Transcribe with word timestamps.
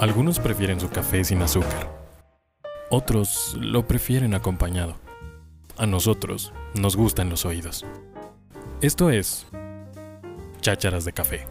Algunos 0.00 0.40
prefieren 0.40 0.80
su 0.80 0.88
café 0.88 1.22
sin 1.24 1.42
azúcar. 1.42 1.86
Otros 2.88 3.54
lo 3.60 3.86
prefieren 3.86 4.32
acompañado. 4.32 4.94
A 5.76 5.84
nosotros 5.84 6.54
nos 6.74 6.96
gustan 6.96 7.28
los 7.28 7.44
oídos. 7.44 7.84
Esto 8.80 9.10
es 9.10 9.46
Chácharas 10.62 11.04
de 11.04 11.12
Café. 11.12 11.46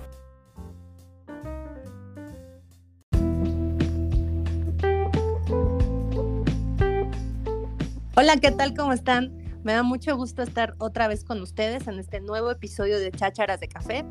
Hola, 8.15 8.37
¿qué 8.41 8.49
tal? 8.49 8.73
¿Cómo 8.75 8.93
están? 8.93 9.31
Me 9.63 9.73
da 9.73 9.83
mucho 9.83 10.17
gusto 10.17 10.41
estar 10.41 10.73
otra 10.79 11.07
vez 11.07 11.23
con 11.23 11.39
ustedes 11.43 11.87
en 11.87 11.99
este 11.99 12.19
nuevo 12.19 12.49
episodio 12.49 12.97
de 12.97 13.11
Chácharas 13.11 13.59
de 13.59 13.67
Café. 13.67 14.05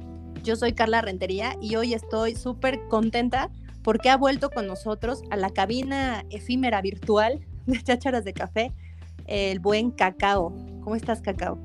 Yo 0.45 0.55
soy 0.55 0.75
Carla 0.75 1.03
Rentería 1.03 1.57
y 1.61 1.75
hoy 1.75 1.93
estoy 1.93 2.37
súper 2.37 2.87
contenta 2.87 3.51
porque 3.89 4.11
ha 4.11 4.19
vuelto 4.19 4.51
con 4.51 4.67
nosotros 4.67 5.23
a 5.31 5.37
la 5.39 5.49
cabina 5.49 6.23
efímera 6.29 6.83
virtual 6.83 7.41
de 7.67 7.83
Chácharas 7.83 8.23
de 8.23 8.35
Café, 8.35 8.75
el 9.25 9.61
buen 9.61 9.93
Cacao. 9.93 10.55
¿Cómo 10.83 10.95
estás, 10.95 11.23
Cacao? 11.23 11.59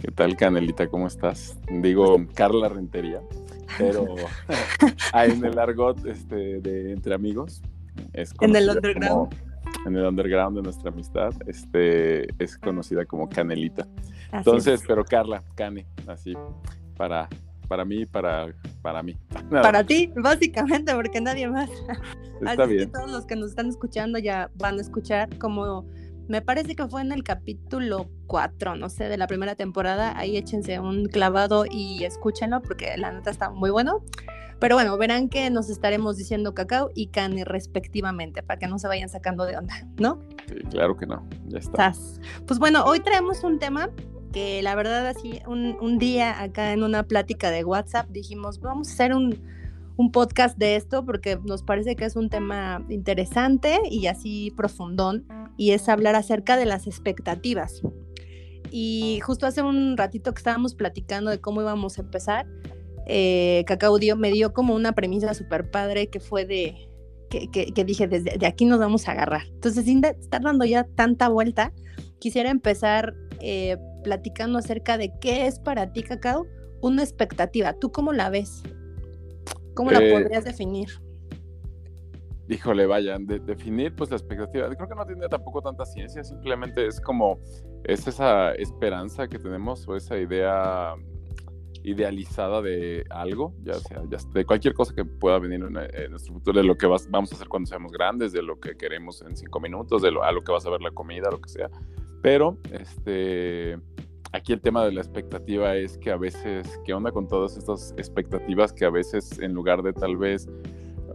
¿Qué 0.00 0.12
tal, 0.12 0.36
Canelita? 0.36 0.86
¿Cómo 0.86 1.08
estás? 1.08 1.58
Digo 1.68 2.24
Carla 2.34 2.68
Rentería, 2.68 3.20
pero 3.78 4.14
en 5.12 5.44
el 5.44 5.58
argot 5.58 6.06
este, 6.06 6.60
de 6.60 6.92
entre 6.92 7.16
amigos. 7.16 7.62
Es 8.12 8.32
en 8.40 8.54
el 8.54 8.70
underground. 8.70 9.34
en 9.86 9.96
el 9.96 10.04
underground 10.04 10.56
de 10.56 10.62
nuestra 10.62 10.92
amistad, 10.92 11.32
este, 11.48 12.28
es 12.40 12.58
conocida 12.58 13.04
como 13.06 13.28
Canelita. 13.28 13.88
Entonces, 14.30 14.84
pero 14.86 15.04
Carla, 15.04 15.42
Cane, 15.56 15.88
así, 16.06 16.32
para 16.96 17.28
para 17.70 17.84
mí, 17.84 18.04
para, 18.04 18.52
para 18.82 19.00
mí. 19.00 19.16
para 19.50 19.84
ti, 19.84 20.12
básicamente, 20.16 20.92
porque 20.92 21.20
nadie 21.20 21.48
más. 21.48 21.70
Está 22.40 22.64
Así 22.64 22.74
bien. 22.74 22.86
Que 22.90 22.98
todos 22.98 23.08
los 23.08 23.26
que 23.26 23.36
nos 23.36 23.50
están 23.50 23.68
escuchando 23.68 24.18
ya 24.18 24.50
van 24.56 24.78
a 24.78 24.80
escuchar 24.80 25.28
como 25.38 25.86
me 26.26 26.42
parece 26.42 26.74
que 26.74 26.88
fue 26.88 27.00
en 27.00 27.12
el 27.12 27.22
capítulo 27.22 28.10
4, 28.26 28.74
no 28.74 28.88
sé, 28.88 29.04
de 29.04 29.16
la 29.16 29.28
primera 29.28 29.54
temporada. 29.54 30.18
Ahí 30.18 30.36
échense 30.36 30.80
un 30.80 31.06
clavado 31.06 31.64
y 31.70 32.02
escúchenlo 32.02 32.60
porque 32.60 32.96
la 32.96 33.12
nota 33.12 33.30
está 33.30 33.50
muy 33.50 33.70
bueno. 33.70 34.02
Pero 34.58 34.74
bueno, 34.74 34.98
verán 34.98 35.28
que 35.28 35.48
nos 35.48 35.70
estaremos 35.70 36.16
diciendo 36.16 36.54
cacao 36.54 36.90
y 36.96 37.06
cane 37.06 37.44
respectivamente 37.44 38.42
para 38.42 38.58
que 38.58 38.66
no 38.66 38.80
se 38.80 38.88
vayan 38.88 39.08
sacando 39.08 39.44
de 39.44 39.56
onda, 39.56 39.74
¿no? 39.96 40.20
Sí, 40.48 40.56
claro 40.70 40.96
que 40.96 41.06
no, 41.06 41.24
ya 41.46 41.58
está. 41.58 41.92
Pues 42.46 42.58
bueno, 42.58 42.84
hoy 42.84 42.98
traemos 42.98 43.44
un 43.44 43.60
tema 43.60 43.90
que 44.32 44.62
la 44.62 44.74
verdad 44.74 45.06
así 45.06 45.40
un, 45.46 45.98
día 45.98 46.40
acá 46.40 46.72
en 46.72 46.82
una 46.82 47.02
plática 47.02 47.50
de 47.50 47.64
WhatsApp 47.64 48.08
dijimos, 48.10 48.60
vamos 48.60 48.88
a 48.88 48.92
hacer 48.92 49.14
un, 49.14 49.38
un, 49.96 50.12
podcast 50.12 50.56
de 50.56 50.76
esto 50.76 51.04
porque 51.04 51.38
nos 51.44 51.62
parece 51.62 51.96
que 51.96 52.04
es 52.04 52.16
un 52.16 52.30
tema 52.30 52.84
interesante 52.88 53.80
y 53.90 54.06
así 54.06 54.52
profundón 54.56 55.26
y 55.56 55.72
es 55.72 55.88
hablar 55.88 56.14
acerca 56.14 56.56
de 56.56 56.66
las 56.66 56.86
expectativas. 56.86 57.82
Y 58.70 59.20
justo 59.20 59.46
hace 59.46 59.62
un 59.62 59.96
ratito 59.96 60.32
que 60.32 60.38
estábamos 60.38 60.74
platicando 60.74 61.30
de 61.30 61.40
cómo 61.40 61.60
íbamos 61.60 61.98
a 61.98 62.02
empezar, 62.02 62.46
eh, 63.06 63.64
Cacao 63.66 63.98
dio, 63.98 64.16
me 64.16 64.30
dio 64.30 64.52
como 64.52 64.74
una 64.74 64.92
premisa 64.92 65.34
súper 65.34 65.70
padre 65.70 66.06
que 66.06 66.20
fue 66.20 66.46
de, 66.46 66.88
que, 67.28 67.48
que, 67.48 67.84
dije, 67.84 68.06
desde 68.06 68.38
de 68.38 68.46
aquí 68.46 68.64
nos 68.64 68.78
vamos 68.78 69.08
a 69.08 69.12
agarrar. 69.12 69.42
Entonces, 69.52 69.84
sin 69.84 70.04
estar 70.04 70.42
dando 70.42 70.64
ya 70.64 70.84
tanta 70.84 71.28
vuelta, 71.28 71.72
quisiera 72.20 72.50
empezar 72.50 73.14
eh, 73.40 73.76
platicando 74.02 74.58
acerca 74.58 74.98
de 74.98 75.12
qué 75.20 75.46
es 75.46 75.58
para 75.58 75.92
ti, 75.92 76.02
Cacao, 76.02 76.46
una 76.80 77.02
expectativa. 77.02 77.72
¿Tú 77.74 77.92
cómo 77.92 78.12
la 78.12 78.30
ves? 78.30 78.62
¿Cómo 79.74 79.90
la 79.90 80.00
eh, 80.00 80.12
podrías 80.12 80.44
definir? 80.44 80.88
Híjole, 82.48 82.86
vaya, 82.86 83.16
definir 83.18 83.94
pues 83.94 84.10
la 84.10 84.16
expectativa, 84.16 84.68
creo 84.74 84.88
que 84.88 84.94
no 84.96 85.06
tiene 85.06 85.28
tampoco 85.28 85.62
tanta 85.62 85.86
ciencia, 85.86 86.24
simplemente 86.24 86.84
es 86.84 87.00
como, 87.00 87.38
es 87.84 88.08
esa 88.08 88.52
esperanza 88.54 89.28
que 89.28 89.38
tenemos 89.38 89.86
o 89.86 89.94
esa 89.94 90.18
idea 90.18 90.96
idealizada 91.82 92.60
de 92.60 93.04
algo, 93.08 93.54
ya 93.62 93.74
sea 93.74 94.02
de 94.02 94.44
cualquier 94.44 94.74
cosa 94.74 94.94
que 94.94 95.04
pueda 95.04 95.38
venir 95.38 95.62
en, 95.62 96.10
nuestro 96.10 96.34
futuro, 96.34 96.60
de 96.60 96.66
lo 96.66 96.76
que 96.76 96.86
vamos 96.86 97.32
a 97.32 97.34
hacer 97.36 97.48
cuando 97.48 97.68
seamos 97.68 97.92
grandes, 97.92 98.32
de 98.32 98.42
lo 98.42 98.58
que 98.58 98.76
queremos 98.76 99.22
en 99.22 99.36
cinco 99.36 99.60
minutos, 99.60 100.02
de 100.02 100.10
lo, 100.10 100.24
a 100.24 100.32
lo 100.32 100.42
que 100.42 100.52
vas 100.52 100.66
a 100.66 100.70
ver 100.70 100.82
la 100.82 100.90
comida, 100.90 101.30
lo 101.30 101.40
que 101.40 101.48
sea. 101.48 101.70
Pero, 102.22 102.58
este, 102.72 103.78
aquí 104.32 104.52
el 104.52 104.60
tema 104.60 104.84
de 104.84 104.92
la 104.92 105.00
expectativa 105.00 105.76
es 105.76 105.98
que 105.98 106.10
a 106.10 106.16
veces, 106.16 106.80
¿qué 106.84 106.92
onda 106.92 107.12
con 107.12 107.26
todas 107.28 107.56
estas 107.56 107.94
expectativas 107.96 108.72
que 108.72 108.84
a 108.84 108.90
veces 108.90 109.38
en 109.38 109.54
lugar 109.54 109.82
de 109.82 109.92
tal 109.92 110.16
vez 110.16 110.48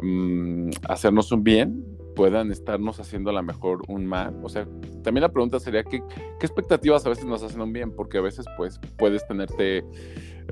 mm, 0.02 0.72
hacernos 0.90 1.32
un 1.32 1.44
bien, 1.44 1.95
puedan 2.16 2.52
estarnos 2.52 3.00
haciendo 3.00 3.30
a 3.30 3.34
lo 3.34 3.44
mejor 3.44 3.82
un 3.88 4.06
mal? 4.06 4.40
O 4.44 4.50
sea, 4.50 4.68
también 5.04 5.22
la 5.22 5.30
pregunta 5.30 5.60
sería, 5.60 5.84
¿qué, 5.84 6.02
qué 6.40 6.46
expectativas 6.46 7.06
a 7.06 7.10
veces 7.10 7.26
nos 7.26 7.44
hacen 7.44 7.62
un 7.62 7.74
bien? 7.74 7.92
Porque 7.92 8.18
a 8.18 8.22
veces, 8.22 8.46
pues, 8.58 8.80
puedes 8.98 9.28
tenerte 9.28 9.84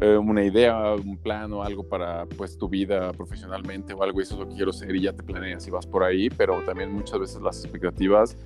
eh, 0.02 0.18
una 0.18 0.44
idea, 0.44 0.94
un 0.94 1.18
plan 1.18 1.52
o 1.54 1.64
algo 1.64 1.88
para, 1.88 2.26
pues, 2.26 2.58
tu 2.58 2.70
vida 2.70 3.12
profesionalmente 3.14 3.94
o 3.94 4.04
algo, 4.04 4.20
y 4.20 4.24
eso 4.24 4.36
es 4.36 4.40
lo 4.42 4.50
que 4.50 4.56
quiero 4.56 4.74
ser 4.74 4.96
y 4.96 5.02
ya 5.02 5.14
te 5.14 5.24
planeas 5.24 5.68
y 5.68 5.72
vas 5.72 5.88
por 5.88 6.04
ahí, 6.04 6.30
pero 6.30 6.62
también 6.64 6.92
muchas 6.92 7.20
veces 7.20 7.42
las 7.42 7.64
expectativas 7.64 8.38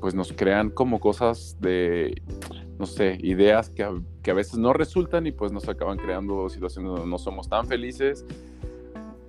pues 0.00 0.14
nos 0.14 0.32
crean 0.32 0.70
como 0.70 0.98
cosas 0.98 1.56
de, 1.60 2.20
no 2.78 2.86
sé, 2.86 3.18
ideas 3.22 3.70
que 3.70 3.84
a, 3.84 3.92
que 4.22 4.30
a, 4.30 4.34
veces 4.34 4.58
no 4.58 4.72
resultan 4.72 5.26
y 5.26 5.32
pues 5.32 5.52
nos 5.52 5.68
acaban 5.68 5.98
creando 5.98 6.48
situaciones 6.48 6.90
donde 6.90 7.06
no 7.06 7.18
somos 7.18 7.48
tan 7.48 7.66
felices. 7.66 8.24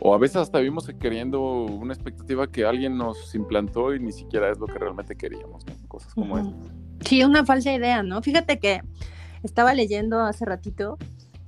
O 0.06 0.14
a 0.14 0.18
veces 0.18 0.36
hasta 0.36 0.60
vimos 0.60 0.86
queriendo 1.00 1.42
una 1.64 1.94
expectativa 1.94 2.52
que 2.52 2.66
alguien 2.66 2.98
nos 2.98 3.34
implantó 3.36 3.96
y 3.96 4.02
ni 4.02 4.12
siquiera 4.12 4.52
es 4.52 4.60
lo 4.60 4.68
que 4.68 4.78
realmente 4.78 5.16
queríamos, 5.16 5.64
Cosas 5.88 6.14
como 6.14 6.36
uh 6.36 6.54
Sí, 7.06 7.24
una 7.24 7.46
falsa 7.46 7.72
idea, 7.72 8.04
¿no? 8.04 8.22
Fíjate 8.22 8.60
que 8.60 8.82
estaba 9.44 9.74
leyendo 9.74 10.20
hace 10.20 10.44
ratito 10.44 10.98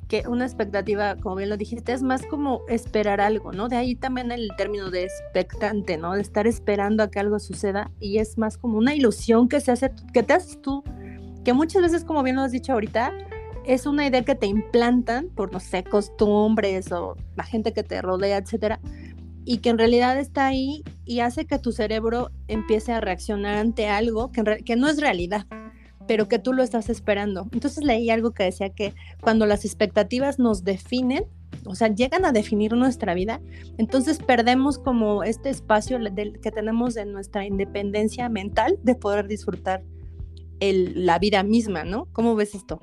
que 0.08 0.24
una 0.28 0.46
expectativa, 0.46 1.16
como 1.18 1.36
bien 1.36 1.50
lo 1.50 1.58
dijiste, 1.58 1.92
es 1.92 2.02
más 2.02 2.26
como 2.26 2.62
esperar 2.70 3.20
algo, 3.20 3.52
¿no? 3.52 3.68
De 3.68 3.76
ahí 3.76 3.96
también 3.96 4.32
el 4.32 4.50
término 4.56 4.90
de 4.90 5.04
expectante, 5.04 5.98
¿no? 5.98 6.14
De 6.14 6.22
estar 6.22 6.48
esperando 6.48 7.04
a 7.04 7.10
que 7.10 7.20
algo 7.20 7.40
suceda 7.40 7.92
y 8.00 8.20
es 8.20 8.38
más 8.38 8.58
como 8.58 8.78
una 8.78 8.96
ilusión 8.96 9.50
que 9.50 9.60
se 9.60 9.74
hace, 9.74 9.92
que 10.14 10.24
te 10.24 10.32
haces 10.32 10.62
tú, 10.62 10.82
que 11.44 11.52
muchas 11.52 11.82
veces, 11.82 12.06
como 12.06 12.24
bien 12.24 12.38
lo 12.38 12.44
has 12.44 12.54
dicho 12.54 12.72
ahorita, 12.72 13.12
es 13.68 13.86
una 13.86 14.08
idea 14.08 14.24
que 14.24 14.36
te 14.36 14.48
implantan 14.48 15.30
por, 15.30 15.52
no 15.52 15.60
sé, 15.60 15.84
costumbres 15.84 16.92
o 16.92 17.16
la 17.36 17.44
gente 17.44 17.74
que 17.74 17.84
te 17.84 18.02
rodea, 18.02 18.38
etcétera, 18.38 18.80
y 19.46 19.60
que 19.60 19.70
en 19.70 19.78
realidad 19.78 20.20
está 20.20 20.48
ahí 20.48 20.84
y 21.06 21.20
hace 21.20 21.46
que 21.46 21.60
tu 21.60 21.72
cerebro 21.72 22.32
empiece 22.48 22.92
a 22.92 23.00
reaccionar 23.00 23.58
ante 23.58 23.88
algo 23.88 24.32
que, 24.32 24.76
no 24.76 24.90
es 24.90 25.00
realidad 25.00 25.46
pero 26.08 26.28
que 26.28 26.38
tú 26.38 26.54
lo 26.54 26.62
estás 26.62 26.90
esperando. 26.92 27.48
Entonces 27.52 27.84
leí 27.84 28.12
algo 28.12 28.32
que 28.32 28.44
decía 28.44 28.70
que 28.70 28.94
cuando 29.22 29.48
las 29.48 29.66
expectativas 29.66 30.38
nos 30.38 30.64
definen, 30.64 31.26
o 31.66 31.74
sea, 31.74 31.88
llegan 31.88 32.26
a 32.26 32.32
definir 32.32 32.74
nuestra 32.74 33.16
vida, 33.16 33.42
entonces 33.80 34.20
perdemos 34.20 34.78
como 34.78 35.24
este 35.24 35.50
espacio 35.50 35.98
que 36.44 36.52
tenemos 36.52 36.94
de 36.94 37.06
nuestra 37.06 37.48
independencia 37.48 38.30
mental 38.30 38.78
de 38.84 38.94
poder 38.94 39.28
disfrutar 39.28 39.84
la 40.60 41.18
vida 41.18 41.42
misma, 41.42 41.84
¿no? 41.84 42.08
¿Cómo 42.14 42.36
ves 42.36 42.54
esto? 42.54 42.82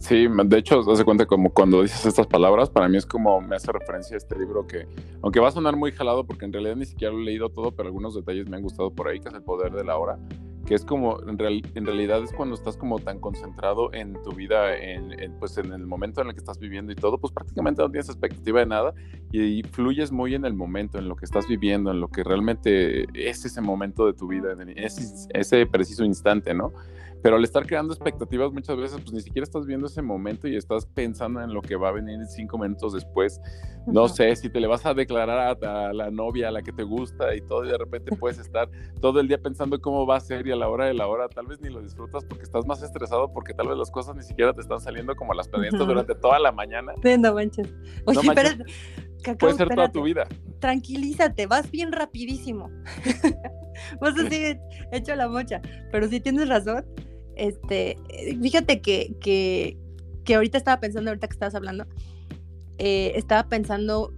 Sí, 0.00 0.26
de 0.28 0.58
hecho, 0.58 0.82
se 0.94 1.04
cuenta 1.04 1.26
como 1.26 1.50
cuando 1.52 1.82
dices 1.82 2.04
estas 2.04 2.26
palabras, 2.26 2.68
para 2.68 2.88
mí 2.88 2.96
es 2.96 3.06
como 3.06 3.40
me 3.40 3.56
hace 3.56 3.72
referencia 3.72 4.14
a 4.14 4.18
este 4.18 4.38
libro 4.38 4.66
que, 4.66 4.86
aunque 5.22 5.40
va 5.40 5.48
a 5.48 5.52
sonar 5.52 5.76
muy 5.76 5.92
jalado, 5.92 6.26
porque 6.26 6.44
en 6.44 6.52
realidad 6.52 6.76
ni 6.76 6.84
siquiera 6.84 7.12
lo 7.12 7.20
he 7.20 7.24
leído 7.24 7.48
todo, 7.48 7.72
pero 7.72 7.88
algunos 7.88 8.14
detalles 8.14 8.48
me 8.48 8.56
han 8.56 8.62
gustado 8.62 8.90
por 8.90 9.08
ahí, 9.08 9.20
que 9.20 9.28
es 9.28 9.34
El 9.34 9.42
Poder 9.42 9.72
de 9.72 9.84
la 9.84 9.96
Hora, 9.96 10.18
que 10.66 10.74
es 10.74 10.84
como, 10.84 11.18
en, 11.26 11.38
realidad 11.38 12.22
es 12.22 12.32
cuando 12.32 12.54
estás 12.54 12.76
como 12.76 12.98
tan 12.98 13.20
concentrado 13.20 13.92
en 13.94 14.20
tu 14.22 14.32
vida, 14.32 14.76
en, 14.76 15.14
pues 15.38 15.56
en 15.58 15.72
el 15.72 15.86
momento 15.86 16.20
en 16.20 16.28
el 16.28 16.34
que 16.34 16.40
estás 16.40 16.58
viviendo 16.58 16.92
y 16.92 16.96
todo, 16.96 17.18
pues 17.18 17.32
prácticamente 17.32 17.80
no 17.80 17.90
tienes 17.90 18.08
expectativa 18.08 18.60
de 18.60 18.66
nada 18.66 18.94
y, 19.32 19.62
fluyes 19.62 20.12
muy 20.12 20.34
en 20.34 20.44
el 20.44 20.54
momento, 20.54 20.98
en 20.98 21.08
lo 21.08 21.16
que 21.16 21.24
estás 21.24 21.46
viviendo, 21.46 21.90
en 21.90 22.00
lo 22.00 22.08
que 22.08 22.22
realmente 22.24 23.04
es 23.14 23.44
ese 23.44 23.60
momento 23.60 24.06
de 24.06 24.12
tu 24.12 24.26
vida, 24.26 24.52
en 24.52 24.74
ese 24.76 25.66
preciso 25.66 26.04
instante, 26.04 26.52
¿no? 26.52 26.72
Pero 27.22 27.36
al 27.36 27.44
estar 27.44 27.66
creando 27.66 27.92
expectativas 27.92 28.52
muchas 28.52 28.76
veces, 28.76 29.00
pues 29.00 29.12
ni 29.12 29.20
siquiera 29.20 29.44
estás 29.44 29.66
viendo 29.66 29.86
ese 29.86 30.02
momento 30.02 30.46
y 30.48 30.56
estás 30.56 30.86
pensando 30.86 31.40
en 31.42 31.52
lo 31.52 31.62
que 31.62 31.76
va 31.76 31.88
a 31.88 31.92
venir 31.92 32.18
cinco 32.26 32.58
minutos 32.58 32.92
después. 32.92 33.40
No 33.86 34.08
sé, 34.08 34.34
si 34.36 34.48
te 34.48 34.60
le 34.60 34.66
vas 34.66 34.84
a 34.84 34.94
declarar 34.94 35.56
a, 35.64 35.92
la 35.92 36.10
novia 36.10 36.48
a 36.48 36.50
la 36.50 36.62
que 36.62 36.72
te 36.72 36.82
gusta 36.82 37.34
y 37.34 37.40
todo, 37.40 37.64
y 37.64 37.68
de 37.68 37.78
repente 37.78 38.16
puedes 38.16 38.38
estar 38.38 38.68
todo 39.00 39.20
el 39.20 39.28
día 39.28 39.38
pensando 39.38 39.80
cómo 39.80 40.06
va 40.06 40.16
a 40.16 40.20
ser 40.20 40.46
y 40.46 40.52
a 40.52 40.56
la 40.56 40.68
hora 40.68 40.86
de 40.86 40.94
la 40.94 41.06
hora 41.06 41.28
tal 41.28 41.46
vez 41.46 41.60
ni 41.60 41.70
lo 41.70 41.80
disfrutas 41.80 42.24
porque 42.24 42.42
estás 42.42 42.66
más 42.66 42.82
estresado 42.82 43.32
porque 43.32 43.54
tal 43.54 43.68
vez 43.68 43.78
las 43.78 43.90
cosas 43.90 44.16
ni 44.16 44.22
siquiera 44.22 44.52
te 44.52 44.60
están 44.60 44.80
saliendo 44.80 45.14
como 45.14 45.34
las 45.34 45.48
pendientes 45.48 45.86
durante 45.86 46.14
toda 46.14 46.38
la 46.38 46.52
mañana. 46.52 46.92
Sí, 47.02 47.16
no 47.18 47.34
manches. 47.34 47.72
Oye, 48.06 48.20
no 48.22 48.34
puede 49.34 49.54
ser 49.54 49.68
toda 49.68 49.90
tu 49.90 50.02
vida. 50.02 50.28
Tranquilízate, 50.60 51.46
vas 51.46 51.70
bien 51.70 51.92
rapidísimo. 51.92 52.70
vas 54.00 54.18
así 54.18 54.56
hecho 54.92 55.14
la 55.16 55.28
mocha. 55.28 55.60
Pero 55.90 56.08
si 56.08 56.20
tienes 56.20 56.48
razón, 56.48 56.84
este, 57.36 57.96
fíjate 58.40 58.80
que, 58.80 59.14
que, 59.20 59.76
que 60.24 60.34
ahorita 60.34 60.58
estaba 60.58 60.80
pensando, 60.80 61.10
ahorita 61.10 61.28
que 61.28 61.34
estabas 61.34 61.54
hablando, 61.54 61.86
eh, 62.78 63.12
estaba 63.14 63.48
pensando 63.48 64.12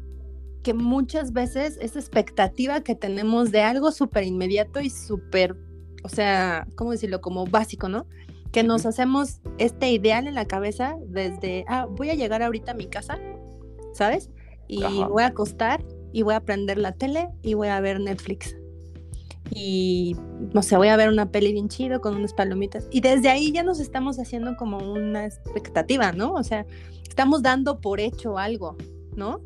que 0.63 0.75
muchas 0.75 1.33
veces 1.33 1.79
esa 1.81 1.99
expectativa 1.99 2.83
que 2.83 2.95
tenemos 2.95 3.53
de 3.53 3.63
algo 3.63 3.93
súper 3.93 4.25
inmediato 4.25 4.81
y 4.81 4.91
súper, 4.91 5.57
o 6.03 6.09
sea, 6.09 6.67
¿cómo 6.75 6.93
decirlo? 6.93 7.21
Como 7.21 7.47
básico, 7.47 7.89
¿no? 7.89 8.07
Que 8.53 8.63
nos 8.63 8.87
hacemos 8.87 9.41
este 9.59 9.91
ideal 9.91 10.27
en 10.27 10.35
la 10.35 10.47
cabeza 10.47 10.97
desde, 11.07 11.65
ah, 11.69 11.87
voy 11.87 12.11
a 12.11 12.15
llegar 12.15 12.43
ahorita 12.43 12.73
a 12.73 12.75
mi 12.75 12.87
casa, 12.87 13.19
¿sabes? 13.93 14.31
Y 14.69 14.83
voy 14.83 15.23
a 15.23 15.27
acostar 15.27 15.83
y 16.13 16.23
voy 16.23 16.35
a 16.35 16.41
prender 16.41 16.79
la 16.79 16.93
tele 16.93 17.29
y 17.43 17.55
voy 17.55 17.69
a 17.69 17.81
ver 17.81 18.01
Netflix. 18.01 18.57
Y 19.51 20.15
no 20.53 20.63
sé, 20.63 20.77
voy 20.77 20.89
a 20.89 20.97
ver 20.97 21.09
una 21.09 21.31
peli 21.31 21.53
bien 21.53 21.69
chido 21.69 22.01
con 22.01 22.17
unas 22.17 22.35
palomitas. 22.35 22.87
Y 22.91 23.01
desde 23.01 23.31
ahí 23.31 23.51
ya 23.51 23.63
nos 23.63 23.81
estamos 23.81 24.19
haciendo 24.19 24.57
como 24.57 24.79
una 24.79 25.25
expectativa, 25.25 26.13
¿no? 26.13 26.35
O 26.35 26.43
sea, 26.43 26.67
estamos 27.09 27.43
dando 27.43 27.81
por 27.81 27.99
hecho 27.99 28.37
algo, 28.37 28.77
¿no? 29.17 29.41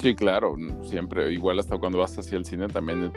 Sí, 0.00 0.14
claro, 0.14 0.56
siempre, 0.82 1.32
igual 1.32 1.58
hasta 1.58 1.78
cuando 1.78 1.98
vas 1.98 2.16
hacia 2.18 2.38
el 2.38 2.44
cine 2.44 2.68
también 2.68 3.12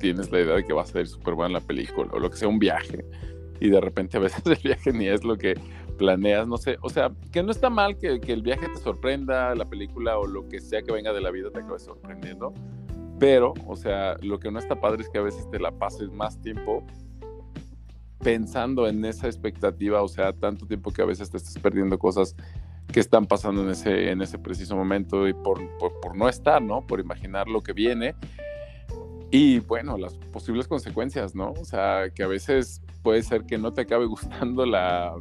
tienes 0.00 0.30
la 0.30 0.40
idea 0.40 0.54
de 0.56 0.64
que 0.64 0.72
va 0.72 0.82
a 0.82 0.86
ser 0.86 1.06
súper 1.06 1.34
buena 1.34 1.54
la 1.54 1.60
película 1.60 2.10
o 2.12 2.18
lo 2.18 2.30
que 2.30 2.36
sea 2.36 2.48
un 2.48 2.58
viaje 2.58 3.04
y 3.60 3.70
de 3.70 3.80
repente 3.80 4.16
a 4.16 4.20
veces 4.20 4.42
el 4.46 4.58
viaje 4.62 4.92
ni 4.92 5.06
es 5.06 5.24
lo 5.24 5.36
que 5.36 5.54
planeas, 5.98 6.46
no 6.46 6.56
sé, 6.56 6.78
o 6.80 6.88
sea, 6.88 7.12
que 7.32 7.42
no 7.42 7.50
está 7.50 7.68
mal 7.68 7.98
que, 7.98 8.20
que 8.20 8.32
el 8.32 8.42
viaje 8.42 8.68
te 8.68 8.78
sorprenda, 8.78 9.54
la 9.54 9.64
película 9.64 10.18
o 10.18 10.26
lo 10.26 10.48
que 10.48 10.60
sea 10.60 10.82
que 10.82 10.92
venga 10.92 11.12
de 11.12 11.20
la 11.20 11.30
vida 11.30 11.50
te 11.50 11.60
acabe 11.60 11.78
sorprendiendo, 11.78 12.54
pero, 13.18 13.54
o 13.66 13.76
sea, 13.76 14.16
lo 14.22 14.38
que 14.38 14.50
no 14.50 14.58
está 14.58 14.80
padre 14.80 15.02
es 15.02 15.08
que 15.08 15.18
a 15.18 15.22
veces 15.22 15.50
te 15.50 15.58
la 15.58 15.72
pases 15.72 16.10
más 16.10 16.40
tiempo 16.40 16.84
pensando 18.20 18.88
en 18.88 19.04
esa 19.04 19.26
expectativa, 19.26 20.02
o 20.02 20.08
sea, 20.08 20.32
tanto 20.32 20.66
tiempo 20.66 20.92
que 20.92 21.02
a 21.02 21.06
veces 21.06 21.30
te 21.30 21.36
estás 21.36 21.58
perdiendo 21.58 21.98
cosas 21.98 22.34
que 22.92 23.00
están 23.00 23.26
pasando 23.26 23.62
en 23.62 23.70
ese, 23.70 24.10
en 24.10 24.22
ese 24.22 24.38
preciso 24.38 24.74
momento 24.74 25.28
y 25.28 25.34
por, 25.34 25.60
por, 25.78 26.00
por 26.00 26.16
no 26.16 26.28
estar, 26.28 26.62
¿no? 26.62 26.86
Por 26.86 27.00
imaginar 27.00 27.48
lo 27.48 27.60
que 27.60 27.72
viene 27.72 28.14
y 29.30 29.58
bueno, 29.60 29.98
las 29.98 30.14
posibles 30.14 30.66
consecuencias, 30.68 31.34
¿no? 31.34 31.52
O 31.52 31.64
sea, 31.64 32.10
que 32.14 32.22
a 32.22 32.26
veces 32.26 32.80
puede 33.02 33.22
ser 33.22 33.44
que 33.44 33.58
no 33.58 33.72
te 33.72 33.82
acabe 33.82 34.06
gustando 34.06 34.64
la, 34.64 35.14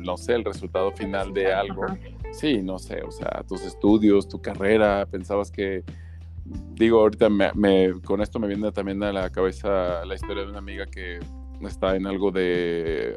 no 0.00 0.16
sé, 0.16 0.34
el 0.34 0.44
resultado 0.44 0.90
final 0.92 1.32
de 1.32 1.52
algo. 1.52 1.86
Sí, 2.32 2.62
no 2.62 2.78
sé, 2.78 3.02
o 3.02 3.10
sea, 3.10 3.42
tus 3.48 3.62
estudios, 3.64 4.28
tu 4.28 4.40
carrera, 4.40 5.06
pensabas 5.06 5.50
que, 5.50 5.84
digo, 6.74 7.00
ahorita 7.00 7.28
me, 7.28 8.00
con 8.04 8.20
esto 8.20 8.38
me 8.38 8.48
viene 8.48 8.70
también 8.72 9.02
a 9.02 9.12
la 9.12 9.30
cabeza 9.30 10.04
la 10.04 10.14
historia 10.14 10.44
de 10.44 10.50
una 10.50 10.58
amiga 10.58 10.86
que 10.86 11.18
está 11.66 11.96
en 11.96 12.06
algo 12.06 12.30
de, 12.30 13.16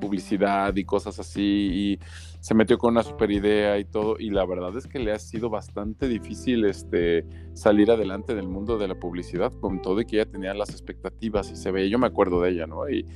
publicidad 0.00 0.74
y 0.76 0.84
cosas 0.84 1.18
así 1.18 1.40
y 1.40 1.98
se 2.40 2.52
metió 2.54 2.76
con 2.76 2.92
una 2.92 3.02
super 3.02 3.30
idea 3.30 3.78
y 3.78 3.84
todo 3.84 4.16
y 4.18 4.28
la 4.28 4.44
verdad 4.44 4.76
es 4.76 4.86
que 4.86 4.98
le 4.98 5.12
ha 5.12 5.18
sido 5.18 5.48
bastante 5.48 6.08
difícil 6.08 6.64
este 6.64 7.24
salir 7.54 7.90
adelante 7.90 8.34
del 8.34 8.48
mundo 8.48 8.76
de 8.76 8.88
la 8.88 8.96
publicidad 8.96 9.52
con 9.60 9.80
todo 9.80 10.00
y 10.00 10.04
que 10.04 10.16
ella 10.16 10.30
tenía 10.30 10.52
las 10.52 10.70
expectativas 10.70 11.50
y 11.50 11.56
se 11.56 11.70
ve, 11.70 11.88
yo 11.88 11.98
me 11.98 12.06
acuerdo 12.06 12.42
de 12.42 12.50
ella, 12.50 12.66
¿no? 12.66 12.88
Y, 12.88 13.06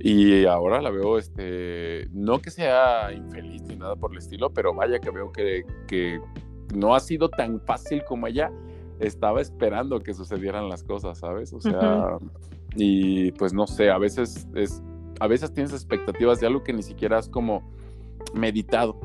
y 0.00 0.44
ahora 0.44 0.80
la 0.80 0.90
veo, 0.90 1.18
este, 1.18 2.08
no 2.12 2.40
que 2.40 2.50
sea 2.50 3.12
infeliz 3.12 3.62
ni 3.62 3.76
nada 3.76 3.96
por 3.96 4.12
el 4.12 4.18
estilo, 4.18 4.50
pero 4.50 4.72
vaya 4.72 5.00
que 5.00 5.10
veo 5.10 5.32
que, 5.32 5.64
que 5.88 6.20
no 6.74 6.94
ha 6.94 7.00
sido 7.00 7.28
tan 7.28 7.60
fácil 7.60 8.04
como 8.04 8.28
ella 8.28 8.52
estaba 9.00 9.40
esperando 9.40 10.00
que 10.00 10.14
sucedieran 10.14 10.68
las 10.68 10.84
cosas, 10.84 11.18
¿sabes? 11.18 11.52
O 11.52 11.60
sea, 11.60 12.18
y 12.76 13.32
pues 13.32 13.52
no 13.52 13.66
sé, 13.66 13.90
a 13.90 13.98
veces 13.98 14.46
es, 14.54 14.82
a 15.18 15.26
veces 15.26 15.52
tienes 15.52 15.72
expectativas 15.72 16.40
de 16.40 16.46
algo 16.46 16.62
que 16.62 16.72
ni 16.72 16.82
siquiera 16.82 17.18
has 17.18 17.28
como 17.28 17.68
meditado. 18.34 19.00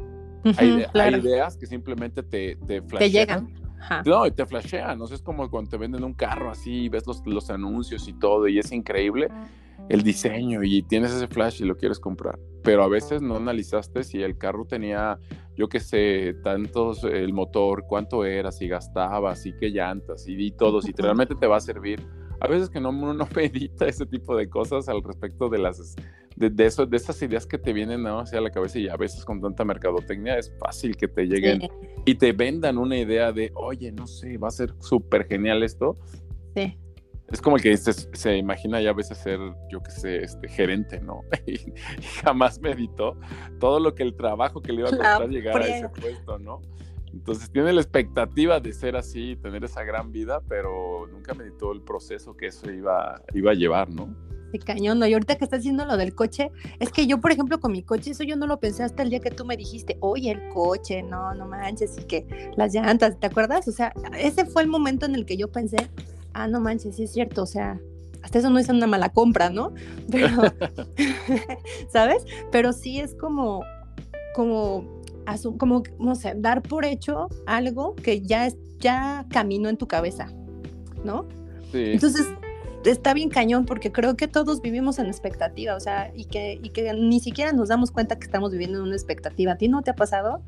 hay, 0.57 0.86
ideas 1.19 1.57
que 1.57 1.66
simplemente 1.66 2.22
te, 2.22 2.56
te 2.68 2.81
flashean. 2.81 3.00
Te 3.00 3.10
llegan. 3.10 3.54
No, 4.06 4.25
y 4.25 4.31
te 4.31 4.46
flashean. 4.46 4.98
No 4.98 5.07
sé, 5.07 5.16
es 5.16 5.22
como 5.22 5.50
cuando 5.50 5.72
te 5.72 5.78
venden 5.78 6.04
un 6.04 6.13
carro 6.13 6.51
así, 6.51 6.88
ves 6.89 7.06
los, 7.07 7.25
los 7.25 7.50
anuncios 7.50 8.07
y 8.07 8.13
todo, 8.13 8.48
y 8.48 8.60
es 8.60 8.72
increíble 8.72 9.30
el 9.90 10.02
diseño 10.04 10.64
y 10.64 10.84
tienes 10.84 11.12
ese 11.12 11.28
flash 11.28 11.62
y 11.62 11.66
lo 11.66 11.76
quieres 11.76 12.00
comprar. 12.00 12.40
Pero 12.64 12.84
a 12.84 12.88
veces 12.88 13.22
no 13.22 13.36
analizaste 13.36 14.04
si 14.04 14.22
el 14.22 14.38
carro 14.38 14.66
tenía, 14.66 15.20
yo 15.56 15.68
qué 15.68 15.80
sé, 15.80 16.36
tantos, 16.44 17.04
el 17.04 17.34
motor, 17.34 17.86
cuánto 17.88 18.24
era, 18.26 18.52
si 18.52 18.68
gastaba, 18.68 19.36
si 19.36 19.54
qué 19.60 19.70
llantas 19.70 20.28
y, 20.28 20.34
y 20.34 20.52
todo, 20.52 20.82
si 20.82 20.94
realmente 20.94 21.36
te 21.36 21.48
va 21.48 21.58
a 21.58 21.62
servir 21.62 22.02
a 22.44 22.48
veces 22.48 22.70
que 22.70 22.82
no, 22.82 22.90
uno 22.90 23.14
no 23.14 23.28
medita 23.36 23.88
ese 23.88 24.06
tipo 24.06 24.36
de 24.36 24.50
cosas 24.50 24.90
al 24.90 25.02
respecto 25.02 25.50
de 25.50 25.60
las 25.60 25.96
de, 26.36 26.66
eso, 26.66 26.86
de 26.86 26.98
esas 26.98 27.22
ideas 27.22 27.46
que 27.46 27.58
te 27.58 27.72
vienen 27.72 28.04
¿no? 28.04 28.20
hacia 28.20 28.42
la 28.42 28.50
cabeza 28.50 28.80
y 28.80 28.90
a 28.90 28.98
veces 28.98 29.24
con 29.24 29.40
tanta 29.40 29.64
mercadotecnia 29.64 30.38
es 30.38 30.52
fácil 30.60 30.98
que 30.98 31.08
te 31.08 31.26
lleguen 31.26 31.62
y 32.06 32.16
te 32.16 32.34
vendan 32.34 32.78
una 32.78 32.98
idea 32.98 33.32
de, 33.32 33.52
oye, 33.56 33.92
no 33.92 34.08
sé, 34.08 34.38
va 34.38 34.50
a 34.50 34.52
ser 34.52 34.74
súper 34.80 35.26
genial 35.26 35.64
esto. 35.64 35.98
Sí. 36.56 36.78
Es 37.34 37.42
como 37.42 37.56
el 37.56 37.64
que 37.64 37.76
se, 37.76 37.92
se 37.94 38.38
imagina 38.38 38.80
ya 38.80 38.92
a 38.92 38.94
veces 38.94 39.18
ser, 39.18 39.40
yo 39.68 39.82
qué 39.82 39.90
sé, 39.90 40.24
este, 40.24 40.48
gerente, 40.48 41.02
¿no? 41.02 41.22
Y, 41.48 41.58
jamás 42.24 42.62
meditó 42.62 43.18
todo 43.60 43.80
lo 43.80 43.96
que 43.96 44.04
el 44.04 44.16
trabajo 44.16 44.62
que 44.62 44.72
le 44.72 44.82
iba 44.82 44.90
a 44.90 44.92
costar 44.92 45.30
llegar 45.30 45.60
a 45.60 45.68
ese 45.68 45.90
puesto, 45.90 46.38
¿no? 46.38 46.62
Entonces 47.12 47.50
tiene 47.52 47.74
la 47.74 47.82
expectativa 47.82 48.60
de 48.60 48.72
ser 48.72 48.96
así, 48.96 49.36
tener 49.42 49.64
esa 49.64 49.84
gran 49.84 50.12
vida, 50.12 50.42
pero 50.48 51.08
nunca 51.08 51.34
meditó 51.34 51.72
el 51.72 51.82
proceso 51.82 52.38
que 52.38 52.48
eso 52.48 52.72
iba, 52.72 53.20
iba 53.34 53.52
a 53.52 53.56
llevar, 53.56 53.90
¿no? 53.90 54.16
De 54.52 54.60
cañón, 54.60 55.00
¿no? 55.00 55.08
Y 55.08 55.14
ahorita 55.14 55.36
que 55.36 55.46
estás 55.46 55.62
haciendo 55.62 55.86
lo 55.86 55.98
del 55.98 56.14
coche, 56.14 56.52
es 56.80 56.92
que 56.92 57.08
yo, 57.08 57.20
por 57.20 57.32
ejemplo, 57.32 57.60
con 57.60 57.72
mi 57.72 57.82
coche, 57.82 58.12
eso 58.12 58.24
yo 58.24 58.36
no 58.36 58.46
lo 58.46 58.60
pensé 58.60 58.84
hasta 58.84 59.02
el 59.02 59.10
día 59.10 59.20
que 59.20 59.32
tú 59.32 59.44
me 59.44 59.58
dijiste, 59.58 59.98
oye, 60.02 60.30
el 60.30 60.50
coche, 60.50 61.02
no, 61.02 61.34
no 61.34 61.48
manches, 61.48 61.98
y 61.98 62.04
que 62.04 62.52
las 62.58 62.76
llantas, 62.76 63.20
¿te 63.20 63.26
acuerdas? 63.26 63.68
O 63.68 63.72
sea, 63.72 63.92
ese 64.16 64.46
fue 64.46 64.62
el 64.62 64.68
momento 64.68 65.08
en 65.08 65.16
el 65.16 65.26
que 65.26 65.38
yo 65.38 65.52
pensé, 65.52 65.78
ah, 66.34 66.48
no 66.48 66.60
manches, 66.60 66.96
sí 66.96 67.04
es 67.04 67.12
cierto, 67.12 67.44
o 67.44 67.48
sea, 67.48 67.80
hasta 68.22 68.40
eso 68.40 68.50
no 68.50 68.60
es 68.60 68.70
una 68.70 68.88
mala 68.88 69.10
compra, 69.10 69.50
¿no? 69.50 69.74
Pero, 70.12 70.30
¿sabes? 71.92 72.26
Pero 72.52 72.74
sí 72.74 73.00
es 73.00 73.16
como, 73.16 73.64
como 74.36 75.04
como, 75.58 75.84
no 76.00 76.16
sé, 76.16 76.34
dar 76.36 76.62
por 76.62 76.86
hecho 76.86 77.30
algo 77.46 77.96
que 77.96 78.22
ya, 78.22 78.48
es, 78.48 78.58
ya 78.80 79.26
caminó 79.30 79.70
en 79.70 79.78
tu 79.78 79.88
cabeza, 79.88 80.28
¿no? 81.04 81.26
Sí. 81.72 81.92
Entonces, 81.94 82.28
está 82.86 83.14
bien 83.14 83.30
cañón 83.30 83.66
porque 83.66 83.92
creo 83.92 84.16
que 84.16 84.28
todos 84.28 84.62
vivimos 84.62 85.00
en 85.00 85.08
expectativa, 85.08 85.76
o 85.76 85.80
sea, 85.80 86.12
y 86.16 86.26
que, 86.26 86.60
y 86.62 86.70
que 86.70 86.94
ni 86.94 87.20
siquiera 87.20 87.52
nos 87.54 87.70
damos 87.70 87.92
cuenta 87.92 88.18
que 88.18 88.26
estamos 88.26 88.52
viviendo 88.52 88.80
en 88.80 88.86
una 88.86 88.96
expectativa. 88.96 89.54
¿A 89.54 89.58
ti 89.58 89.68
no 89.68 89.82
te 89.82 89.92
ha 89.92 89.96
pasado? 89.96 90.42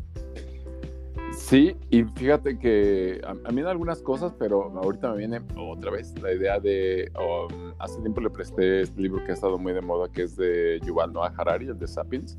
Sí, 1.36 1.76
y 1.90 2.04
fíjate 2.04 2.58
que 2.58 3.22
a, 3.26 3.52
mí 3.52 3.62
en 3.62 3.68
algunas 3.68 4.02
cosas, 4.02 4.34
pero 4.40 4.72
ahorita 4.78 5.12
me 5.12 5.18
viene 5.18 5.42
otra 5.58 5.92
vez 5.92 6.14
la 6.22 6.34
idea 6.34 6.60
de, 6.60 7.12
um, 7.16 7.74
hace 7.78 8.00
tiempo 8.02 8.22
le 8.22 8.30
presté 8.30 8.82
este 8.82 9.02
libro 9.02 9.24
que 9.24 9.32
ha 9.32 9.34
estado 9.34 9.58
muy 9.58 9.74
de 9.74 9.82
moda, 9.82 10.10
que 10.12 10.24
es 10.24 10.36
de 10.36 10.80
Yuval 10.86 11.14
Noah 11.14 11.34
Harari, 11.38 11.68
el 11.68 11.78
de 11.78 11.88
Sapiens 11.88 12.38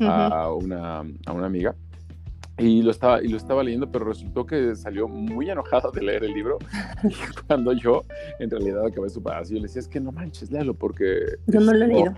a, 0.00 0.52
una, 0.52 1.00
a 1.26 1.32
una 1.32 1.46
amiga. 1.46 1.74
Y 2.58 2.80
lo, 2.82 2.90
estaba, 2.90 3.22
y 3.22 3.28
lo 3.28 3.36
estaba 3.36 3.62
leyendo, 3.62 3.90
pero 3.90 4.06
resultó 4.06 4.46
que 4.46 4.74
salió 4.76 5.08
muy 5.08 5.50
enojada 5.50 5.90
de 5.92 6.02
leer 6.02 6.24
el 6.24 6.32
libro. 6.32 6.58
Y 7.04 7.14
cuando 7.46 7.72
yo, 7.74 8.04
en 8.38 8.50
realidad, 8.50 8.86
acabé 8.86 9.10
su 9.10 9.22
paz, 9.22 9.50
yo 9.50 9.56
le 9.56 9.62
decía, 9.62 9.80
es 9.80 9.88
que 9.88 10.00
no 10.00 10.10
manches, 10.12 10.50
léalo, 10.50 10.72
porque... 10.72 11.36
Yo 11.46 11.60
no 11.60 11.74
lo 11.74 11.84
he 11.84 11.88
leído. 11.88 12.14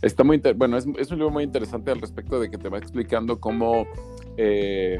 Está 0.00 0.22
muy, 0.22 0.40
bueno, 0.56 0.76
es, 0.76 0.86
es, 0.96 1.10
un 1.10 1.18
libro 1.18 1.30
muy 1.30 1.42
interesante 1.42 1.90
al 1.90 2.00
respecto 2.00 2.38
de 2.38 2.50
que 2.50 2.56
te 2.56 2.68
va 2.68 2.78
explicando 2.78 3.40
cómo, 3.40 3.86
eh, 4.36 4.98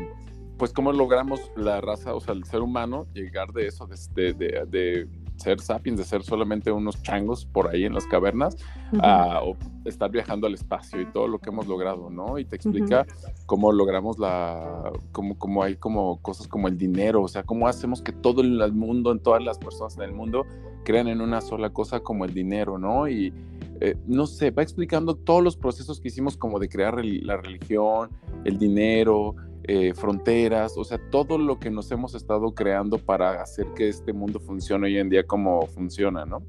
pues 0.60 0.74
cómo 0.74 0.92
logramos 0.92 1.40
la 1.56 1.80
raza, 1.80 2.14
o 2.14 2.20
sea, 2.20 2.34
el 2.34 2.44
ser 2.44 2.60
humano, 2.60 3.06
llegar 3.14 3.50
de 3.54 3.66
eso, 3.66 3.88
de, 3.88 4.34
de, 4.34 4.66
de 4.68 5.08
ser 5.36 5.58
sapiens, 5.58 5.96
de 5.96 6.04
ser 6.04 6.22
solamente 6.22 6.70
unos 6.70 7.02
changos 7.02 7.46
por 7.46 7.68
ahí 7.68 7.86
en 7.86 7.94
las 7.94 8.06
cavernas, 8.06 8.58
a 9.00 9.40
estar 9.86 10.10
viajando 10.10 10.46
al 10.46 10.52
espacio 10.52 11.00
y 11.00 11.06
todo 11.06 11.28
lo 11.28 11.38
que 11.38 11.48
hemos 11.48 11.66
logrado, 11.66 12.10
¿no? 12.10 12.38
Y 12.38 12.44
te 12.44 12.56
explica 12.56 13.06
cómo 13.46 13.72
logramos 13.72 14.18
la, 14.18 14.92
cómo, 15.12 15.38
cómo 15.38 15.62
hay 15.62 15.76
como 15.76 16.20
cosas 16.20 16.46
como 16.46 16.68
el 16.68 16.76
dinero, 16.76 17.22
o 17.22 17.28
sea, 17.28 17.42
cómo 17.42 17.66
hacemos 17.66 18.02
que 18.02 18.12
todo 18.12 18.42
el 18.42 18.72
mundo, 18.74 19.12
en 19.12 19.20
todas 19.20 19.42
las 19.42 19.56
personas 19.56 19.96
en 19.96 20.02
el 20.02 20.12
mundo, 20.12 20.44
crean 20.84 21.08
en 21.08 21.22
una 21.22 21.40
sola 21.40 21.70
cosa 21.70 22.00
como 22.00 22.26
el 22.26 22.34
dinero, 22.34 22.76
¿no? 22.76 23.08
Y 23.08 23.32
eh, 23.80 23.96
no 24.06 24.26
sé, 24.26 24.50
va 24.50 24.62
explicando 24.62 25.14
todos 25.14 25.42
los 25.42 25.56
procesos 25.56 26.00
que 26.00 26.08
hicimos 26.08 26.36
como 26.36 26.58
de 26.58 26.68
crear 26.68 27.02
la 27.02 27.38
religión, 27.38 28.10
el 28.44 28.58
dinero, 28.58 29.36
eh, 29.72 29.94
fronteras, 29.94 30.76
o 30.76 30.82
sea, 30.82 30.98
todo 31.12 31.38
lo 31.38 31.60
que 31.60 31.70
nos 31.70 31.92
hemos 31.92 32.16
estado 32.16 32.52
creando 32.56 32.98
para 32.98 33.40
hacer 33.40 33.68
que 33.76 33.88
este 33.88 34.12
mundo 34.12 34.40
funcione 34.40 34.88
hoy 34.88 34.98
en 34.98 35.08
día 35.08 35.24
como 35.24 35.64
funciona, 35.68 36.26
¿no? 36.26 36.42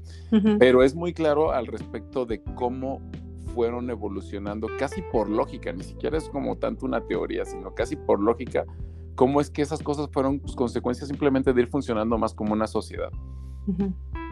Pero 0.58 0.82
es 0.82 0.96
muy 0.96 1.14
claro 1.14 1.52
al 1.52 1.68
respecto 1.68 2.26
de 2.26 2.42
cómo 2.56 3.00
fueron 3.54 3.90
evolucionando 3.90 4.66
casi 4.76 5.02
por 5.12 5.28
lógica, 5.28 5.72
ni 5.72 5.84
siquiera 5.84 6.18
es 6.18 6.28
como 6.30 6.56
tanto 6.56 6.84
una 6.84 7.00
teoría, 7.00 7.44
sino 7.44 7.72
casi 7.76 7.94
por 7.94 8.18
lógica, 8.18 8.64
cómo 9.14 9.40
es 9.40 9.50
que 9.50 9.62
esas 9.62 9.84
cosas 9.84 10.08
fueron 10.10 10.40
pues, 10.40 10.56
consecuencias 10.56 11.06
simplemente 11.06 11.52
de 11.52 11.62
ir 11.62 11.68
funcionando 11.68 12.18
más 12.18 12.34
como 12.34 12.54
una 12.54 12.66
sociedad. 12.66 13.12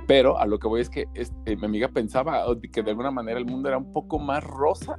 Pero 0.09 0.37
a 0.37 0.47
lo 0.47 0.59
que 0.59 0.67
voy 0.67 0.81
es 0.81 0.91
que 0.91 1.07
este, 1.15 1.57
mi 1.57 1.67
amiga 1.67 1.87
pensaba 1.87 2.45
que 2.73 2.83
de 2.83 2.91
alguna 2.91 3.13
manera 3.13 3.39
el 3.39 3.47
mundo 3.47 3.69
era 3.69 3.79
un 3.79 3.93
poco 3.93 4.19
más 4.19 4.43
rosa 4.43 4.99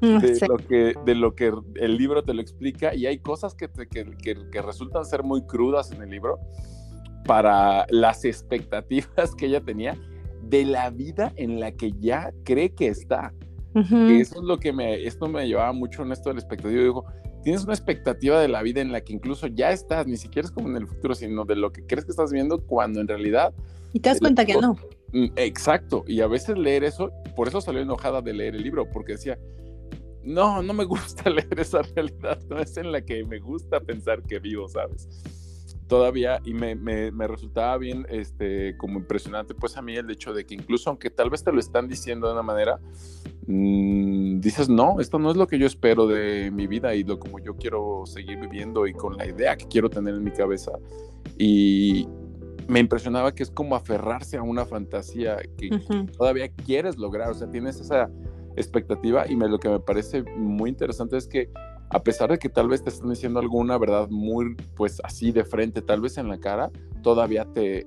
De, 0.00 0.38
lo 0.48 0.56
que, 0.56 0.94
de 1.04 1.14
lo 1.14 1.34
que 1.34 1.52
el 1.76 1.96
libro 1.96 2.22
te 2.22 2.34
lo 2.34 2.40
explica 2.40 2.94
y 2.94 3.06
hay 3.06 3.18
cosas 3.18 3.54
que, 3.54 3.68
que, 3.68 4.06
que, 4.50 4.62
resultan 4.62 5.04
ser 5.04 5.22
muy 5.22 5.42
crudas 5.46 5.92
en 5.92 6.02
el 6.02 6.10
libro 6.10 6.38
para 7.24 7.86
las 7.88 8.24
expectativas 8.24 9.34
que 9.36 9.46
ella 9.46 9.60
tenía 9.60 9.96
de 10.42 10.64
la 10.64 10.90
vida 10.90 11.32
en 11.36 11.60
la 11.60 11.72
que 11.72 11.92
ya 11.98 12.32
cree 12.44 12.70
que 12.70 12.88
está. 12.88 13.32
Eso 13.74 14.38
es 14.38 14.42
lo 14.42 14.58
que 14.58 14.72
me, 14.72 15.04
esto 15.04 15.26
me 15.26 15.48
llevaba 15.48 15.72
mucho 15.72 16.02
en 16.02 16.12
esto 16.12 16.28
del 16.28 16.38
expectativa. 16.38 16.80
Digo, 16.80 17.04
tienes 17.42 17.64
una 17.64 17.74
expectativa 17.74 18.40
de 18.40 18.48
la 18.48 18.62
vida 18.62 18.80
en 18.80 18.92
la 18.92 19.00
que 19.00 19.12
incluso 19.12 19.46
ya 19.48 19.70
estás, 19.70 20.06
ni 20.06 20.16
siquiera 20.16 20.46
es 20.46 20.52
como 20.52 20.68
en 20.68 20.76
el 20.76 20.86
futuro, 20.86 21.14
sino 21.14 21.44
de 21.44 21.56
lo 21.56 21.72
que 21.72 21.84
crees 21.84 22.04
que 22.04 22.12
estás 22.12 22.32
viendo 22.32 22.64
cuando 22.64 23.00
en 23.00 23.08
realidad... 23.08 23.52
Y 23.92 24.00
te 24.00 24.08
das 24.08 24.20
cuenta 24.20 24.44
que 24.44 24.54
no. 24.54 24.76
Mm, 25.12 25.26
exacto, 25.36 26.04
y 26.08 26.20
a 26.20 26.26
veces 26.26 26.58
leer 26.58 26.82
eso, 26.82 27.12
por 27.36 27.46
eso 27.46 27.60
salió 27.60 27.82
enojada 27.82 28.22
de 28.22 28.32
leer 28.32 28.56
el 28.56 28.62
libro, 28.62 28.88
porque 28.90 29.12
decía, 29.12 29.38
no, 30.24 30.62
no 30.62 30.72
me 30.72 30.84
gusta 30.84 31.30
leer 31.30 31.58
esa 31.58 31.82
realidad, 31.82 32.40
no 32.48 32.58
es 32.58 32.76
en 32.76 32.92
la 32.92 33.02
que 33.02 33.24
me 33.24 33.38
gusta 33.38 33.80
pensar 33.80 34.22
que 34.22 34.38
vivo, 34.38 34.68
¿sabes? 34.68 35.08
todavía 35.86 36.40
y 36.44 36.54
me, 36.54 36.74
me, 36.74 37.10
me, 37.10 37.26
resultaba 37.26 37.76
bien 37.78 38.06
este, 38.08 38.76
como 38.78 38.98
impresionante 38.98 39.54
pues 39.54 39.76
a 39.76 39.82
mí 39.82 39.96
el 39.96 40.10
hecho 40.10 40.32
de 40.32 40.44
que 40.46 40.54
incluso 40.54 40.90
aunque 40.90 41.10
tal 41.10 41.30
vez 41.30 41.44
te 41.44 41.52
lo 41.52 41.60
están 41.60 41.88
diciendo 41.88 42.26
de 42.26 42.32
una 42.32 42.42
manera, 42.42 42.80
mmm, 43.46 44.40
dices, 44.40 44.68
no, 44.68 45.00
esto 45.00 45.18
no 45.18 45.30
es 45.30 45.36
lo 45.36 45.46
que 45.46 45.58
yo 45.58 45.66
espero 45.66 46.06
de 46.06 46.50
mi 46.50 46.66
vida 46.66 46.94
y 46.94 47.04
lo 47.04 47.18
como 47.18 47.38
yo 47.38 47.56
quiero 47.56 48.04
seguir 48.06 48.38
viviendo 48.40 48.86
y 48.86 48.92
con 48.92 49.16
la 49.16 49.26
idea 49.26 49.56
que 49.56 49.66
quiero 49.66 49.90
tener 49.90 50.14
en 50.14 50.24
mi 50.24 50.32
cabeza. 50.32 50.72
Y 51.38 52.08
me 52.66 52.80
impresionaba 52.80 53.34
que 53.34 53.42
es 53.42 53.50
como 53.50 53.76
aferrarse 53.76 54.36
a 54.36 54.42
una 54.42 54.64
fantasía 54.64 55.36
que, 55.58 55.68
que 55.68 56.06
todavía 56.16 56.48
quieres 56.48 56.96
lograr, 56.96 57.30
o 57.30 57.34
sea, 57.34 57.50
tienes 57.50 57.78
esa 57.78 58.10
expectativa 58.56 59.26
y 59.28 59.36
me, 59.36 59.48
lo 59.48 59.58
que 59.58 59.68
me 59.68 59.80
parece 59.80 60.22
muy 60.22 60.70
interesante 60.70 61.16
es 61.16 61.26
que 61.26 61.50
a 61.90 62.02
pesar 62.02 62.30
de 62.30 62.38
que 62.38 62.48
tal 62.48 62.68
vez 62.68 62.82
te 62.82 62.90
están 62.90 63.10
diciendo 63.10 63.40
alguna 63.40 63.78
verdad 63.78 64.08
muy, 64.10 64.56
pues 64.74 65.00
así 65.04 65.32
de 65.32 65.44
frente, 65.44 65.82
tal 65.82 66.00
vez 66.00 66.18
en 66.18 66.28
la 66.28 66.38
cara, 66.38 66.70
todavía 67.02 67.44
te, 67.44 67.86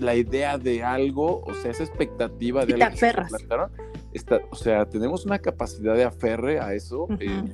la 0.00 0.16
idea 0.16 0.58
de 0.58 0.82
algo, 0.82 1.42
o 1.44 1.54
sea, 1.54 1.70
esa 1.70 1.84
expectativa 1.84 2.64
de 2.64 2.76
y 2.76 2.82
algo 2.82 2.96
te 2.96 3.06
está, 4.12 4.40
o 4.50 4.56
sea, 4.56 4.88
tenemos 4.88 5.24
una 5.26 5.38
capacidad 5.38 5.94
de 5.94 6.04
aferre 6.04 6.58
a 6.58 6.74
eso, 6.74 7.06
eh, 7.20 7.44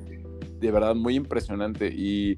de 0.59 0.71
verdad 0.71 0.95
muy 0.95 1.15
impresionante 1.15 1.87
y, 1.87 2.37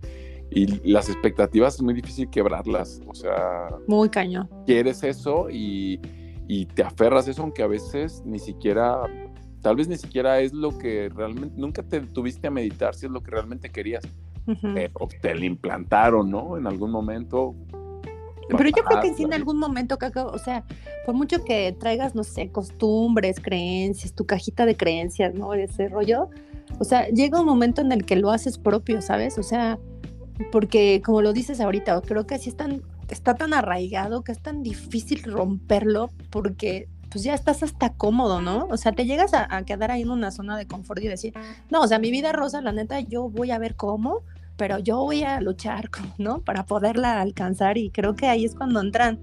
y, 0.51 0.91
las 0.91 1.09
expectativas 1.09 1.75
es 1.75 1.81
muy 1.81 1.93
difícil 1.93 2.29
quebrarlas, 2.29 2.99
o 3.07 3.13
sea, 3.13 3.69
muy 3.87 4.09
cañón. 4.09 4.49
Quieres 4.65 5.03
eso 5.03 5.49
y, 5.49 6.01
y 6.47 6.65
te 6.65 6.83
aferras 6.83 7.27
a 7.27 7.31
eso, 7.31 7.43
aunque 7.43 7.63
a 7.63 7.67
veces 7.67 8.23
ni 8.25 8.39
siquiera 8.39 9.03
tal 9.61 9.75
vez 9.75 9.87
ni 9.87 9.97
siquiera 9.97 10.39
es 10.39 10.53
lo 10.53 10.77
que 10.77 11.09
realmente, 11.09 11.59
nunca 11.59 11.83
te 11.83 12.01
tuviste 12.01 12.47
a 12.47 12.51
meditar 12.51 12.95
si 12.95 13.05
es 13.05 13.11
lo 13.11 13.21
que 13.21 13.31
realmente 13.31 13.69
querías, 13.69 14.03
pero 14.73 15.07
te 15.21 15.35
lo 15.35 15.45
implantaron, 15.45 16.29
¿no? 16.29 16.57
En 16.57 16.67
algún 16.67 16.91
momento. 16.91 17.55
Pero 18.49 18.69
yo 18.69 18.83
creo 18.83 19.01
que 19.01 19.13
sí 19.13 19.23
en 19.23 19.33
algún 19.33 19.59
momento, 19.59 19.97
Caco, 19.97 20.25
o 20.25 20.39
sea, 20.39 20.63
por 21.05 21.13
mucho 21.13 21.43
que 21.43 21.75
traigas, 21.79 22.15
no 22.15 22.23
sé, 22.23 22.49
costumbres, 22.49 23.39
creencias, 23.39 24.13
tu 24.13 24.25
cajita 24.25 24.65
de 24.65 24.75
creencias, 24.75 25.35
¿no? 25.35 25.53
Ese 25.53 25.87
rollo, 25.87 26.29
o 26.79 26.83
sea, 26.83 27.07
llega 27.09 27.39
un 27.39 27.45
momento 27.45 27.81
en 27.81 27.91
el 27.91 28.05
que 28.05 28.15
lo 28.15 28.31
haces 28.31 28.57
propio, 28.57 29.01
¿sabes? 29.01 29.37
O 29.37 29.43
sea, 29.43 29.77
porque 30.51 31.01
como 31.05 31.21
lo 31.21 31.33
dices 31.33 31.59
ahorita, 31.61 32.01
creo 32.01 32.25
que 32.25 32.35
así 32.35 32.49
están, 32.49 32.81
está 33.09 33.35
tan 33.35 33.53
arraigado 33.53 34.23
que 34.23 34.31
es 34.31 34.41
tan 34.41 34.63
difícil 34.63 35.23
romperlo 35.23 36.09
porque 36.31 36.87
pues 37.09 37.23
ya 37.23 37.33
estás 37.33 37.63
hasta 37.63 37.93
cómodo, 37.93 38.41
¿no? 38.41 38.67
O 38.69 38.77
sea, 38.77 38.91
te 38.91 39.05
llegas 39.05 39.33
a, 39.33 39.63
quedar 39.63 39.91
ahí 39.91 40.03
en 40.03 40.11
una 40.11 40.31
zona 40.31 40.57
de 40.57 40.67
confort 40.67 41.01
y 41.03 41.07
decir, 41.07 41.33
no, 41.69 41.81
o 41.81 41.87
sea, 41.87 41.99
mi 41.99 42.11
vida 42.11 42.31
rosa, 42.31 42.61
la 42.61 42.71
neta, 42.71 42.99
yo 42.99 43.29
voy 43.29 43.51
a 43.51 43.57
ver 43.57 43.75
cómo, 43.75 44.21
pero 44.57 44.77
yo 44.79 44.97
voy 44.97 45.23
a 45.23 45.41
luchar, 45.41 45.89
¿no? 46.17 46.41
Para 46.41 46.65
poderla 46.65 47.21
alcanzar 47.21 47.77
y 47.77 47.89
creo 47.89 48.15
que 48.15 48.27
ahí 48.27 48.45
es 48.45 48.55
cuando 48.55 48.81
entran 48.81 49.19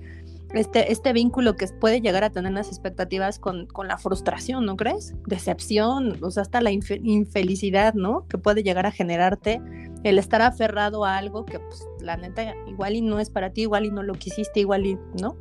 este, 0.54 0.92
este 0.92 1.12
vínculo 1.12 1.56
que 1.56 1.66
puede 1.66 2.00
llegar 2.00 2.24
a 2.24 2.30
tener 2.30 2.52
las 2.52 2.68
expectativas 2.68 3.38
con, 3.38 3.66
con 3.66 3.88
la 3.88 3.98
frustración, 3.98 4.64
¿no 4.64 4.76
crees? 4.76 5.14
Decepción, 5.26 6.18
o 6.22 6.30
sea, 6.30 6.42
hasta 6.42 6.60
la 6.60 6.70
infelicidad, 6.70 7.94
¿no? 7.94 8.26
Que 8.28 8.38
puede 8.38 8.62
llegar 8.62 8.86
a 8.86 8.92
generarte 8.92 9.60
el 10.04 10.18
estar 10.18 10.42
aferrado 10.42 11.04
a 11.04 11.16
algo 11.16 11.44
que, 11.44 11.58
pues, 11.58 11.86
la 12.00 12.16
neta, 12.16 12.54
igual 12.68 12.94
y 12.94 13.02
no 13.02 13.18
es 13.18 13.28
para 13.28 13.50
ti, 13.50 13.62
igual 13.62 13.86
y 13.86 13.90
no 13.90 14.02
lo 14.02 14.14
quisiste, 14.14 14.60
igual 14.60 14.86
y, 14.86 14.98
¿no? 15.20 15.36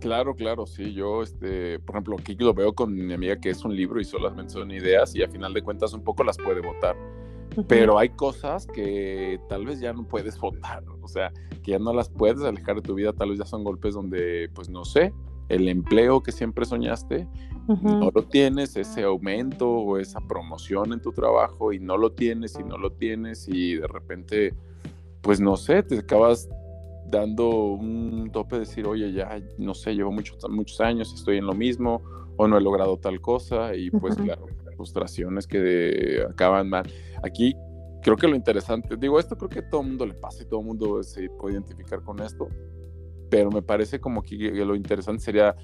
Claro, 0.00 0.34
claro, 0.34 0.66
sí. 0.66 0.92
Yo, 0.94 1.22
este, 1.22 1.78
por 1.80 1.96
ejemplo, 1.96 2.16
aquí 2.18 2.34
lo 2.34 2.54
veo 2.54 2.72
con 2.72 2.94
mi 2.94 3.12
amiga 3.12 3.36
que 3.36 3.50
es 3.50 3.64
un 3.64 3.76
libro 3.76 4.00
y 4.00 4.04
solamente 4.04 4.54
son 4.54 4.70
ideas 4.70 5.14
y 5.14 5.22
a 5.22 5.28
final 5.28 5.52
de 5.52 5.62
cuentas 5.62 5.92
un 5.92 6.02
poco 6.02 6.24
las 6.24 6.38
puede 6.38 6.60
votar. 6.60 6.96
Pero 7.66 7.98
hay 7.98 8.10
cosas 8.10 8.66
que 8.66 9.40
tal 9.48 9.66
vez 9.66 9.80
ya 9.80 9.92
no 9.92 10.06
puedes 10.06 10.38
votar, 10.38 10.84
o 11.02 11.08
sea, 11.08 11.32
que 11.64 11.72
ya 11.72 11.78
no 11.80 11.92
las 11.92 12.08
puedes 12.08 12.40
alejar 12.42 12.76
de 12.76 12.82
tu 12.82 12.94
vida, 12.94 13.12
tal 13.12 13.30
vez 13.30 13.40
ya 13.40 13.44
son 13.44 13.64
golpes 13.64 13.94
donde, 13.94 14.48
pues 14.54 14.68
no 14.68 14.84
sé, 14.84 15.12
el 15.48 15.68
empleo 15.68 16.22
que 16.22 16.30
siempre 16.30 16.64
soñaste, 16.64 17.26
no 17.66 18.10
lo 18.14 18.22
tienes, 18.22 18.76
ese 18.76 19.02
aumento 19.02 19.68
o 19.68 19.98
esa 19.98 20.20
promoción 20.20 20.92
en 20.92 21.00
tu 21.00 21.12
trabajo 21.12 21.72
y 21.72 21.80
no 21.80 21.96
lo 21.96 22.12
tienes 22.12 22.56
y 22.58 22.62
no 22.62 22.78
lo 22.78 22.92
tienes 22.92 23.48
y 23.48 23.74
de 23.74 23.86
repente, 23.88 24.54
pues 25.20 25.40
no 25.40 25.56
sé, 25.56 25.82
te 25.82 25.98
acabas 25.98 26.48
dando 27.10 27.48
un 27.72 28.30
tope 28.32 28.56
de 28.56 28.60
decir, 28.60 28.86
oye, 28.86 29.12
ya, 29.12 29.40
no 29.58 29.74
sé, 29.74 29.94
llevo 29.94 30.12
muchos, 30.12 30.38
muchos 30.48 30.80
años, 30.80 31.12
estoy 31.12 31.38
en 31.38 31.46
lo 31.46 31.54
mismo, 31.54 32.02
o 32.36 32.48
no 32.48 32.56
he 32.56 32.60
logrado 32.60 32.96
tal 32.96 33.20
cosa, 33.20 33.74
y 33.74 33.90
pues 33.90 34.16
claro, 34.16 34.46
frustraciones 34.76 35.46
que 35.46 36.24
acaban 36.28 36.68
mal. 36.68 36.90
Aquí 37.22 37.54
creo 38.02 38.16
que 38.16 38.28
lo 38.28 38.36
interesante, 38.36 38.96
digo, 38.96 39.18
esto 39.18 39.36
creo 39.36 39.50
que 39.50 39.62
todo 39.62 39.82
el 39.82 39.88
mundo 39.88 40.06
le 40.06 40.14
pasa 40.14 40.42
y 40.42 40.46
todo 40.46 40.60
el 40.60 40.66
mundo 40.66 41.02
se 41.02 41.28
puede 41.28 41.54
identificar 41.54 42.02
con 42.02 42.20
esto, 42.20 42.48
pero 43.28 43.50
me 43.50 43.62
parece 43.62 44.00
como 44.00 44.22
que 44.22 44.36
lo 44.36 44.74
interesante 44.74 45.22
sería, 45.22 45.54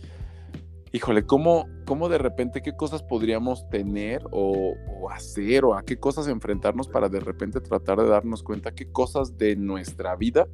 híjole, 0.93 1.25
¿cómo, 1.25 1.67
cómo 1.87 2.09
de 2.09 2.19
repente 2.19 2.61
qué 2.61 2.77
cosas 2.77 3.03
podríamos 3.03 3.69
tener 3.71 4.23
o, 4.33 4.75
o, 5.01 5.11
hacer 5.11 5.65
o 5.65 5.75
a 5.75 5.83
qué 5.83 5.99
cosas 5.99 6.29
enfrentarnos 6.29 6.89
para 6.89 7.09
de 7.09 7.21
repente 7.21 7.61
tratar 7.61 7.99
de 7.99 8.09
darnos 8.09 8.43
cuenta 8.43 8.73
qué 8.73 8.91
cosas 8.91 9.39
de 9.39 9.57
nuestra 9.57 10.15
vida 10.17 10.47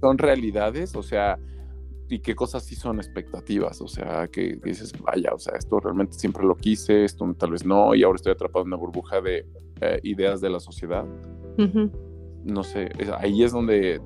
son 0.00 0.18
realidades, 0.18 0.94
o 0.96 1.02
sea, 1.02 1.38
y 2.08 2.20
qué 2.20 2.34
cosas 2.34 2.64
sí 2.64 2.74
son 2.74 2.98
expectativas, 2.98 3.80
o 3.80 3.88
sea, 3.88 4.28
que 4.28 4.58
dices, 4.62 4.92
vaya, 5.00 5.32
o 5.34 5.38
sea, 5.38 5.56
esto 5.56 5.80
realmente 5.80 6.14
siempre 6.14 6.44
lo 6.44 6.56
quise, 6.56 7.04
esto 7.04 7.34
tal 7.36 7.50
vez 7.52 7.64
no, 7.64 7.94
y 7.94 8.02
ahora 8.02 8.16
estoy 8.16 8.32
atrapado 8.32 8.64
en 8.64 8.68
una 8.68 8.76
burbuja 8.76 9.20
de 9.20 9.46
eh, 9.80 10.00
ideas 10.02 10.40
de 10.40 10.50
la 10.50 10.60
sociedad. 10.60 11.04
No 12.44 12.62
sé, 12.62 12.90
ahí 13.18 13.42
es 13.42 13.50
donde 13.50 14.00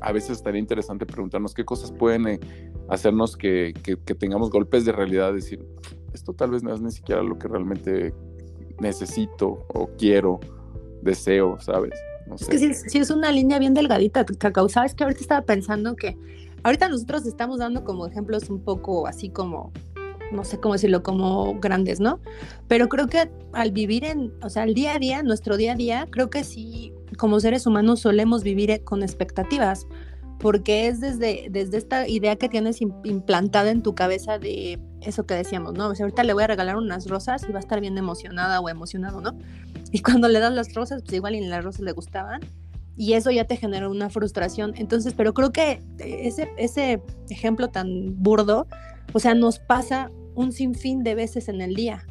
a 0.00 0.10
veces 0.10 0.30
estaría 0.30 0.58
interesante 0.58 1.06
preguntarnos 1.06 1.54
qué 1.54 1.64
cosas 1.64 1.92
pueden 1.92 2.26
eh, 2.26 2.40
hacernos 2.88 3.36
que, 3.36 3.72
que, 3.82 4.14
tengamos 4.14 4.50
golpes 4.50 4.84
de 4.84 4.90
realidad, 4.90 5.32
decir, 5.32 5.64
esto 6.12 6.32
tal 6.32 6.50
vez 6.50 6.64
no 6.64 6.74
es 6.74 6.80
ni 6.80 6.90
siquiera 6.90 7.22
lo 7.22 7.38
que 7.38 7.46
realmente 7.46 8.12
necesito 8.80 9.64
o 9.68 9.90
quiero, 9.96 10.40
deseo, 11.02 11.60
¿sabes? 11.60 11.94
Es 12.32 12.48
que 12.48 12.74
sí, 12.74 12.98
es 12.98 13.10
una 13.10 13.30
línea 13.32 13.58
bien 13.58 13.74
delgadita, 13.74 14.24
Cacao. 14.24 14.68
Sabes 14.68 14.94
que 14.94 15.04
ahorita 15.04 15.20
estaba 15.20 15.42
pensando 15.42 15.94
que 15.94 16.16
ahorita 16.62 16.88
nosotros 16.88 17.26
estamos 17.26 17.58
dando 17.58 17.84
como 17.84 18.06
ejemplos 18.06 18.48
un 18.50 18.60
poco 18.60 19.06
así 19.06 19.28
como, 19.28 19.72
no 20.32 20.44
sé 20.44 20.58
cómo 20.58 20.74
decirlo, 20.74 21.02
como 21.02 21.58
grandes, 21.60 22.00
¿no? 22.00 22.20
Pero 22.66 22.88
creo 22.88 23.06
que 23.06 23.30
al 23.52 23.72
vivir 23.72 24.04
en, 24.04 24.32
o 24.42 24.48
sea, 24.48 24.64
el 24.64 24.74
día 24.74 24.94
a 24.94 24.98
día, 24.98 25.22
nuestro 25.22 25.56
día 25.56 25.72
a 25.72 25.76
día, 25.76 26.06
creo 26.10 26.30
que 26.30 26.44
sí, 26.44 26.92
como 27.18 27.40
seres 27.40 27.66
humanos 27.66 28.00
solemos 28.00 28.42
vivir 28.42 28.82
con 28.84 29.02
expectativas, 29.02 29.86
porque 30.38 30.88
es 30.88 31.00
desde, 31.00 31.48
desde 31.50 31.78
esta 31.78 32.08
idea 32.08 32.36
que 32.36 32.48
tienes 32.48 32.80
implantada 32.80 33.70
en 33.70 33.82
tu 33.82 33.94
cabeza 33.94 34.38
de 34.38 34.78
eso 35.00 35.26
que 35.26 35.34
decíamos, 35.34 35.74
¿no? 35.74 35.88
O 35.88 35.94
sea, 35.94 36.04
ahorita 36.04 36.24
le 36.24 36.32
voy 36.32 36.44
a 36.44 36.46
regalar 36.46 36.76
unas 36.76 37.06
rosas 37.08 37.46
y 37.48 37.52
va 37.52 37.58
a 37.58 37.60
estar 37.60 37.80
bien 37.80 37.96
emocionada 37.96 38.60
o 38.60 38.68
emocionado, 38.68 39.20
¿no? 39.20 39.38
Y 39.94 40.00
cuando 40.00 40.28
le 40.28 40.40
das 40.40 40.52
las 40.52 40.74
rosas, 40.74 41.02
pues 41.02 41.14
igual 41.14 41.36
y 41.36 41.40
las 41.46 41.62
rosas 41.62 41.82
le 41.82 41.92
gustaban. 41.92 42.40
Y 42.96 43.12
eso 43.12 43.30
ya 43.30 43.44
te 43.44 43.56
generó 43.56 43.92
una 43.92 44.10
frustración. 44.10 44.74
Entonces, 44.76 45.14
pero 45.16 45.32
creo 45.34 45.52
que 45.52 45.80
ese, 45.98 46.50
ese 46.56 47.00
ejemplo 47.30 47.68
tan 47.68 48.20
burdo, 48.20 48.66
o 49.12 49.20
sea, 49.20 49.34
nos 49.34 49.60
pasa 49.60 50.10
un 50.34 50.50
sinfín 50.50 51.04
de 51.04 51.14
veces 51.14 51.48
en 51.48 51.60
el 51.60 51.76
día. 51.76 52.04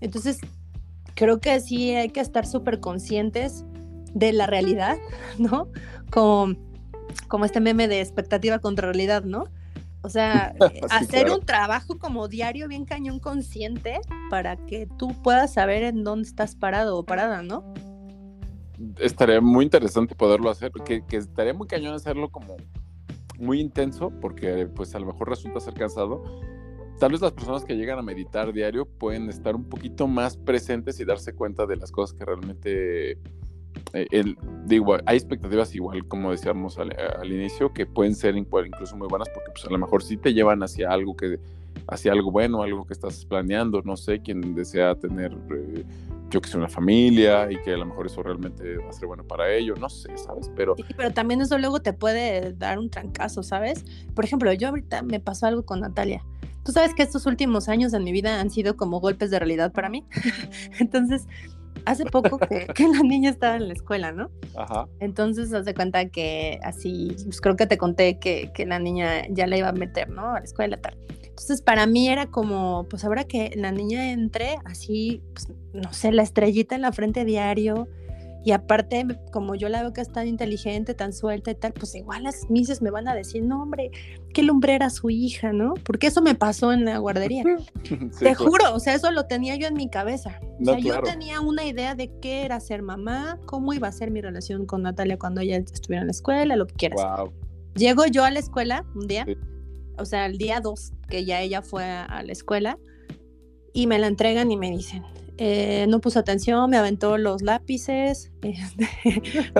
Entonces, 0.00 0.38
creo 1.16 1.38
que 1.38 1.60
sí 1.60 1.94
hay 1.94 2.08
que 2.08 2.20
estar 2.20 2.46
súper 2.46 2.80
conscientes 2.80 3.66
de 4.14 4.32
la 4.32 4.46
realidad, 4.46 4.96
¿no? 5.38 5.68
Como, 6.10 6.54
como 7.28 7.44
este 7.44 7.60
meme 7.60 7.88
de 7.88 8.00
expectativa 8.00 8.58
contra 8.58 8.86
realidad, 8.86 9.24
¿no? 9.24 9.44
O 10.08 10.10
sea, 10.10 10.54
hacer 10.90 11.30
un 11.30 11.44
trabajo 11.44 11.98
como 11.98 12.28
diario 12.28 12.66
bien 12.66 12.86
cañón 12.86 13.18
consciente 13.18 14.00
para 14.30 14.56
que 14.56 14.88
tú 14.96 15.08
puedas 15.22 15.52
saber 15.52 15.82
en 15.82 16.02
dónde 16.02 16.26
estás 16.26 16.56
parado 16.56 16.96
o 16.96 17.04
parada, 17.04 17.42
¿no? 17.42 17.74
Estaría 18.98 19.42
muy 19.42 19.66
interesante 19.66 20.14
poderlo 20.14 20.48
hacer, 20.48 20.72
que, 20.86 21.04
que 21.04 21.18
estaría 21.18 21.52
muy 21.52 21.66
cañón 21.66 21.92
hacerlo 21.92 22.30
como 22.30 22.56
muy 23.38 23.60
intenso, 23.60 24.10
porque 24.18 24.66
pues 24.74 24.94
a 24.94 24.98
lo 24.98 25.04
mejor 25.04 25.28
resulta 25.28 25.60
ser 25.60 25.74
cansado. 25.74 26.22
Tal 26.98 27.12
vez 27.12 27.20
las 27.20 27.32
personas 27.32 27.66
que 27.66 27.76
llegan 27.76 27.98
a 27.98 28.02
meditar 28.02 28.54
diario 28.54 28.86
pueden 28.86 29.28
estar 29.28 29.54
un 29.54 29.68
poquito 29.68 30.08
más 30.08 30.38
presentes 30.38 30.98
y 31.00 31.04
darse 31.04 31.34
cuenta 31.34 31.66
de 31.66 31.76
las 31.76 31.92
cosas 31.92 32.16
que 32.16 32.24
realmente 32.24 33.12
eh, 33.12 33.18
el, 33.92 34.36
digo, 34.66 34.96
hay 35.06 35.16
expectativas 35.16 35.74
igual, 35.74 36.06
como 36.06 36.30
decíamos 36.30 36.78
al, 36.78 37.32
inicio, 37.32 37.72
que 37.72 37.86
pueden 37.86 38.14
ser 38.14 38.36
incluso 38.36 38.96
muy 38.96 39.08
buenas 39.08 39.28
porque 39.30 39.50
pues 39.52 39.64
a 39.64 39.70
lo 39.70 39.78
mejor 39.78 40.02
sí 40.02 40.16
te 40.16 40.32
llevan 40.34 40.62
hacia 40.62 40.90
algo 40.90 41.16
que 41.16 41.38
hacia 41.86 42.12
algo 42.12 42.30
bueno, 42.30 42.62
algo 42.62 42.84
que 42.84 42.92
estás 42.92 43.24
planeando, 43.24 43.80
no 43.82 43.96
sé, 43.96 44.20
quien 44.20 44.54
desea 44.54 44.94
tener 44.94 45.32
eh, 45.50 45.84
yo 46.30 46.40
que 46.40 46.48
sé, 46.48 46.58
una 46.58 46.68
familia 46.68 47.50
y 47.50 47.56
que 47.62 47.72
a 47.72 47.76
lo 47.78 47.86
mejor 47.86 48.06
eso 48.06 48.22
realmente 48.22 48.76
va 48.76 48.90
a 48.90 48.92
ser 48.92 49.06
bueno 49.06 49.24
para 49.24 49.52
ellos, 49.52 49.78
no 49.80 49.88
sé, 49.88 50.16
¿sabes? 50.18 50.50
Pero... 50.54 50.74
Sí, 50.76 50.84
pero 50.96 51.12
también 51.12 51.40
eso 51.40 51.56
luego 51.58 51.80
te 51.80 51.92
puede 51.92 52.52
dar 52.52 52.78
un 52.78 52.90
trancazo, 52.90 53.42
¿sabes? 53.42 53.84
Por 54.14 54.24
ejemplo, 54.24 54.52
yo 54.52 54.68
ahorita 54.68 55.02
me 55.02 55.20
pasó 55.20 55.46
algo 55.46 55.64
con 55.64 55.80
Natalia. 55.80 56.22
Tú 56.64 56.72
sabes 56.72 56.94
que 56.94 57.02
estos 57.02 57.24
últimos 57.24 57.70
años 57.70 57.92
de 57.92 58.00
mi 58.00 58.12
vida 58.12 58.40
han 58.40 58.50
sido 58.50 58.76
como 58.76 59.00
golpes 59.00 59.30
de 59.30 59.38
realidad 59.38 59.72
para 59.72 59.88
mí. 59.88 60.04
Entonces, 60.78 61.26
hace 61.90 62.04
poco 62.04 62.38
que, 62.38 62.66
la 62.92 63.02
niña 63.02 63.30
estaba 63.30 63.56
en 63.56 63.68
la 63.68 63.74
escuela, 63.74 64.12
¿no? 64.12 64.30
Ajá. 64.56 64.88
Entonces, 65.00 65.52
haz 65.52 65.64
de 65.64 65.74
cuenta 65.74 66.08
que 66.08 66.58
así, 66.62 67.16
pues 67.24 67.40
creo 67.40 67.56
que 67.56 67.66
te 67.66 67.78
conté 67.78 68.18
que, 68.18 68.50
que 68.54 68.66
la 68.66 68.78
niña 68.78 69.26
ya 69.30 69.46
la 69.46 69.56
iba 69.56 69.68
a 69.68 69.72
meter, 69.72 70.10
¿no? 70.10 70.34
A 70.34 70.40
la 70.40 70.44
escuela, 70.44 70.76
tal. 70.76 70.96
Entonces, 71.38 71.62
para 71.62 71.86
mí 71.86 72.08
era 72.08 72.26
como, 72.26 72.86
pues 72.90 73.04
ahora 73.04 73.24
que 73.24 73.52
la 73.54 73.70
niña 73.70 74.10
entre, 74.10 74.56
así, 74.64 75.22
pues, 75.32 75.48
no 75.72 75.92
sé, 75.92 76.10
la 76.12 76.22
estrellita 76.22 76.74
en 76.74 76.82
la 76.82 76.92
frente 76.92 77.24
diario. 77.24 77.88
Y 78.44 78.52
aparte, 78.52 79.06
como 79.32 79.54
yo 79.54 79.68
la 79.68 79.82
veo 79.82 79.92
que 79.92 80.00
es 80.00 80.10
tan 80.10 80.26
inteligente, 80.26 80.94
tan 80.94 81.12
suelta 81.12 81.50
y 81.50 81.54
tal, 81.54 81.72
pues 81.72 81.94
igual 81.94 82.22
las 82.22 82.48
mises 82.48 82.80
me 82.80 82.90
van 82.90 83.08
a 83.08 83.14
decir, 83.14 83.42
no, 83.42 83.62
hombre, 83.62 83.90
qué 84.32 84.42
lumbrera 84.42 84.90
su 84.90 85.10
hija, 85.10 85.52
¿no? 85.52 85.74
Porque 85.84 86.06
eso 86.06 86.22
me 86.22 86.34
pasó 86.34 86.72
en 86.72 86.84
la 86.84 86.98
guardería. 86.98 87.44
Te 88.20 88.34
juro, 88.34 88.74
o 88.74 88.80
sea, 88.80 88.94
eso 88.94 89.10
lo 89.10 89.26
tenía 89.26 89.56
yo 89.56 89.66
en 89.66 89.74
mi 89.74 89.90
cabeza. 89.90 90.40
o 90.60 90.64
sea, 90.64 90.78
yo 90.78 91.02
tenía 91.02 91.40
una 91.40 91.64
idea 91.64 91.94
de 91.94 92.10
qué 92.20 92.44
era 92.44 92.60
ser 92.60 92.82
mamá, 92.82 93.38
cómo 93.46 93.72
iba 93.72 93.88
a 93.88 93.92
ser 93.92 94.10
mi 94.10 94.20
relación 94.20 94.66
con 94.66 94.82
Natalia 94.82 95.18
cuando 95.18 95.40
ella 95.40 95.56
estuviera 95.56 96.02
en 96.02 96.06
la 96.08 96.12
escuela, 96.12 96.56
lo 96.56 96.66
que 96.66 96.74
quieras. 96.74 97.00
Llego 97.74 98.06
yo 98.06 98.24
a 98.24 98.30
la 98.30 98.38
escuela 98.38 98.84
un 98.94 99.06
día 99.06 99.26
o 99.98 100.04
sea, 100.04 100.26
el 100.26 100.38
día 100.38 100.60
2 100.60 100.92
que 101.08 101.24
ya 101.24 101.40
ella 101.40 101.62
fue 101.62 101.84
a, 101.84 102.22
la 102.22 102.32
escuela 102.32 102.78
y 103.72 103.86
me 103.86 103.98
la 103.98 104.06
entregan 104.06 104.50
y 104.50 104.56
me 104.56 104.70
dicen, 104.70 105.02
eh, 105.38 105.86
no 105.88 106.00
puso 106.00 106.18
atención, 106.18 106.68
me 106.68 106.76
aventó 106.76 107.16
los 107.16 107.42
lápices, 107.42 108.32
este, 108.42 108.88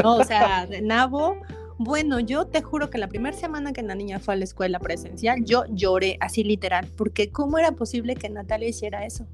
no, 0.03 0.17
o 0.17 0.25
sea, 0.25 0.67
de 0.67 0.83
nabo. 0.83 1.37
Bueno, 1.79 2.19
yo 2.19 2.47
te 2.49 2.61
juro 2.61 2.91
que 2.91 2.99
la 2.99 3.07
primera 3.07 3.37
semana 3.37 3.73
que 3.73 3.83
la 3.83 3.95
niña 3.95 4.19
fue 4.19 4.35
a 4.35 4.37
la 4.37 4.45
escuela 4.45 4.81
presencial, 4.81 5.45
yo 5.45 5.65
lloré 5.71 6.19
así 6.21 6.43
literal, 6.43 6.89
porque 6.97 7.31
¿cómo 7.31 7.57
era 7.57 7.71
posible 7.73 8.17
que 8.17 8.29
Natalia 8.29 8.69
hiciera 8.69 9.07
eso? 9.07 9.29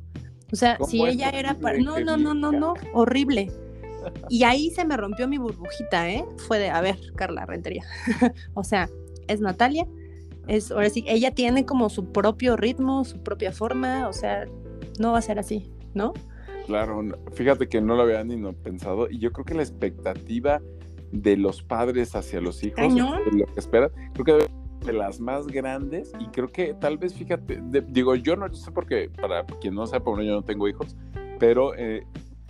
O 0.52 0.56
sea, 0.56 0.76
si 0.86 1.02
ella 1.02 1.30
era 1.30 1.54
para... 1.54 1.78
No, 1.78 1.98
no, 2.00 2.18
no, 2.18 2.34
no, 2.34 2.52
no, 2.52 2.74
horrible. 2.92 3.50
Y 4.28 4.44
ahí 4.44 4.70
se 4.70 4.84
me 4.84 4.98
rompió 4.98 5.26
mi 5.26 5.38
burbujita, 5.38 6.10
¿eh? 6.10 6.24
Fue 6.36 6.58
de, 6.58 6.68
a 6.68 6.82
ver, 6.82 6.98
Carla 7.16 7.46
Rentería. 7.46 7.84
o 8.54 8.62
sea, 8.62 8.90
es 9.26 9.40
Natalia, 9.40 9.86
es, 10.46 10.70
ahora 10.70 10.90
sí, 10.90 11.02
ella 11.08 11.30
tiene 11.30 11.64
como 11.64 11.88
su 11.88 12.12
propio 12.12 12.56
ritmo, 12.56 13.04
su 13.04 13.22
propia 13.22 13.52
forma, 13.52 14.06
o 14.06 14.12
sea, 14.12 14.44
no 14.98 15.12
va 15.12 15.18
a 15.18 15.22
ser 15.22 15.38
así, 15.38 15.72
¿no? 15.94 16.12
Claro, 16.66 17.02
fíjate 17.32 17.68
que 17.68 17.80
no 17.80 17.94
lo 17.94 18.02
había 18.02 18.24
ni 18.24 18.36
pensado 18.54 19.10
y 19.10 19.18
yo 19.18 19.32
creo 19.32 19.44
que 19.44 19.54
la 19.54 19.62
expectativa 19.62 20.60
de 21.12 21.36
los 21.36 21.62
padres 21.62 22.16
hacia 22.16 22.40
los 22.40 22.62
hijos, 22.64 22.94
de 22.94 23.00
lo 23.00 23.46
que 23.46 23.60
esperan, 23.60 23.90
creo 24.14 24.24
que 24.24 24.46
de 24.86 24.92
las 24.92 25.20
más 25.20 25.46
grandes 25.46 26.12
y 26.18 26.26
creo 26.26 26.48
que 26.48 26.74
tal 26.74 26.98
vez, 26.98 27.14
fíjate, 27.14 27.62
digo, 27.88 28.14
yo 28.14 28.36
no 28.36 28.52
sé 28.54 28.70
por 28.70 28.86
qué, 28.86 29.10
para 29.20 29.44
quien 29.60 29.74
no 29.74 29.86
sabe, 29.86 30.04
por 30.04 30.22
yo 30.22 30.34
no 30.34 30.42
tengo 30.42 30.68
hijos, 30.68 30.96
pero 31.38 31.74
eh, 31.76 32.06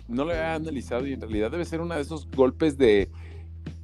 no 0.07 0.25
lo 0.25 0.31
había 0.31 0.55
analizado 0.55 1.05
y 1.07 1.13
en 1.13 1.21
realidad 1.21 1.51
debe 1.51 1.65
ser 1.65 1.81
uno 1.81 1.95
de 1.95 2.01
esos 2.01 2.29
golpes 2.31 2.77
de 2.77 3.09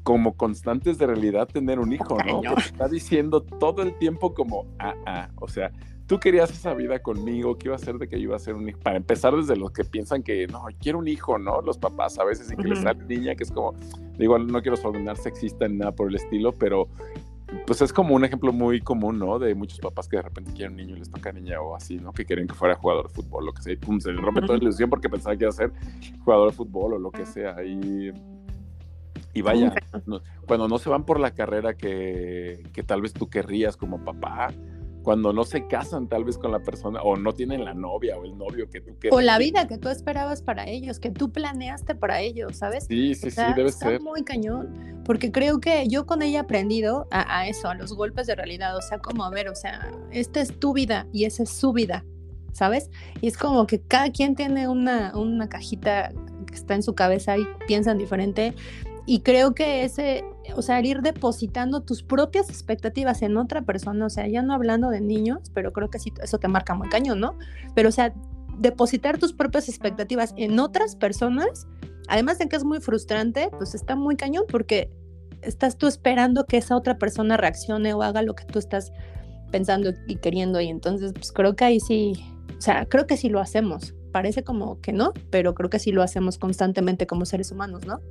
como 0.04 0.36
constantes 0.36 0.98
de 0.98 1.08
realidad 1.08 1.48
tener 1.48 1.80
un 1.80 1.94
hijo, 1.94 2.18
¿no? 2.26 2.42
Porque 2.42 2.62
está 2.66 2.88
diciendo 2.88 3.42
todo 3.42 3.84
el 3.84 3.98
tiempo 3.98 4.34
como, 4.34 4.66
ah, 4.80 4.96
ah, 5.06 5.30
o 5.36 5.48
sea, 5.48 5.72
tú 6.08 6.20
querías 6.20 6.52
esa 6.52 6.74
vida 6.74 7.00
conmigo, 7.00 7.58
¿qué 7.58 7.68
iba 7.68 7.76
a 7.76 7.80
ser 7.80 7.98
de 7.98 8.08
que 8.08 8.18
yo 8.18 8.24
iba 8.24 8.36
a 8.36 8.40
ser 8.40 8.56
un 8.56 8.70
hijo? 8.70 8.80
Para 8.80 8.98
empezar 8.98 9.36
desde 9.36 9.56
los 9.56 9.72
que 9.72 9.84
piensan 9.84 10.24
que, 10.24 10.48
no, 10.48 10.66
quiero 10.80 11.00
un 11.00 11.08
hijo, 11.08 11.38
¿no? 11.38 11.62
Los 11.62 11.78
papás 11.78 12.18
a 12.20 12.24
veces 12.24 12.52
y 12.52 12.56
que 12.56 12.68
les 12.68 12.80
sale 12.80 13.04
niña, 13.06 13.36
que 13.36 13.44
es 13.44 13.52
como, 13.52 13.74
digo, 14.18 14.38
no 14.38 14.62
quiero 14.62 14.78
sonar 14.78 15.18
sexista 15.18 15.68
ni 15.68 15.78
nada 15.78 15.92
por 15.92 16.10
el 16.10 16.16
estilo, 16.16 16.52
pero 16.52 16.88
pues 17.66 17.82
es 17.82 17.92
como 17.92 18.16
un 18.16 18.24
ejemplo 18.24 18.54
muy 18.54 18.80
común, 18.80 19.20
¿no? 19.20 19.38
De 19.38 19.54
muchos 19.56 19.80
papás 19.80 20.08
que 20.08 20.18
de 20.18 20.24
repente 20.24 20.52
quieren 20.54 20.72
un 20.72 20.78
niño 20.78 20.96
y 20.96 21.00
les 21.00 21.10
toca 21.10 21.32
niña 21.32 21.62
o 21.62 21.76
así, 21.76 21.98
¿no? 21.98 22.14
Que 22.14 22.26
quieren 22.26 22.48
que 22.48 22.54
fuera 22.54 22.76
jugador 22.76 23.08
de 23.08 23.14
fútbol, 23.14 23.46
lo 23.46 23.54
que 23.54 23.62
sea, 23.62 23.74
y 23.74 23.78
pum, 23.78 24.00
se 24.00 24.12
les 24.12 24.22
rompe 24.22 24.42
toda 24.42 24.58
la 24.58 24.64
ilusión 24.64 24.90
porque 24.90 25.10
pensaba 25.10 25.36
que 25.36 25.44
iba 25.44 25.50
a 25.50 25.54
ser 25.54 25.72
jugador 26.24 26.52
de 26.52 26.56
fútbol 26.56 26.94
o 26.94 27.00
lo 27.00 27.12
que 27.12 27.26
sea. 27.26 27.64
Y 27.64 28.12
y 29.34 29.42
vaya, 29.42 29.74
cuando 30.46 30.68
no 30.68 30.78
se 30.78 30.90
van 30.90 31.06
por 31.06 31.20
la 31.20 31.32
carrera 31.32 31.74
que, 31.74 32.64
que, 32.74 32.84
tal 32.84 33.02
vez 33.02 33.14
tú 33.14 33.30
querrías 33.30 33.78
como 33.78 34.04
papá, 34.04 34.54
cuando 35.04 35.34
no 35.34 35.44
se 35.44 35.68
casan 35.68 36.08
tal 36.08 36.24
vez 36.24 36.38
con 36.38 36.52
la 36.52 36.60
persona 36.60 37.02
o 37.02 37.16
no 37.16 37.34
tienen 37.34 37.66
la 37.66 37.74
novia 37.74 38.18
o 38.18 38.26
el 38.26 38.38
novio 38.38 38.70
que 38.70 38.82
tú 38.82 38.98
querías. 39.00 39.16
O 39.16 39.22
la 39.22 39.38
vida 39.38 39.68
que 39.68 39.78
tú 39.78 39.90
esperabas 39.90 40.42
para 40.42 40.68
ellos, 40.68 41.00
que 41.00 41.12
tú 41.12 41.32
planeaste 41.32 41.96
para 41.96 42.22
ellos, 42.22 42.58
¿sabes? 42.58 42.86
Sí, 42.86 43.16
sí, 43.16 43.32
sí, 43.32 43.42
debe 43.56 43.70
está 43.70 43.90
ser. 43.90 44.02
muy 44.02 44.24
cañón, 44.24 45.02
porque 45.06 45.32
creo 45.32 45.60
que 45.60 45.88
yo 45.88 46.06
con 46.06 46.22
ella 46.22 46.40
he 46.40 46.42
aprendido 46.42 47.08
a, 47.12 47.40
a, 47.40 47.48
eso, 47.48 47.68
a 47.70 47.76
los 47.76 47.94
golpes 47.94 48.28
de 48.28 48.36
realidad, 48.36 48.78
o 48.78 48.82
sea, 48.82 49.00
como 49.00 49.24
a 49.24 49.30
ver, 49.30 49.50
o 49.50 49.56
sea, 49.56 49.92
esta 50.12 50.42
es 50.42 50.60
tu 50.60 50.74
vida 50.74 51.08
y 51.12 51.26
esa 51.26 51.44
es 51.44 51.50
su 51.50 51.74
vida, 51.74 52.06
¿sabes? 52.54 52.90
Y 53.22 53.28
es 53.28 53.38
como 53.38 53.66
que 53.66 53.82
cada 53.82 54.12
quien 54.12 54.36
tiene 54.36 54.68
una, 54.68 55.14
una 55.16 55.50
cajita 55.50 56.12
que 56.46 56.56
está 56.56 56.76
en 56.76 56.84
su 56.84 56.94
cabeza 56.94 57.38
y 57.38 57.48
piensan 57.68 57.98
diferente 57.98 58.54
y 59.06 59.22
creo 59.22 59.54
que 59.54 59.84
ese, 59.84 60.24
o 60.56 60.62
sea, 60.62 60.82
ir 60.82 61.02
depositando 61.02 61.82
tus 61.82 62.04
propias 62.04 62.50
expectativas 62.50 63.22
en 63.22 63.38
otra 63.38 63.62
persona, 63.62 64.06
o 64.06 64.10
sea, 64.10 64.28
ya 64.28 64.42
no 64.42 64.54
hablando 64.54 64.90
de 64.90 65.02
niños, 65.02 65.52
pero 65.54 65.72
creo 65.72 65.90
que 65.90 66.00
sí, 66.00 66.12
eso 66.22 66.40
te 66.40 66.48
marca 66.48 66.74
muy 66.74 66.90
cañón, 66.90 67.20
¿no? 67.20 67.38
Pero, 67.76 67.90
o 67.90 67.92
sea, 67.92 68.14
depositar 68.58 69.18
tus 69.18 69.34
propias 69.34 69.70
expectativas 69.70 70.34
en 70.38 70.60
otras 70.60 70.96
personas, 70.96 71.68
además 72.08 72.40
de 72.40 72.50
que 72.50 72.56
es 72.56 72.64
muy 72.64 72.80
frustrante, 72.80 73.50
pues 73.58 73.76
está 73.76 73.96
muy 73.96 74.16
cañón 74.16 74.46
porque 74.50 74.92
estás 75.42 75.78
tú 75.78 75.88
esperando 75.88 76.46
que 76.46 76.58
esa 76.58 76.76
otra 76.76 76.98
persona 76.98 77.38
reaccione 77.38 77.94
o 77.94 78.04
haga 78.04 78.22
lo 78.22 78.36
que 78.36 78.46
tú 78.46 78.60
estás 78.60 78.92
pensando 79.52 79.92
y 80.08 80.16
queriendo 80.18 80.62
y 80.62 80.70
entonces 80.70 81.14
pues 81.14 81.32
creo 81.32 81.56
que 81.56 81.66
ahí 81.66 81.80
sí, 81.80 82.14
o 82.58 82.62
sea, 82.62 82.86
creo 82.86 83.08
que 83.08 83.18
sí 83.18 83.30
lo 83.30 83.40
hacemos. 83.40 83.94
Parece 84.12 84.44
como 84.44 84.82
que 84.82 84.92
no, 84.92 85.14
pero 85.30 85.56
creo 85.56 85.70
que 85.70 85.80
sí 85.80 85.92
lo 85.92 86.04
hacemos 86.04 86.38
constantemente 86.38 87.08
como 87.08 87.26
seres 87.26 87.52
humanos, 87.52 87.86
¿no? 87.86 88.02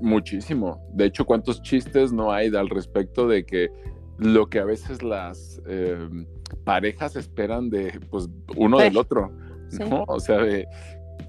Muchísimo. 0.00 0.80
De 0.92 1.06
hecho, 1.06 1.24
¿cuántos 1.24 1.62
chistes 1.62 2.12
no 2.12 2.32
hay 2.32 2.48
al 2.54 2.68
respecto 2.68 3.26
de 3.26 3.44
que 3.44 3.70
lo 4.18 4.48
que 4.48 4.58
a 4.58 4.64
veces 4.64 5.02
las 5.02 5.60
em, 5.66 6.26
parejas 6.64 7.16
esperan 7.16 7.70
de 7.70 8.00
pues 8.10 8.28
uno 8.56 8.78
del 8.78 8.96
otro? 8.96 9.32
¿no? 9.78 10.04
O 10.08 10.20
sea, 10.20 10.38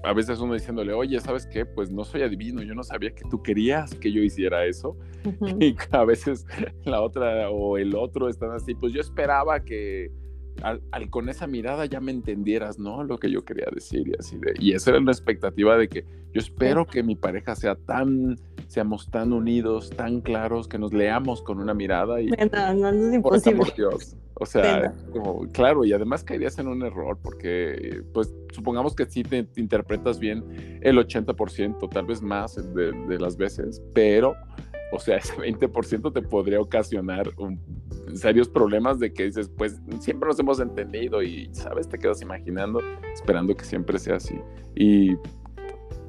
a 0.02 0.12
veces 0.12 0.38
uno 0.40 0.54
diciéndole, 0.54 0.92
oye, 0.92 1.20
¿sabes 1.20 1.46
qué? 1.46 1.66
Pues 1.66 1.90
no 1.90 2.04
soy 2.04 2.22
adivino, 2.22 2.62
yo 2.62 2.74
no 2.74 2.82
sabía 2.82 3.10
que 3.14 3.24
tú 3.28 3.42
querías 3.42 3.94
que 3.94 4.12
yo 4.12 4.22
hiciera 4.22 4.64
eso. 4.64 4.96
Y 5.60 5.76
a 5.90 6.04
veces 6.04 6.46
la 6.84 7.02
otra 7.02 7.50
o 7.50 7.76
el 7.76 7.94
otro 7.94 8.28
están 8.28 8.52
así, 8.52 8.74
pues 8.74 8.92
yo 8.92 9.00
esperaba 9.00 9.60
que 9.60 10.10
al, 10.62 11.10
con 11.10 11.28
esa 11.28 11.46
mirada 11.46 11.86
ya 11.86 12.00
me 12.00 12.12
entendieras, 12.12 12.78
¿no? 12.78 13.02
Lo 13.04 13.18
que 13.18 13.30
yo 13.30 13.44
quería 13.44 13.66
decir 13.72 14.08
y 14.08 14.14
así 14.18 14.38
de. 14.38 14.54
Y 14.58 14.72
esa 14.72 14.90
era 14.90 15.00
una 15.00 15.12
expectativa 15.12 15.76
de 15.76 15.88
que 15.88 16.04
yo 16.32 16.40
espero 16.40 16.86
que 16.86 17.02
mi 17.02 17.16
pareja 17.16 17.54
sea 17.54 17.74
tan, 17.74 18.38
seamos 18.66 19.10
tan 19.10 19.32
unidos, 19.32 19.90
tan 19.90 20.20
claros, 20.20 20.68
que 20.68 20.78
nos 20.78 20.92
leamos 20.92 21.42
con 21.42 21.60
una 21.60 21.74
mirada 21.74 22.20
y. 22.20 22.28
No, 22.28 22.74
no, 22.74 22.88
es 22.90 23.14
imposible. 23.14 23.58
Por 23.58 23.74
Dios. 23.74 24.16
O 24.34 24.46
sea, 24.46 24.94
como, 25.12 25.46
claro, 25.48 25.84
y 25.84 25.92
además 25.92 26.24
caerías 26.24 26.58
en 26.58 26.68
un 26.68 26.82
error, 26.82 27.18
porque, 27.22 28.02
pues, 28.14 28.34
supongamos 28.54 28.94
que 28.94 29.04
sí 29.04 29.22
te, 29.22 29.46
interpretas 29.56 30.18
bien 30.18 30.78
el 30.80 30.96
80%, 30.96 31.90
tal 31.90 32.06
vez 32.06 32.22
más 32.22 32.56
de, 32.74 32.92
de 32.92 33.18
las 33.18 33.36
veces, 33.36 33.82
pero 33.92 34.34
o 34.92 34.98
sea, 34.98 35.18
ese 35.18 35.34
20% 35.34 36.12
te 36.12 36.22
podría 36.22 36.60
ocasionar 36.60 37.32
serios 38.14 38.48
problemas 38.48 38.98
de 38.98 39.12
que 39.12 39.24
dices, 39.24 39.50
pues 39.56 39.80
siempre 40.00 40.28
nos 40.28 40.38
hemos 40.38 40.60
entendido 40.60 41.22
y, 41.22 41.48
¿sabes? 41.52 41.88
Te 41.88 41.98
quedas 41.98 42.22
imaginando, 42.22 42.80
esperando 43.12 43.54
que 43.54 43.64
siempre 43.64 43.98
sea 43.98 44.16
así. 44.16 44.38
Y, 44.74 45.16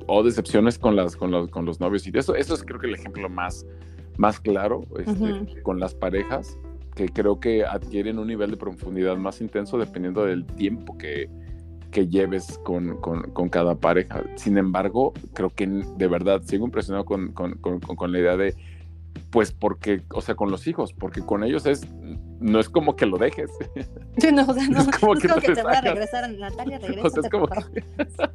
o 0.08 0.24
decepciones 0.24 0.78
con, 0.78 0.96
las, 0.96 1.15
con, 1.15 1.32
los, 1.32 1.50
con 1.50 1.65
los 1.65 1.80
novios. 1.80 2.06
Y 2.08 2.12
eso, 2.17 2.36
eso 2.36 2.54
es 2.54 2.63
creo 2.63 2.80
que 2.80 2.88
el 2.88 2.96
ejemplo 2.96 3.30
más, 3.30 3.65
más 4.17 4.39
claro 4.39 4.86
este, 4.98 5.62
con 5.62 5.80
las 5.80 5.94
parejas, 5.94 6.58
que 6.96 7.08
creo 7.08 7.39
que 7.39 7.63
adquieren 7.65 8.20
un 8.20 8.28
nivel 8.28 8.52
de 8.52 8.58
profundidad 8.58 9.15
más 9.17 9.39
intenso 9.41 9.78
dependiendo 9.78 10.26
del 10.26 10.46
tiempo 10.46 10.98
que, 10.98 11.30
que 11.91 12.08
lleves 12.08 12.60
con, 12.63 12.98
con, 12.98 13.32
con, 13.32 13.50
cada 13.50 13.76
pareja. 13.76 14.24
Sin 14.36 14.58
embargo, 14.58 15.13
creo 15.34 15.50
que 15.50 15.67
de 15.67 16.08
verdad 16.08 16.41
sigo 16.44 16.65
impresionado 16.65 17.06
con, 17.06 17.32
con 17.32 18.12
la 18.12 18.20
idea 18.20 18.36
de 18.36 18.56
Pues 19.32 19.52
porque, 19.54 20.04
o 20.13 20.22
sea, 20.22 20.36
con 20.36 20.52
los 20.52 20.67
hijos, 20.67 20.91
porque 20.94 21.22
con 21.22 21.44
ellos 21.46 21.65
es, 21.65 21.88
no 22.41 22.60
es 22.60 22.67
como 22.67 22.98
que 22.98 23.06
lo 23.06 23.17
dejes. 23.17 23.50
Sí, 24.17 24.30
no, 24.34 24.44
o 24.44 24.54
sea, 24.54 24.67
no, 24.70 24.82
Es 24.82 24.88
como 25.00 25.15
no 25.15 25.22
que 25.22 25.28
es 25.28 25.32
como 25.34 25.41
te 25.41 25.48
que 25.48 25.56
te 25.56 25.63
voy 25.63 25.74
a 25.74 25.82
regresar, 25.82 26.30
Natalia, 26.32 26.80
regresa. 26.82 27.08
O 27.08 27.10
sea, 27.10 27.22
es 27.24 27.30
como 27.30 27.48
que... 27.48 27.84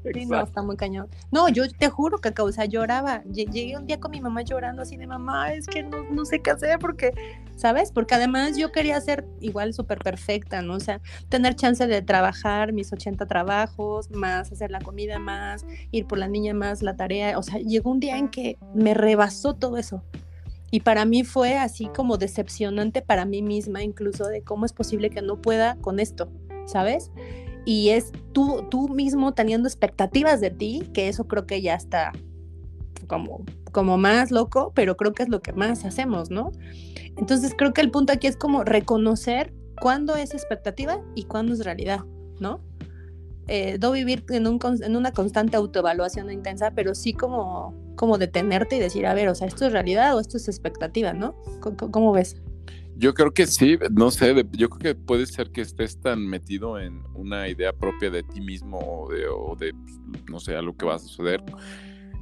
Sí, 0.15 0.25
no, 0.25 0.41
está 0.43 0.63
muy 0.63 0.77
cañón. 0.77 1.09
No, 1.31 1.49
yo 1.51 1.69
te 1.71 1.91
juro 1.91 2.19
que, 2.19 2.33
o 2.41 2.51
sea, 2.53 2.65
lloraba. 2.65 3.23
Lle- 3.25 3.51
Llegué 3.51 3.77
un 3.77 3.87
día 3.87 4.01
con 4.01 4.11
mi 4.11 4.21
mamá 4.23 4.41
llorando 4.43 4.83
así 4.83 4.97
de 4.97 5.07
mamá, 5.07 5.53
es 5.53 5.67
que 5.67 5.83
no, 5.83 6.03
no 6.11 6.25
sé 6.25 6.41
qué 6.41 6.51
hacer 6.53 6.79
porque, 6.79 7.13
¿sabes? 7.57 7.93
Porque 7.93 8.15
además 8.15 8.57
yo 8.57 8.73
quería 8.73 8.99
ser 9.03 9.27
igual 9.41 9.75
súper 9.75 9.99
perfecta, 9.99 10.63
¿no? 10.63 10.75
O 10.75 10.81
sea, 10.81 11.03
tener 11.29 11.57
chance 11.57 11.87
de 11.87 12.01
trabajar 12.01 12.73
mis 12.73 12.91
80 12.93 13.27
trabajos, 13.27 14.11
más 14.11 14.51
hacer 14.51 14.71
la 14.71 14.81
comida, 14.81 15.19
más 15.19 15.67
ir 15.91 16.07
por 16.07 16.17
la 16.17 16.29
niña, 16.29 16.55
más 16.55 16.81
la 16.83 16.97
tarea. 16.97 17.39
O 17.39 17.43
sea, 17.43 17.59
llegó 17.59 17.91
un 17.91 18.01
día 18.01 18.17
en 18.17 18.29
que 18.29 18.57
me 18.75 18.95
rebasó 18.95 19.55
todo 19.55 19.77
eso. 19.77 20.03
Y 20.71 20.81
para 20.81 21.05
mí 21.05 21.23
fue 21.25 21.57
así 21.57 21.87
como 21.87 22.19
decepcionante 22.19 23.03
para 23.03 23.25
mí 23.25 23.43
misma, 23.43 23.83
incluso 23.83 24.27
de 24.27 24.43
cómo 24.43 24.67
es 24.67 24.73
posible 24.73 25.11
que 25.11 25.23
no 25.23 25.41
pueda 25.41 25.77
con 25.77 26.01
esto, 26.01 26.29
¿sabes? 26.67 27.11
y 27.67 27.91
es 27.91 28.13
tú, 28.33 28.65
tú 28.71 28.89
mismo 28.89 29.35
teniendo 29.35 29.69
expectativas 29.69 30.41
de 30.41 30.51
ti, 30.51 30.89
que 30.95 31.09
eso 31.09 31.27
creo 31.27 31.47
que 31.47 31.61
ya 31.61 31.75
está 31.75 32.13
como, 33.09 33.45
como 33.73 33.99
más 33.99 34.31
loco, 34.31 34.73
pero 34.75 34.97
creo 34.97 35.13
que 35.13 35.25
es 35.25 35.29
lo 35.29 35.43
que 35.43 35.53
más 35.53 35.85
hacemos, 35.85 36.31
¿no? 36.31 36.53
Entonces 37.17 37.55
creo 37.59 37.75
que 37.75 37.81
el 37.81 37.91
punto 37.91 38.13
aquí 38.13 38.29
es 38.29 38.37
como 38.37 38.63
reconocer 38.63 39.53
cuándo 39.81 40.15
es 40.15 40.33
expectativa 40.33 41.03
y 41.17 41.25
cuándo 41.25 41.53
es 41.53 41.65
realidad, 41.65 42.05
¿no? 42.39 42.61
Eh, 43.49 43.79
no 43.81 43.91
vivir 43.91 44.25
en, 44.31 44.47
un, 44.47 44.61
en 44.83 44.97
una 44.97 45.11
constante 45.11 45.57
autoevaluación 45.57 46.31
intensa, 46.31 46.71
pero 46.71 46.95
sí 46.95 47.15
como, 47.15 47.75
como 47.97 48.19
detenerte 48.19 48.77
y 48.77 48.79
decir, 48.79 49.07
a 49.07 49.15
ver, 49.15 49.29
o 49.29 49.35
sea, 49.35 49.49
esto 49.49 49.67
es 49.67 49.73
realidad 49.73 50.17
o 50.17 50.21
esto 50.21 50.37
es 50.37 50.49
expectativa, 50.49 51.13
¿no? 51.13 51.35
¿Cómo, 51.61 52.13
ves? 52.13 52.37
Yo 52.97 53.13
creo 53.15 53.33
que 53.33 53.47
sí, 53.47 53.79
no 53.91 54.11
sé, 54.11 54.35
yo 54.53 54.71
creo 54.71 54.95
que 54.95 55.01
puede 55.01 55.27
ser 55.27 55.51
que 55.51 55.63
estés 55.63 56.01
tan 56.01 56.27
metido 56.27 56.79
en 56.79 57.03
una 57.15 57.49
idea 57.49 57.73
propia 57.73 58.11
de 58.11 58.23
ti 58.23 58.41
mismo 58.41 58.79
o 58.79 59.57
de, 59.57 59.73
pues, 59.73 60.25
no 60.31 60.41
sé, 60.41 60.57
a 60.57 60.63
lo 60.63 60.77
que 60.77 60.87
va 60.87 60.95
a 60.95 60.99
suceder, 60.99 61.43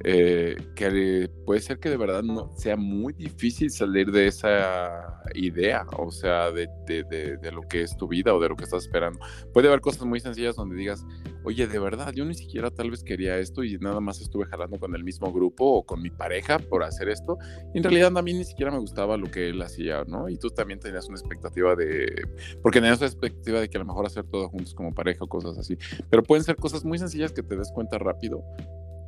eh, 0.02 0.56
que 0.74 1.30
puede 1.46 1.60
ser 1.60 1.78
que 1.78 1.88
de 1.90 1.96
verdad 1.96 2.22
no 2.22 2.50
sea 2.56 2.76
muy 2.76 3.12
difícil 3.12 3.70
salir 3.70 4.10
de 4.10 4.26
esa 4.26 5.22
idea, 5.34 5.86
o 5.96 6.10
sea, 6.10 6.50
de, 6.50 6.68
de- 6.86 7.04
de- 7.04 7.52
lo 7.52 7.62
que 7.62 7.82
es 7.82 7.96
tu 7.96 8.08
vida 8.08 8.34
o 8.34 8.40
de 8.40 8.48
lo 8.48 8.56
que 8.56 8.64
estás 8.64 8.84
esperando. 8.84 9.20
Puede 9.52 9.68
haber 9.68 9.80
cosas 9.80 10.04
muy 10.04 10.18
sencillas 10.20 10.56
donde 10.56 10.74
digas, 10.76 11.04
oye, 11.44 11.66
de 11.66 11.78
verdad, 11.78 12.12
yo 12.12 12.24
ni 12.24 12.34
siquiera 12.34 12.70
tal 12.70 12.90
vez 12.90 13.04
quería 13.04 13.38
esto 13.38 13.62
y 13.62 13.78
nada 13.78 14.00
más 14.00 14.20
estuve 14.20 14.46
jalando 14.46 14.78
con 14.78 14.94
el 14.96 15.04
mismo 15.04 15.32
grupo 15.32 15.64
o 15.64 15.86
con 15.86 16.02
mi 16.02 16.10
pareja 16.10 16.58
por 16.58 16.82
hacer 16.82 17.08
esto. 17.08 17.38
Y 17.72 17.78
en 17.78 17.84
realidad 17.84 18.16
a 18.18 18.22
mí 18.22 18.32
ni 18.32 18.44
siquiera 18.44 18.72
me 18.72 18.78
gustaba 18.78 19.16
lo 19.16 19.30
que 19.30 19.50
él 19.50 19.62
hacía, 19.62 20.04
¿no? 20.08 20.28
Y 20.28 20.36
tú 20.38 20.50
también 20.50 20.80
tenías 20.80 21.06
una 21.08 21.18
expectativa 21.18 21.76
de, 21.76 22.26
porque 22.62 22.80
tenías 22.80 22.98
una 22.98 23.06
expectativa 23.06 23.60
de 23.60 23.68
que 23.68 23.76
a 23.76 23.80
lo 23.80 23.86
mejor 23.86 24.06
hacer 24.06 24.24
todo 24.24 24.48
juntos 24.48 24.74
como 24.74 24.92
pareja 24.92 25.24
o 25.24 25.28
cosas 25.28 25.56
así. 25.58 25.76
Pero 26.10 26.22
pueden 26.22 26.42
ser 26.44 26.56
cosas 26.56 26.84
muy 26.84 26.98
sencillas 26.98 27.32
que 27.32 27.42
te 27.42 27.56
des 27.56 27.70
cuenta 27.72 27.98
rápido. 27.98 28.42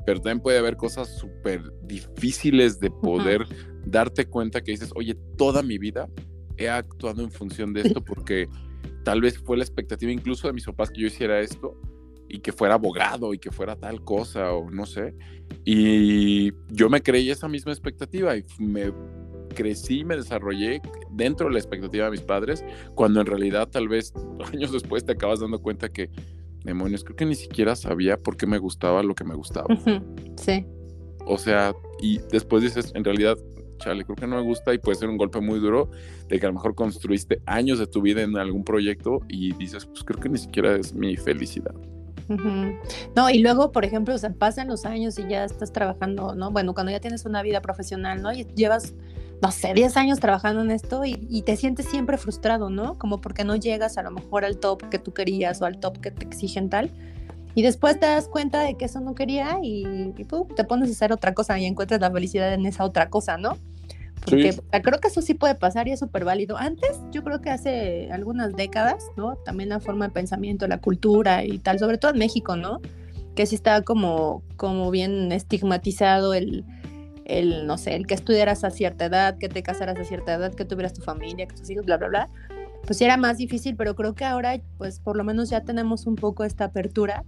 Pero 0.06 0.20
también 0.20 0.40
puede 0.40 0.58
haber 0.58 0.76
cosas 0.76 1.18
súper 1.18 1.62
difíciles 1.82 2.80
de 2.80 2.90
poder 2.90 3.44
darte 3.84 4.26
cuenta 4.26 4.62
que 4.62 4.70
dices, 4.70 4.92
oye, 4.94 5.14
toda 5.36 5.62
mi 5.62 5.78
vida 5.78 6.08
he 6.56 6.68
actuado 6.68 7.22
en 7.22 7.30
función 7.30 7.74
de 7.74 7.82
esto 7.82 8.02
porque 8.02 8.48
tal 9.04 9.20
vez 9.20 9.38
fue 9.38 9.56
la 9.56 9.64
expectativa 9.64 10.10
incluso 10.10 10.46
de 10.46 10.54
mis 10.54 10.64
papás 10.64 10.90
que 10.90 11.02
yo 11.02 11.08
hiciera 11.08 11.40
esto 11.40 11.78
y 12.28 12.38
que 12.38 12.52
fuera 12.52 12.74
abogado 12.74 13.34
y 13.34 13.38
que 13.38 13.50
fuera 13.50 13.76
tal 13.76 14.02
cosa 14.02 14.52
o 14.52 14.70
no 14.70 14.86
sé. 14.86 15.14
Y 15.64 16.52
yo 16.68 16.88
me 16.88 17.02
creí 17.02 17.30
esa 17.30 17.48
misma 17.48 17.72
expectativa 17.72 18.36
y 18.36 18.44
me 18.58 18.92
crecí, 19.54 20.04
me 20.04 20.16
desarrollé 20.16 20.80
dentro 21.10 21.46
de 21.46 21.54
la 21.54 21.58
expectativa 21.58 22.04
de 22.06 22.10
mis 22.12 22.20
padres, 22.20 22.64
cuando 22.94 23.20
en 23.20 23.26
realidad 23.26 23.68
tal 23.68 23.88
vez 23.88 24.12
años 24.52 24.72
después 24.72 25.04
te 25.04 25.12
acabas 25.12 25.40
dando 25.40 25.60
cuenta 25.60 25.88
que, 25.88 26.10
demonios, 26.66 27.04
creo 27.04 27.16
que 27.16 27.24
ni 27.24 27.34
siquiera 27.34 27.74
sabía 27.74 28.18
por 28.18 28.36
qué 28.36 28.46
me 28.46 28.58
gustaba 28.58 29.02
lo 29.02 29.14
que 29.14 29.24
me 29.24 29.34
gustaba. 29.34 29.68
Sí. 30.36 30.66
O 31.24 31.38
sea, 31.38 31.74
y 32.00 32.18
después 32.30 32.62
dices, 32.62 32.92
en 32.94 33.04
realidad, 33.04 33.36
chale, 33.78 34.04
creo 34.04 34.16
que 34.16 34.26
no 34.26 34.36
me 34.36 34.42
gusta 34.42 34.74
y 34.74 34.78
puede 34.78 34.96
ser 34.96 35.08
un 35.08 35.16
golpe 35.16 35.40
muy 35.40 35.58
duro 35.58 35.90
de 36.28 36.38
que 36.38 36.46
a 36.46 36.48
lo 36.48 36.54
mejor 36.54 36.74
construiste 36.74 37.40
años 37.46 37.78
de 37.78 37.86
tu 37.86 38.02
vida 38.02 38.22
en 38.22 38.36
algún 38.36 38.64
proyecto 38.64 39.20
y 39.28 39.54
dices, 39.54 39.86
pues 39.86 40.04
creo 40.04 40.20
que 40.20 40.28
ni 40.28 40.38
siquiera 40.38 40.76
es 40.76 40.92
mi 40.92 41.16
felicidad. 41.16 41.74
No, 43.14 43.30
y 43.30 43.38
luego, 43.38 43.70
por 43.70 43.84
ejemplo, 43.84 44.14
o 44.14 44.18
sea, 44.18 44.32
pasan 44.32 44.66
los 44.68 44.84
años 44.84 45.18
y 45.18 45.28
ya 45.28 45.44
estás 45.44 45.72
trabajando, 45.72 46.34
¿no? 46.34 46.50
Bueno, 46.50 46.74
cuando 46.74 46.90
ya 46.90 47.00
tienes 47.00 47.24
una 47.24 47.42
vida 47.42 47.60
profesional, 47.62 48.20
¿no? 48.20 48.32
Y 48.32 48.44
llevas, 48.54 48.94
no 49.42 49.50
sé, 49.50 49.74
10 49.74 49.96
años 49.96 50.18
trabajando 50.20 50.62
en 50.62 50.70
esto 50.70 51.04
y, 51.04 51.26
y 51.28 51.42
te 51.42 51.56
sientes 51.56 51.86
siempre 51.86 52.16
frustrado, 52.16 52.70
¿no? 52.70 52.94
Como 52.98 53.20
porque 53.20 53.44
no 53.44 53.56
llegas 53.56 53.98
a 53.98 54.02
lo 54.02 54.10
mejor 54.10 54.44
al 54.44 54.58
top 54.58 54.88
que 54.88 54.98
tú 54.98 55.12
querías 55.12 55.60
o 55.60 55.66
al 55.66 55.78
top 55.78 55.98
que 56.00 56.10
te 56.10 56.24
exigen 56.24 56.70
tal. 56.70 56.90
Y 57.54 57.62
después 57.62 57.98
te 57.98 58.06
das 58.06 58.28
cuenta 58.28 58.60
de 58.60 58.74
que 58.74 58.84
eso 58.84 59.00
no 59.00 59.14
quería 59.14 59.58
y, 59.62 60.12
y 60.16 60.24
pum, 60.24 60.46
te 60.54 60.64
pones 60.64 60.88
a 60.90 60.92
hacer 60.92 61.12
otra 61.12 61.32
cosa 61.34 61.58
y 61.58 61.64
encuentras 61.64 62.00
la 62.00 62.10
felicidad 62.10 62.52
en 62.52 62.66
esa 62.66 62.84
otra 62.84 63.08
cosa, 63.08 63.38
¿no? 63.38 63.56
Porque 64.24 64.52
Sí. 64.52 64.60
creo 64.82 65.00
que 65.00 65.08
eso 65.08 65.22
sí 65.22 65.34
puede 65.34 65.54
pasar 65.54 65.86
y 65.88 65.92
es 65.92 66.00
súper 66.00 66.24
válido. 66.24 66.56
Antes, 66.58 66.98
yo 67.12 67.22
creo 67.22 67.40
que 67.40 67.50
hace 67.50 68.10
algunas 68.10 68.54
décadas, 68.54 69.04
¿no? 69.16 69.36
También 69.36 69.68
la 69.68 69.80
forma 69.80 70.08
de 70.08 70.12
pensamiento, 70.12 70.66
la 70.66 70.78
cultura 70.80 71.44
y 71.44 71.58
tal, 71.58 71.78
sobre 71.78 71.98
todo 71.98 72.10
en 72.12 72.18
México, 72.18 72.56
¿no? 72.56 72.80
Que 73.34 73.46
sí 73.46 73.54
estaba 73.54 73.82
como, 73.82 74.42
como 74.56 74.90
bien 74.90 75.30
estigmatizado 75.32 76.34
el, 76.34 76.64
el, 77.26 77.66
no 77.66 77.76
sé, 77.76 77.96
el 77.96 78.06
que 78.06 78.14
estudiaras 78.14 78.64
a 78.64 78.70
cierta 78.70 79.06
edad, 79.06 79.36
que 79.38 79.48
te 79.48 79.62
casaras 79.62 79.98
a 79.98 80.04
cierta 80.04 80.34
edad, 80.34 80.54
que 80.54 80.64
tuvieras 80.64 80.94
tu 80.94 81.02
familia, 81.02 81.46
que 81.46 81.56
tus 81.56 81.68
hijos, 81.70 81.84
bla, 81.84 81.96
bla, 81.96 82.08
bla. 82.08 82.28
Pues 82.86 83.00
era 83.00 83.16
más 83.16 83.38
difícil, 83.38 83.76
pero 83.76 83.96
creo 83.96 84.14
que 84.14 84.24
ahora, 84.24 84.60
pues 84.78 85.00
por 85.00 85.16
lo 85.16 85.24
menos 85.24 85.50
ya 85.50 85.62
tenemos 85.62 86.06
un 86.06 86.14
poco 86.14 86.44
esta 86.44 86.66
apertura 86.66 87.24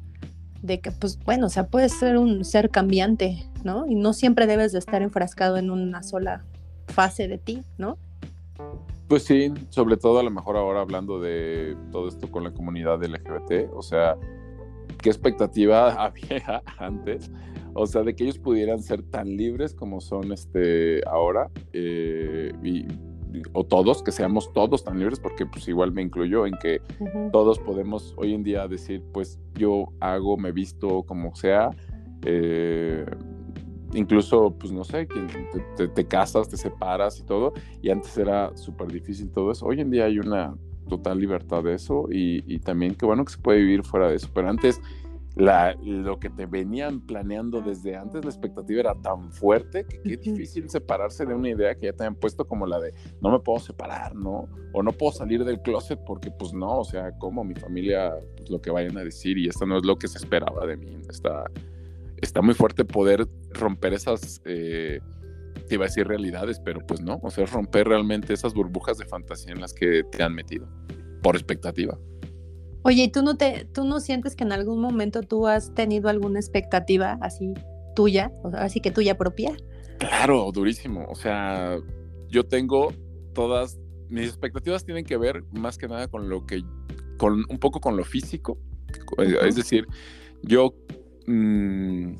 de 0.62 0.80
que, 0.80 0.92
pues 0.92 1.18
bueno, 1.24 1.46
o 1.46 1.50
sea, 1.50 1.66
puedes 1.66 1.92
ser 1.92 2.16
un 2.16 2.44
ser 2.44 2.70
cambiante, 2.70 3.44
¿no? 3.64 3.86
Y 3.86 3.94
no 3.94 4.12
siempre 4.12 4.46
debes 4.46 4.72
de 4.72 4.78
estar 4.78 5.02
enfrascado 5.02 5.56
en 5.56 5.70
una 5.70 6.02
sola 6.02 6.44
fase 6.86 7.28
de 7.28 7.38
ti, 7.38 7.62
¿no? 7.76 7.98
Pues 9.08 9.24
sí, 9.24 9.52
sobre 9.70 9.96
todo 9.96 10.18
a 10.18 10.22
lo 10.22 10.30
mejor 10.30 10.56
ahora 10.56 10.80
hablando 10.80 11.20
de 11.20 11.76
todo 11.90 12.08
esto 12.08 12.30
con 12.30 12.44
la 12.44 12.50
comunidad 12.52 13.02
LGBT, 13.02 13.72
o 13.72 13.82
sea, 13.82 14.16
¿qué 15.02 15.08
expectativa 15.10 15.90
había 16.04 16.62
antes? 16.78 17.30
O 17.74 17.86
sea, 17.86 18.02
de 18.02 18.14
que 18.14 18.24
ellos 18.24 18.38
pudieran 18.38 18.82
ser 18.82 19.02
tan 19.02 19.28
libres 19.36 19.74
como 19.74 20.00
son 20.00 20.32
este 20.32 21.00
ahora, 21.06 21.50
eh, 21.72 22.52
y, 22.62 22.86
o 23.52 23.64
todos, 23.64 24.02
que 24.02 24.10
seamos 24.10 24.52
todos 24.52 24.82
tan 24.82 24.98
libres, 24.98 25.20
porque 25.20 25.46
pues 25.46 25.68
igual 25.68 25.92
me 25.92 26.02
incluyo 26.02 26.46
en 26.46 26.54
que 26.60 26.80
Ujú. 26.98 27.30
todos 27.30 27.58
podemos 27.58 28.14
hoy 28.16 28.34
en 28.34 28.42
día 28.42 28.66
decir, 28.66 29.02
pues 29.12 29.38
yo 29.54 29.92
hago, 30.00 30.36
me 30.36 30.50
visto 30.50 31.02
como 31.04 31.34
sea, 31.36 31.70
eh, 32.24 33.04
incluso, 33.92 34.54
pues 34.58 34.72
no 34.72 34.82
sé, 34.82 35.06
te, 35.06 35.20
te- 35.76 35.88
te 35.88 36.06
casas, 36.06 36.48
te 36.48 36.56
separas 36.56 37.20
y 37.20 37.22
todo, 37.24 37.52
y 37.82 37.90
antes 37.90 38.16
era 38.18 38.56
súper 38.56 38.88
difícil 38.90 39.30
todo 39.30 39.52
eso. 39.52 39.66
Hoy 39.66 39.80
en 39.80 39.90
día 39.90 40.06
hay 40.06 40.18
una 40.18 40.54
total 40.88 41.18
libertad 41.18 41.62
de 41.62 41.74
eso 41.74 42.08
y, 42.10 42.42
y 42.52 42.58
también 42.58 42.94
qué 42.94 43.06
bueno 43.06 43.24
que 43.24 43.32
se 43.32 43.38
puede 43.38 43.60
vivir 43.60 43.84
fuera 43.84 44.08
de 44.08 44.16
eso, 44.16 44.28
pero 44.34 44.48
antes 44.48 44.80
la, 45.38 45.76
lo 45.84 46.18
que 46.18 46.30
te 46.30 46.46
venían 46.46 47.00
planeando 47.00 47.60
desde 47.60 47.94
antes, 47.94 48.24
la 48.24 48.30
expectativa 48.30 48.80
era 48.80 48.94
tan 48.96 49.30
fuerte 49.30 49.84
que 49.84 50.02
qué 50.02 50.16
difícil 50.16 50.68
separarse 50.68 51.24
de 51.24 51.34
una 51.34 51.48
idea 51.48 51.76
que 51.76 51.86
ya 51.86 51.92
te 51.92 52.04
han 52.04 52.16
puesto 52.16 52.46
como 52.46 52.66
la 52.66 52.80
de 52.80 52.92
no 53.20 53.30
me 53.30 53.38
puedo 53.38 53.60
separar, 53.60 54.16
¿no? 54.16 54.48
O 54.72 54.82
no 54.82 54.90
puedo 54.90 55.12
salir 55.12 55.44
del 55.44 55.62
closet 55.62 56.00
porque 56.04 56.32
pues 56.32 56.52
no, 56.52 56.80
o 56.80 56.84
sea, 56.84 57.16
como 57.18 57.44
mi 57.44 57.54
familia, 57.54 58.14
pues, 58.36 58.50
lo 58.50 58.60
que 58.60 58.72
vayan 58.72 58.98
a 58.98 59.04
decir 59.04 59.38
y 59.38 59.48
esto 59.48 59.64
no 59.64 59.78
es 59.78 59.84
lo 59.84 59.96
que 59.96 60.08
se 60.08 60.18
esperaba 60.18 60.66
de 60.66 60.76
mí. 60.76 60.96
Está, 61.08 61.44
está 62.16 62.42
muy 62.42 62.54
fuerte 62.54 62.84
poder 62.84 63.28
romper 63.52 63.92
esas, 63.94 64.42
eh, 64.44 64.98
te 65.66 65.74
iba 65.74 65.84
a 65.84 65.88
decir 65.88 66.06
realidades, 66.06 66.60
pero 66.60 66.86
pues 66.86 67.00
no, 67.00 67.20
o 67.22 67.30
sea, 67.30 67.46
romper 67.46 67.88
realmente 67.88 68.32
esas 68.32 68.54
burbujas 68.54 68.98
de 68.98 69.04
fantasía 69.04 69.52
en 69.52 69.60
las 69.60 69.72
que 69.72 70.02
te 70.10 70.22
han 70.22 70.34
metido 70.34 70.68
por 71.22 71.36
expectativa. 71.36 71.98
Oye, 72.82 73.04
¿y 73.04 73.08
tú 73.10 73.22
no 73.22 73.36
te, 73.36 73.66
tú 73.72 73.84
no 73.84 74.00
sientes 74.00 74.36
que 74.36 74.44
en 74.44 74.52
algún 74.52 74.80
momento 74.80 75.22
tú 75.22 75.46
has 75.46 75.74
tenido 75.74 76.08
alguna 76.08 76.38
expectativa 76.38 77.18
así 77.20 77.54
tuya, 77.94 78.32
o 78.42 78.50
sea, 78.50 78.62
así 78.62 78.80
que 78.80 78.90
tuya 78.90 79.18
propia? 79.18 79.56
Claro, 79.98 80.50
durísimo. 80.52 81.04
O 81.08 81.14
sea, 81.14 81.76
yo 82.28 82.44
tengo 82.44 82.92
todas, 83.34 83.78
mis 84.08 84.28
expectativas 84.28 84.84
tienen 84.84 85.04
que 85.04 85.16
ver 85.16 85.44
más 85.52 85.76
que 85.76 85.88
nada 85.88 86.08
con 86.08 86.28
lo 86.28 86.46
que, 86.46 86.62
con 87.18 87.44
un 87.48 87.58
poco 87.58 87.80
con 87.80 87.96
lo 87.96 88.04
físico. 88.04 88.58
Eh. 89.18 89.36
Es 89.42 89.56
decir, 89.56 89.86
yo 90.42 90.72
mm, 91.26 92.14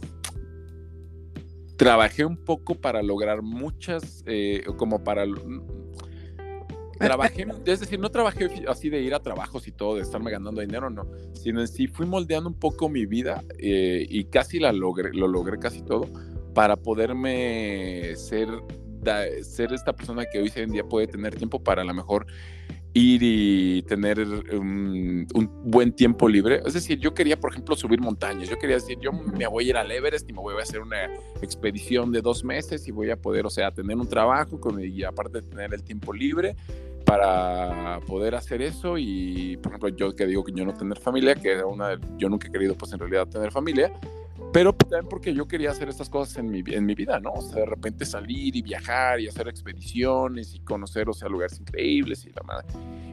trabajé 1.78 2.24
un 2.24 2.36
poco 2.36 2.74
para 2.74 3.02
lograr 3.02 3.40
muchas, 3.40 4.22
eh, 4.26 4.64
como 4.76 5.02
para... 5.02 5.24
Trabajé, 6.98 7.46
es 7.64 7.78
decir, 7.78 8.00
no 8.00 8.10
trabajé 8.10 8.48
así 8.66 8.90
de 8.90 9.00
ir 9.00 9.14
a 9.14 9.20
trabajos 9.20 9.68
y 9.68 9.70
todo, 9.70 9.94
de 9.94 10.02
estarme 10.02 10.32
ganando 10.32 10.60
dinero, 10.60 10.90
no, 10.90 11.08
sino 11.32 11.60
en 11.60 11.68
sí 11.68 11.86
fui 11.86 12.06
moldeando 12.06 12.48
un 12.48 12.58
poco 12.58 12.88
mi 12.88 13.06
vida 13.06 13.44
eh, 13.56 14.04
y 14.10 14.24
casi 14.24 14.58
la 14.58 14.72
logré, 14.72 15.12
lo 15.12 15.28
logré 15.28 15.60
casi 15.60 15.82
todo 15.82 16.08
para 16.54 16.74
poderme 16.74 18.16
ser, 18.16 18.48
ser 19.42 19.72
esta 19.72 19.94
persona 19.94 20.24
que 20.26 20.40
hoy 20.40 20.52
en 20.56 20.72
día 20.72 20.82
puede 20.82 21.06
tener 21.06 21.36
tiempo 21.36 21.62
para 21.62 21.82
a 21.82 21.84
lo 21.84 21.94
mejor 21.94 22.26
ir 22.94 23.20
y 23.22 23.82
tener 23.82 24.20
un, 24.20 25.26
buen 25.64 25.92
tiempo 25.92 26.28
libre. 26.28 26.60
Es 26.64 26.74
decir, 26.74 26.98
yo 26.98 27.14
quería, 27.14 27.38
por 27.38 27.50
ejemplo, 27.50 27.76
subir 27.76 28.00
montañas. 28.00 28.48
Yo 28.48 28.58
quería 28.58 28.76
decir, 28.76 28.98
yo 29.00 29.12
me 29.12 29.46
voy 29.46 29.66
a 29.66 29.68
ir 29.68 29.76
al 29.76 29.90
Everest 29.90 30.28
y 30.28 30.32
me 30.32 30.40
voy 30.40 30.54
a 30.58 30.62
hacer 30.62 30.80
una 30.80 31.04
expedición 31.42 32.12
de 32.12 32.22
dos 32.22 32.44
meses 32.44 32.86
y 32.88 32.90
voy 32.90 33.10
a 33.10 33.16
poder, 33.16 33.46
o 33.46 33.50
sea, 33.50 33.72
tener 33.72 33.96
un 33.96 34.08
trabajo 34.08 34.60
con, 34.60 34.82
y 34.82 35.04
aparte 35.04 35.42
tener 35.42 35.74
el 35.74 35.82
tiempo 35.82 36.12
libre 36.12 36.56
para 37.04 38.00
poder 38.06 38.34
hacer 38.34 38.60
eso 38.60 38.98
y, 38.98 39.56
por 39.62 39.72
ejemplo, 39.72 39.88
yo 39.88 40.14
que 40.14 40.26
digo 40.26 40.44
que 40.44 40.52
yo 40.52 40.66
no 40.66 40.74
tener 40.74 40.98
familia, 40.98 41.34
que 41.34 41.62
una, 41.62 41.98
yo 42.18 42.28
nunca 42.28 42.48
he 42.48 42.50
querido, 42.50 42.74
pues 42.74 42.92
en 42.92 42.98
realidad 42.98 43.26
tener 43.28 43.50
familia, 43.50 43.90
pero 44.52 44.72
también 44.72 45.06
porque 45.08 45.34
yo 45.34 45.46
quería 45.46 45.70
hacer 45.70 45.88
estas 45.88 46.08
cosas 46.08 46.36
en 46.38 46.50
mi, 46.50 46.62
en 46.66 46.86
mi 46.86 46.94
vida, 46.94 47.20
¿no? 47.20 47.32
O 47.32 47.42
sea, 47.42 47.60
de 47.60 47.66
repente 47.66 48.06
salir 48.06 48.56
y 48.56 48.62
viajar 48.62 49.20
y 49.20 49.28
hacer 49.28 49.48
expediciones 49.48 50.54
y 50.54 50.60
conocer, 50.60 51.08
o 51.08 51.12
sea, 51.12 51.28
lugares 51.28 51.60
increíbles 51.60 52.24
y 52.24 52.30
la 52.30 52.42
madre. 52.42 52.66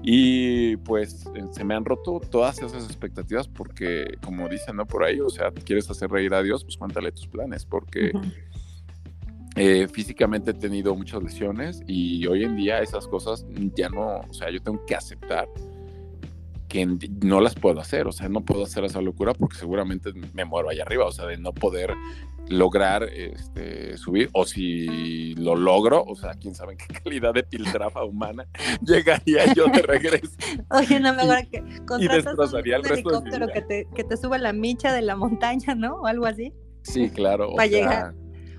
Y 0.03 0.77
pues 0.77 1.25
se 1.51 1.63
me 1.63 1.75
han 1.75 1.83
roto 1.83 2.19
todas 2.19 2.61
esas 2.61 2.85
expectativas 2.85 3.47
porque, 3.47 4.17
como 4.23 4.47
dicen, 4.47 4.77
¿no? 4.77 4.85
Por 4.85 5.03
ahí, 5.03 5.19
o 5.19 5.29
sea, 5.29 5.51
quieres 5.51 5.89
hacer 5.89 6.09
reír 6.09 6.33
a 6.33 6.41
Dios, 6.41 6.63
pues 6.63 6.77
cuéntale 6.77 7.11
tus 7.11 7.27
planes, 7.27 7.65
porque 7.65 8.11
eh, 9.55 9.87
físicamente 9.87 10.51
he 10.51 10.53
tenido 10.53 10.95
muchas 10.95 11.23
lesiones 11.23 11.81
y 11.87 12.25
hoy 12.27 12.43
en 12.43 12.55
día 12.55 12.79
esas 12.79 13.07
cosas 13.07 13.45
ya 13.75 13.89
no, 13.89 14.19
o 14.19 14.33
sea, 14.33 14.51
yo 14.51 14.61
tengo 14.61 14.85
que 14.85 14.95
aceptar 14.95 15.47
que 16.67 16.85
no 17.21 17.41
las 17.41 17.55
puedo 17.55 17.79
hacer, 17.79 18.07
o 18.07 18.11
sea, 18.11 18.29
no 18.29 18.41
puedo 18.41 18.63
hacer 18.63 18.83
esa 18.85 19.01
locura 19.01 19.33
porque 19.33 19.57
seguramente 19.57 20.11
me 20.33 20.45
muero 20.45 20.69
allá 20.69 20.83
arriba, 20.83 21.05
o 21.05 21.11
sea, 21.11 21.25
de 21.25 21.37
no 21.37 21.53
poder 21.53 21.93
lograr 22.47 23.03
este, 23.03 23.97
subir, 23.97 24.29
o 24.33 24.45
si 24.45 25.33
lo 25.35 25.55
logro, 25.55 26.03
o 26.03 26.15
sea, 26.15 26.33
quién 26.35 26.53
sabe 26.53 26.73
en 26.73 26.77
qué 26.77 26.87
calidad 27.03 27.33
de 27.33 27.43
piltrafa 27.43 28.03
humana 28.03 28.47
llegaría 28.81 29.53
yo 29.53 29.65
de 29.67 29.81
regreso. 29.81 30.35
Oye, 30.69 30.99
no, 30.99 31.13
mejor 31.13 31.47
que 31.49 31.63
contratas 31.85 32.53
un, 32.53 32.59
helicóptero 32.65 33.47
que 33.47 33.61
te, 33.61 33.87
que 33.95 34.03
te 34.03 34.17
suba 34.17 34.37
la 34.37 34.53
micha 34.53 34.93
de 34.93 35.01
la 35.01 35.15
montaña, 35.15 35.75
¿no? 35.75 36.01
O 36.01 36.05
algo 36.07 36.25
así. 36.25 36.53
Sí, 36.83 37.09
claro. 37.09 37.55
Para 37.55 37.67
llegar. 37.67 38.15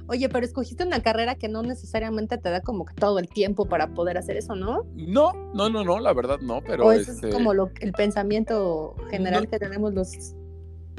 Oye, 0.09 0.29
pero 0.29 0.47
escogiste 0.47 0.85
una 0.85 1.01
carrera 1.01 1.35
que 1.35 1.49
no 1.49 1.63
necesariamente 1.63 2.39
te 2.39 2.51
da 2.51 2.61
como 2.61 2.85
que 2.85 2.95
todo 2.95 3.19
el 3.19 3.29
tiempo 3.29 3.67
para 3.67 3.89
poder 3.89 4.19
hacer 4.19 4.37
eso, 4.37 4.55
¿no? 4.55 4.85
No, 4.95 5.33
no, 5.55 5.69
no, 5.69 5.85
no, 5.85 5.99
la 5.99 6.13
verdad 6.13 6.39
no, 6.41 6.61
pero... 6.63 6.87
O 6.87 6.93
es 6.93 7.09
este 7.09 7.31
como 7.31 7.55
lo, 7.55 7.71
el 7.81 7.93
pensamiento 7.93 8.95
general 9.11 9.49
que 9.49 9.59
tenemos 9.59 9.93
los 9.95 10.35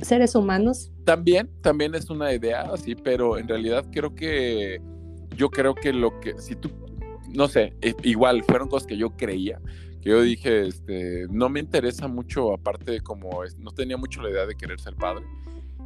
seres 0.02 0.36
humanos. 0.36 0.92
También, 1.06 1.50
también 1.62 1.96
es 1.96 2.10
una 2.10 2.34
idea 2.34 2.62
así, 2.74 2.96
pero 2.96 3.38
en 3.38 3.48
realidad 3.48 3.86
creo 3.92 4.14
que 4.14 4.82
yo 5.36 5.50
creo 5.50 5.74
que 5.74 5.94
lo 5.94 6.20
que, 6.20 6.38
si 6.40 6.56
tú, 6.56 6.70
no 7.30 7.48
sé, 7.48 7.74
e, 7.82 7.96
igual 8.04 8.44
fueron 8.44 8.68
cosas 8.68 8.88
que 8.88 8.98
yo 8.98 9.12
creía, 9.12 9.62
que 10.02 10.10
yo 10.10 10.22
dije, 10.22 10.68
este, 10.68 11.28
no 11.30 11.48
me 11.48 11.60
interesa 11.62 12.08
mucho, 12.08 12.54
aparte 12.54 12.92
de 12.92 13.02
como, 13.02 13.42
no 13.58 13.72
tenía 13.72 13.98
mucho 13.98 14.22
la 14.22 14.32
idea 14.32 14.46
de 14.46 14.56
querer 14.56 14.80
ser 14.80 14.96
padre 14.96 15.26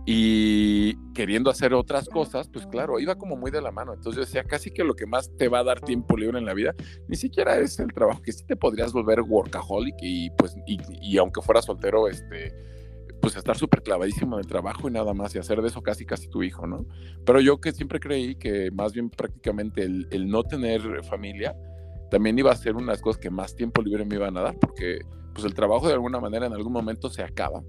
y 0.05 0.95
queriendo 1.13 1.51
hacer 1.51 1.73
otras 1.73 2.09
cosas, 2.09 2.49
pues 2.49 2.65
claro, 2.65 2.99
iba 2.99 3.15
como 3.15 3.35
muy 3.35 3.51
de 3.51 3.61
la 3.61 3.71
mano. 3.71 3.93
Entonces 3.93 4.15
yo 4.15 4.25
decía, 4.25 4.43
casi 4.43 4.71
que 4.71 4.83
lo 4.83 4.95
que 4.95 5.05
más 5.05 5.31
te 5.37 5.47
va 5.47 5.59
a 5.59 5.63
dar 5.63 5.81
tiempo 5.81 6.17
libre 6.17 6.39
en 6.39 6.45
la 6.45 6.53
vida, 6.53 6.73
ni 7.07 7.15
siquiera 7.15 7.57
es 7.59 7.79
el 7.79 7.93
trabajo, 7.93 8.21
que 8.21 8.31
sí 8.31 8.43
te 8.45 8.55
podrías 8.55 8.93
volver 8.93 9.21
workaholic 9.21 9.95
y 10.01 10.29
pues, 10.31 10.55
y, 10.65 11.17
aunque 11.17 11.41
fuera 11.41 11.61
soltero, 11.61 12.07
este, 12.07 12.51
pues 13.21 13.35
estar 13.35 13.55
súper 13.55 13.83
clavadísimo 13.83 14.37
en 14.37 14.39
el 14.39 14.47
trabajo 14.47 14.87
y 14.87 14.91
nada 14.91 15.13
más 15.13 15.35
y 15.35 15.39
hacer 15.39 15.61
de 15.61 15.67
eso 15.67 15.83
casi 15.83 16.05
casi 16.05 16.27
tu 16.27 16.41
hijo, 16.41 16.65
¿no? 16.65 16.87
Pero 17.23 17.39
yo 17.39 17.61
que 17.61 17.71
siempre 17.71 17.99
creí 17.99 18.35
que 18.35 18.71
más 18.71 18.93
bien 18.93 19.11
prácticamente 19.11 19.83
el, 19.83 20.07
el 20.09 20.27
no 20.27 20.43
tener 20.43 21.03
familia 21.03 21.55
también 22.09 22.37
iba 22.39 22.51
a 22.51 22.55
ser 22.55 22.75
una 22.75 22.87
de 22.87 22.91
las 22.93 23.01
cosas 23.01 23.21
que 23.21 23.29
más 23.29 23.55
tiempo 23.55 23.83
libre 23.83 24.03
me 24.05 24.15
iban 24.15 24.35
a 24.35 24.41
dar, 24.41 24.57
porque 24.59 25.01
pues 25.33 25.45
el 25.45 25.53
trabajo 25.53 25.87
de 25.87 25.93
alguna 25.93 26.19
manera 26.19 26.47
en 26.47 26.53
algún 26.53 26.73
momento 26.73 27.09
se 27.09 27.21
acaba 27.21 27.61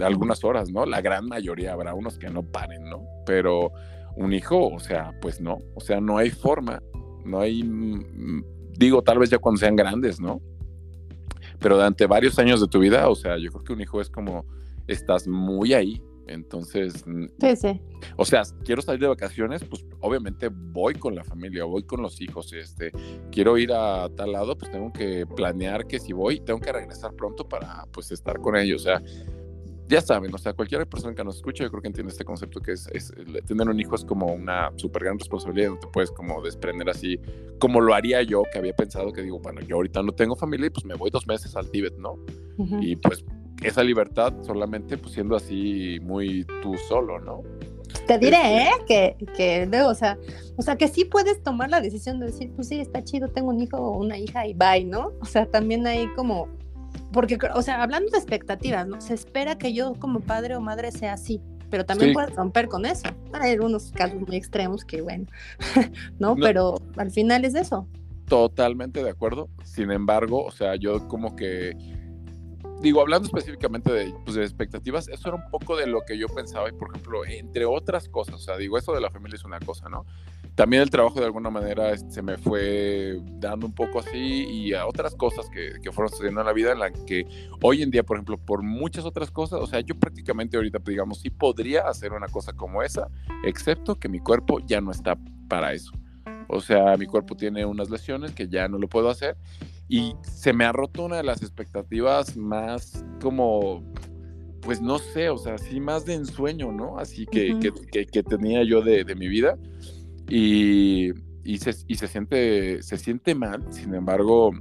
de 0.00 0.06
algunas 0.06 0.42
horas, 0.44 0.72
¿no? 0.72 0.86
La 0.86 1.02
gran 1.02 1.26
mayoría 1.26 1.74
habrá 1.74 1.92
unos 1.92 2.18
que 2.18 2.30
no 2.30 2.42
paren, 2.42 2.88
¿no? 2.88 3.02
Pero 3.26 3.70
un 4.16 4.32
hijo, 4.32 4.68
o 4.68 4.80
sea, 4.80 5.12
pues 5.20 5.42
no, 5.42 5.58
o 5.74 5.80
sea, 5.80 6.00
no 6.00 6.16
hay 6.16 6.30
forma, 6.30 6.82
no 7.24 7.40
hay, 7.40 7.62
mm, 7.62 8.44
digo, 8.78 9.02
tal 9.02 9.18
vez 9.18 9.28
ya 9.28 9.38
cuando 9.38 9.58
sean 9.58 9.76
grandes, 9.76 10.18
¿no? 10.18 10.40
Pero 11.58 11.76
durante 11.76 12.06
varios 12.06 12.38
años 12.38 12.62
de 12.62 12.68
tu 12.68 12.78
vida, 12.78 13.10
o 13.10 13.14
sea, 13.14 13.36
yo 13.36 13.50
creo 13.50 13.62
que 13.62 13.72
un 13.74 13.82
hijo 13.82 14.00
es 14.00 14.08
como, 14.08 14.46
estás 14.86 15.28
muy 15.28 15.74
ahí, 15.74 16.02
entonces, 16.26 17.06
mm, 17.06 17.26
sí, 17.38 17.56
sí. 17.56 17.80
O 18.16 18.24
sea, 18.24 18.42
quiero 18.64 18.80
salir 18.80 19.02
de 19.02 19.08
vacaciones, 19.08 19.62
pues 19.64 19.84
obviamente 20.00 20.48
voy 20.50 20.94
con 20.94 21.14
la 21.14 21.24
familia, 21.24 21.64
voy 21.64 21.82
con 21.82 22.00
los 22.00 22.22
hijos, 22.22 22.54
este, 22.54 22.90
quiero 23.30 23.58
ir 23.58 23.70
a 23.74 24.08
tal 24.16 24.32
lado, 24.32 24.56
pues 24.56 24.70
tengo 24.70 24.90
que 24.94 25.26
planear 25.26 25.86
que 25.86 26.00
si 26.00 26.14
voy, 26.14 26.40
tengo 26.40 26.58
que 26.58 26.72
regresar 26.72 27.12
pronto 27.12 27.46
para 27.46 27.84
pues 27.92 28.10
estar 28.12 28.40
con 28.40 28.56
ellos, 28.56 28.80
o 28.80 28.84
sea, 28.84 29.02
ya 29.90 30.00
saben, 30.00 30.32
o 30.32 30.38
sea, 30.38 30.52
cualquier 30.52 30.86
persona 30.86 31.14
que 31.14 31.24
nos 31.24 31.36
escuche, 31.36 31.64
yo 31.64 31.70
creo 31.70 31.82
que 31.82 31.88
entiende 31.88 32.12
este 32.12 32.24
concepto 32.24 32.60
que 32.60 32.72
es, 32.72 32.88
tener 33.46 33.68
un 33.68 33.78
hijo 33.78 33.96
es 33.96 34.04
como 34.04 34.26
una 34.26 34.70
súper 34.76 35.02
gran 35.04 35.18
responsabilidad, 35.18 35.70
no 35.70 35.78
te 35.78 35.88
puedes 35.88 36.12
como 36.12 36.40
desprender 36.42 36.88
así, 36.88 37.20
como 37.58 37.80
lo 37.80 37.92
haría 37.92 38.22
yo, 38.22 38.44
que 38.52 38.58
había 38.58 38.74
pensado 38.74 39.12
que 39.12 39.22
digo, 39.22 39.40
bueno, 39.40 39.60
yo 39.62 39.76
ahorita 39.76 40.02
no 40.02 40.12
tengo 40.12 40.36
familia 40.36 40.68
y 40.68 40.70
pues 40.70 40.84
me 40.84 40.94
voy 40.94 41.10
dos 41.10 41.26
meses 41.26 41.56
al 41.56 41.70
Tíbet, 41.70 41.98
¿no? 41.98 42.18
Y 42.80 42.96
pues 42.96 43.24
esa 43.62 43.82
libertad 43.82 44.32
solamente 44.42 44.96
pues 44.96 45.14
siendo 45.14 45.34
así 45.34 45.98
muy 46.02 46.44
tú 46.62 46.76
solo, 46.88 47.18
¿no? 47.18 47.42
Te 48.06 48.18
diré, 48.18 48.62
¿eh? 48.62 48.70
Que, 48.86 49.16
que 49.36 49.68
o 49.82 49.94
sea, 49.94 50.18
o 50.56 50.62
sea, 50.62 50.76
que 50.76 50.88
sí 50.88 51.04
puedes 51.04 51.42
tomar 51.42 51.70
la 51.70 51.80
decisión 51.80 52.20
de 52.20 52.26
decir, 52.26 52.52
pues 52.54 52.68
sí, 52.68 52.80
está 52.80 53.02
chido, 53.02 53.28
tengo 53.28 53.48
un 53.48 53.60
hijo 53.60 53.78
o 53.78 53.98
una 53.98 54.18
hija 54.18 54.46
y 54.46 54.54
bye, 54.54 54.84
¿no? 54.84 55.12
O 55.20 55.24
sea, 55.24 55.46
también 55.46 55.86
hay 55.86 56.06
como 56.14 56.48
porque, 57.12 57.38
o 57.54 57.62
sea, 57.62 57.82
hablando 57.82 58.10
de 58.10 58.18
expectativas, 58.18 58.86
¿no? 58.86 59.00
Se 59.00 59.14
espera 59.14 59.58
que 59.58 59.72
yo 59.72 59.94
como 59.94 60.20
padre 60.20 60.56
o 60.56 60.60
madre 60.60 60.92
sea 60.92 61.14
así, 61.14 61.40
pero 61.70 61.84
también 61.84 62.12
puedes 62.12 62.34
romper 62.34 62.68
con 62.68 62.86
eso. 62.86 63.08
Hay 63.32 63.52
algunos 63.52 63.92
casos 63.92 64.20
muy 64.20 64.36
extremos 64.36 64.84
que, 64.84 65.00
bueno, 65.00 65.26
¿no? 66.18 66.36
Pero 66.36 66.76
al 66.96 67.10
final 67.10 67.44
es 67.44 67.54
eso. 67.54 67.86
Totalmente 68.26 69.02
de 69.02 69.10
acuerdo. 69.10 69.48
Sin 69.64 69.90
embargo, 69.90 70.44
o 70.44 70.50
sea, 70.50 70.76
yo 70.76 71.08
como 71.08 71.34
que 71.36 71.76
digo, 72.80 73.00
hablando 73.00 73.26
específicamente 73.26 73.92
de, 73.92 74.14
pues, 74.24 74.36
de, 74.36 74.42
expectativas, 74.42 75.08
eso 75.08 75.28
era 75.28 75.36
un 75.36 75.50
poco 75.50 75.76
de 75.76 75.86
lo 75.86 76.02
que 76.02 76.16
yo 76.18 76.28
pensaba 76.28 76.68
y, 76.68 76.72
por 76.72 76.90
ejemplo, 76.90 77.24
entre 77.26 77.66
otras 77.66 78.08
cosas, 78.08 78.36
o 78.36 78.38
sea, 78.38 78.56
digo, 78.56 78.78
eso 78.78 78.92
de 78.92 79.00
la 79.00 79.10
familia 79.10 79.36
es 79.36 79.44
una 79.44 79.60
cosa, 79.60 79.88
¿no? 79.88 80.06
También 80.54 80.82
el 80.82 80.90
trabajo 80.90 81.20
de 81.20 81.26
alguna 81.26 81.50
manera 81.50 81.90
este, 81.92 82.10
se 82.10 82.22
me 82.22 82.36
fue 82.36 83.18
dando 83.38 83.66
un 83.66 83.72
poco 83.72 84.00
así 84.00 84.18
y 84.18 84.74
a 84.74 84.86
otras 84.86 85.14
cosas 85.14 85.48
que, 85.50 85.80
que, 85.82 85.92
fueron 85.92 86.10
sucediendo 86.10 86.40
en 86.40 86.46
la 86.46 86.52
vida 86.52 86.72
en 86.72 86.78
la 86.78 86.90
que 86.90 87.26
hoy 87.62 87.82
en 87.82 87.90
día, 87.90 88.02
por 88.02 88.16
ejemplo, 88.16 88.38
por 88.38 88.62
muchas 88.62 89.04
otras 89.04 89.30
cosas, 89.30 89.60
o 89.60 89.66
sea, 89.66 89.80
yo 89.80 89.98
prácticamente 89.98 90.56
ahorita, 90.56 90.78
pues, 90.78 90.94
digamos, 90.94 91.20
sí 91.20 91.30
podría 91.30 91.82
hacer 91.82 92.12
una 92.12 92.28
cosa 92.28 92.52
como 92.52 92.82
esa, 92.82 93.08
excepto 93.44 93.96
que 93.96 94.08
mi 94.08 94.20
cuerpo 94.20 94.60
ya 94.60 94.80
no 94.80 94.90
está 94.90 95.18
para 95.48 95.72
eso. 95.72 95.92
O 96.48 96.60
sea, 96.60 96.96
mi 96.96 97.06
cuerpo 97.06 97.36
tiene 97.36 97.64
unas 97.64 97.90
lesiones 97.90 98.32
que 98.32 98.48
ya 98.48 98.66
no 98.66 98.78
lo 98.78 98.88
puedo 98.88 99.08
hacer 99.08 99.36
y 99.88 100.14
se 100.22 100.52
me 100.52 100.64
ha 100.64 100.72
roto 100.72 101.04
una 101.04 101.16
de 101.16 101.22
las 101.22 101.42
expectativas 101.42 102.36
más 102.36 103.04
como 103.20 103.84
pues 104.62 104.80
no 104.80 104.98
sé, 104.98 105.30
o 105.30 105.38
sea, 105.38 105.58
sí 105.58 105.80
más 105.80 106.04
de 106.04 106.14
ensueño, 106.14 106.70
¿no? 106.70 106.98
Así 106.98 107.26
que, 107.26 107.58
que, 107.58 108.06
que, 108.06 108.22
tenía 108.22 108.62
yo 108.62 108.82
de, 108.82 109.04
de 109.04 109.14
mi 109.14 109.26
vida. 109.26 109.56
Y, 110.30 111.10
y, 111.44 111.58
se, 111.58 111.74
y 111.86 111.96
se, 111.96 112.08
siente, 112.08 112.82
se 112.82 112.96
siente 112.96 113.34
mal, 113.34 113.66
sin 113.70 113.94
embargo, 113.94 114.52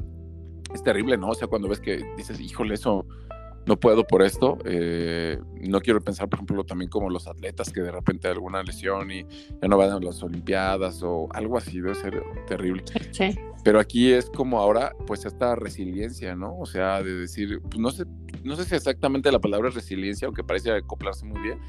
es 0.74 0.84
terrible, 0.84 1.18
¿no? 1.18 1.30
O 1.30 1.36
sea, 1.36 1.48
cuando 1.48 1.70
ves 1.70 1.80
que 1.80 2.04
dices, 2.18 2.40
híjole, 2.40 2.74
eso 2.74 3.06
no 3.66 3.80
puedo 3.80 4.06
por 4.06 4.24
esto. 4.24 4.58
Eh, 4.66 5.40
no 5.62 5.80
quiero 5.80 6.02
pensar, 6.02 6.28
por 6.28 6.38
ejemplo, 6.38 6.64
también 6.64 6.90
como 6.90 7.10
los 7.10 7.28
atletas 7.28 7.72
que 7.72 7.82
de 7.82 7.92
repente 7.92 8.28
alguna 8.28 8.64
lesión 8.64 9.12
y 9.12 9.26
ya 9.62 9.68
no 9.68 9.78
van 9.78 9.92
a 9.92 10.00
las 10.00 10.22
Olimpiadas 10.24 11.02
o 11.04 11.30
algo 11.34 11.58
así, 11.58 11.80
debe 11.80 11.96
ser 11.96 12.24
terrible. 12.48 12.84
Sí. 13.12 13.38
Pero 13.64 13.80
aquí 13.80 14.12
es 14.12 14.30
como 14.30 14.60
ahora, 14.60 14.96
pues 15.06 15.26
esta 15.26 15.56
resiliencia, 15.56 16.36
¿no? 16.36 16.58
O 16.58 16.66
sea, 16.66 17.04
de 17.04 17.14
decir, 17.14 17.62
pues 17.62 17.78
no 17.78 17.92
sé, 17.92 18.06
no 18.44 18.56
sé 18.56 18.64
si 18.66 18.76
exactamente 18.76 19.32
la 19.32 19.40
palabra 19.40 19.70
es 19.70 19.76
resiliencia, 19.76 20.26
aunque 20.26 20.44
parece 20.44 20.72
acoplarse 20.72 21.26
muy 21.26 21.42
bien, 21.42 21.60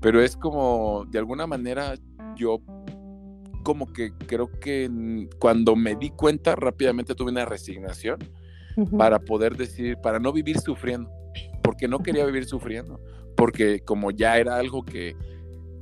pero 0.00 0.20
es 0.20 0.36
como, 0.36 1.06
de 1.08 1.18
alguna 1.18 1.46
manera, 1.46 1.94
yo 2.36 2.60
como 3.66 3.92
que 3.92 4.12
creo 4.28 4.48
que 4.60 4.88
cuando 5.40 5.74
me 5.74 5.96
di 5.96 6.10
cuenta 6.10 6.54
rápidamente 6.54 7.16
tuve 7.16 7.32
una 7.32 7.44
resignación 7.44 8.20
para 8.96 9.18
poder 9.18 9.56
decir, 9.56 9.96
para 9.96 10.20
no 10.20 10.32
vivir 10.32 10.60
sufriendo, 10.60 11.10
porque 11.64 11.88
no 11.88 11.98
quería 11.98 12.24
vivir 12.24 12.44
sufriendo, 12.44 13.00
porque 13.36 13.80
como 13.80 14.12
ya 14.12 14.38
era 14.38 14.54
algo 14.54 14.84
que 14.84 15.16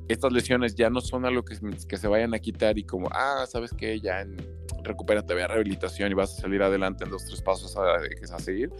estas 0.09 0.33
lesiones 0.33 0.75
ya 0.75 0.88
no 0.88 1.03
son 1.03 1.27
algo 1.27 1.44
que, 1.44 1.59
que 1.87 1.99
se 1.99 2.09
vayan 2.09 2.33
a 2.33 2.38
quitar 2.38 2.79
y 2.79 2.85
como, 2.85 3.11
ah, 3.12 3.44
sabes 3.47 3.70
que 3.75 4.01
ya 4.01 4.23
en, 4.23 4.38
recupérate, 4.83 5.35
ve 5.35 5.42
a 5.42 5.49
rehabilitación 5.49 6.11
y 6.11 6.14
vas 6.14 6.38
a 6.38 6.40
salir 6.40 6.62
adelante 6.62 7.05
en 7.05 7.11
dos, 7.11 7.27
tres 7.27 7.42
pasos 7.42 7.77
a, 7.77 7.97
a 8.35 8.38
seguir. 8.38 8.70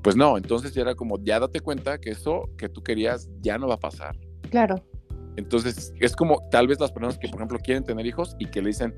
Pues 0.00 0.16
no, 0.16 0.38
entonces 0.38 0.72
ya 0.72 0.80
era 0.80 0.94
como, 0.94 1.22
ya 1.22 1.40
date 1.40 1.60
cuenta 1.60 1.98
que 1.98 2.08
eso 2.08 2.48
que 2.56 2.70
tú 2.70 2.82
querías 2.82 3.28
ya 3.42 3.58
no 3.58 3.68
va 3.68 3.74
a 3.74 3.80
pasar. 3.80 4.16
Claro. 4.48 4.82
Entonces, 5.36 5.92
es 6.00 6.16
como 6.16 6.48
tal 6.50 6.66
vez 6.66 6.80
las 6.80 6.92
personas 6.92 7.18
que, 7.18 7.28
por 7.28 7.40
ejemplo, 7.40 7.58
quieren 7.58 7.84
tener 7.84 8.06
hijos 8.06 8.36
y 8.38 8.46
que 8.46 8.62
le 8.62 8.68
dicen, 8.68 8.94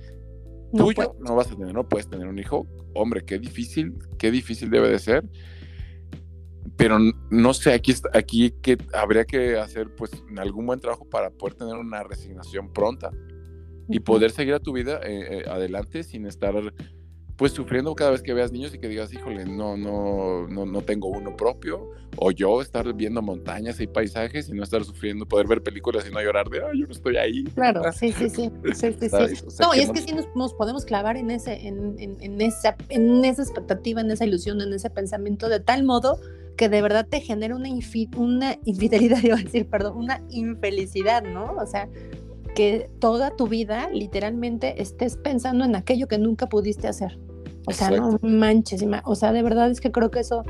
tuyo 0.77 1.17
no 1.21 1.35
vas 1.35 1.51
a 1.51 1.57
tener, 1.57 1.75
no 1.75 1.89
puedes 1.89 2.09
tener 2.09 2.27
un 2.27 2.39
hijo. 2.39 2.67
Hombre, 2.95 3.25
qué 3.25 3.39
difícil, 3.39 3.95
qué 4.19 4.31
difícil 4.31 4.71
debe 4.71 4.89
de 4.89 4.99
ser. 4.99 5.25
Pero 6.77 6.99
no 7.31 7.55
sé, 7.55 7.73
aquí, 7.73 7.93
aquí 8.13 8.53
que 8.63 8.79
habría 8.93 9.25
que 9.25 9.59
hacer 9.59 9.95
pues 9.97 10.13
algún 10.37 10.67
buen 10.67 10.81
trabajo 10.81 11.09
para 11.09 11.31
poder 11.31 11.55
tener 11.55 11.75
una 11.75 12.05
resignación 12.05 12.73
pronta 12.73 13.11
y 13.89 14.01
poder 14.01 14.31
seguir 14.31 14.55
a 14.55 14.61
tu 14.61 14.73
vida 14.73 15.01
eh, 15.03 15.39
eh, 15.39 15.45
adelante 15.49 16.05
sin 16.05 16.27
estar 16.27 16.55
pues 17.39 17.53
sufriendo 17.53 17.95
cada 17.95 18.11
vez 18.11 18.21
que 18.21 18.35
veas 18.35 18.51
niños 18.51 18.75
y 18.75 18.79
que 18.81 18.89
digas, 18.89 19.13
híjole, 19.13 19.47
no, 19.47 19.77
no, 19.77 20.49
no, 20.49 20.67
no 20.67 20.83
tengo 20.83 21.07
uno 21.07 21.37
propio, 21.37 21.93
o 22.17 22.33
yo 22.33 22.61
estar 22.61 22.93
viendo 22.95 23.23
montañas 23.23 23.81
y 23.81 23.87
paisajes 23.87 24.49
y 24.49 24.55
no 24.55 24.65
estar 24.65 24.85
sufriendo, 24.85 25.25
poder 25.25 25.47
ver 25.47 25.63
películas 25.63 26.05
y 26.09 26.13
no 26.13 26.21
llorar 26.21 26.49
de, 26.51 26.59
ay, 26.65 26.81
yo 26.81 26.87
no 26.87 26.93
estoy 26.93 27.17
ahí. 27.17 27.45
Claro, 27.55 27.83
sí, 27.93 28.11
sí, 28.11 28.29
sí. 28.29 28.51
sí, 28.75 28.93
sí, 28.93 29.09
no, 29.61 29.73
y 29.73 29.79
es 29.79 29.91
que 29.93 30.01
sí 30.01 30.13
nos, 30.35 30.53
podemos 30.55 30.85
clavar 30.85 31.17
en, 31.17 31.31
ese, 31.31 31.69
en, 31.69 31.95
en, 31.99 32.41
esa, 32.41 32.77
en 32.89 33.25
esa 33.25 33.43
expectativa, 33.43 34.01
en 34.01 34.11
esa 34.11 34.25
ilusión, 34.25 34.61
en 34.61 34.73
ese 34.73 34.91
pensamiento, 34.91 35.49
de 35.49 35.61
tal 35.61 35.85
modo 35.85 36.19
que 36.57 36.69
de 36.69 36.83
verdad 36.83 37.07
te 37.09 37.21
genera 37.21 37.55
una, 37.55 37.69
una 38.17 38.59
infidelidad, 38.65 39.19
iba 39.23 39.37
a 39.37 39.43
decir, 39.43 39.71
perdón, 39.71 39.97
una 39.97 40.25
infelicidad, 40.31 41.23
¿no? 41.23 41.53
O 41.53 41.67
sea, 41.67 41.89
que 42.57 42.91
toda 42.99 43.37
tu 43.37 43.47
vida 43.47 43.89
literalmente 43.93 44.83
estés 44.83 45.17
pensando 45.17 45.65
en 45.65 45.77
aquello 45.77 46.09
que 46.09 46.19
nunca 46.19 46.49
pudiste 46.49 46.89
hacer. 46.89 47.17
O 47.69 47.73
sea, 47.73 47.91
no 47.91 48.19
manches, 48.23 48.85
o 49.05 49.15
sea, 49.15 49.33
de 49.33 49.43
verdad 49.43 49.71
es 49.71 49.81
que 49.81 49.93
creo 49.93 50.11
que 50.11 50.21
eso 50.21 50.45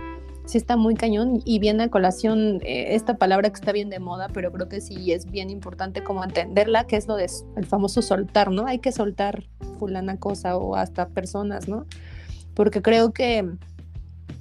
sí 0.48 0.56
está 0.56 0.76
muy 0.76 0.94
cañón 0.94 1.42
y 1.44 1.58
viene 1.58 1.84
a 1.84 1.90
colación 1.90 2.60
eh, 2.62 2.94
esta 2.94 3.18
palabra 3.18 3.50
que 3.50 3.56
está 3.56 3.70
bien 3.72 3.90
de 3.90 3.98
moda, 3.98 4.28
pero 4.32 4.50
creo 4.50 4.68
que 4.68 4.80
sí 4.80 5.12
es 5.12 5.30
bien 5.30 5.50
importante 5.50 6.02
como 6.02 6.24
entenderla, 6.24 6.86
que 6.86 6.96
es 6.96 7.06
lo 7.06 7.16
de 7.16 7.30
el 7.56 7.66
famoso 7.66 8.00
soltar, 8.00 8.50
¿no? 8.50 8.66
Hay 8.66 8.78
que 8.78 8.90
soltar 8.90 9.44
fulana 9.78 10.18
cosa 10.18 10.56
o 10.56 10.74
hasta 10.74 11.08
personas, 11.08 11.68
¿no? 11.68 11.86
Porque 12.54 12.80
creo 12.80 13.12
que 13.12 13.46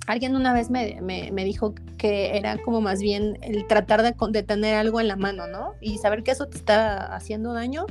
alguien 0.07 0.35
una 0.37 0.53
vez 0.53 0.69
me, 0.69 0.99
me, 1.01 1.43
dijo 1.43 1.75
que 1.97 2.37
era 2.37 2.57
como 2.57 2.79
más 2.79 3.01
bien 3.01 3.37
el 3.41 3.67
tratar 3.67 4.01
de, 4.01 4.15
de, 4.31 4.43
tener 4.43 4.75
algo 4.75 5.01
en 5.01 5.09
la 5.09 5.17
mano, 5.17 5.47
¿no? 5.47 5.73
Y 5.81 5.97
saber 5.97 6.23
que 6.23 6.31
eso 6.31 6.47
te 6.47 6.57
está 6.57 7.13
haciendo 7.13 7.53
daño 7.53 7.85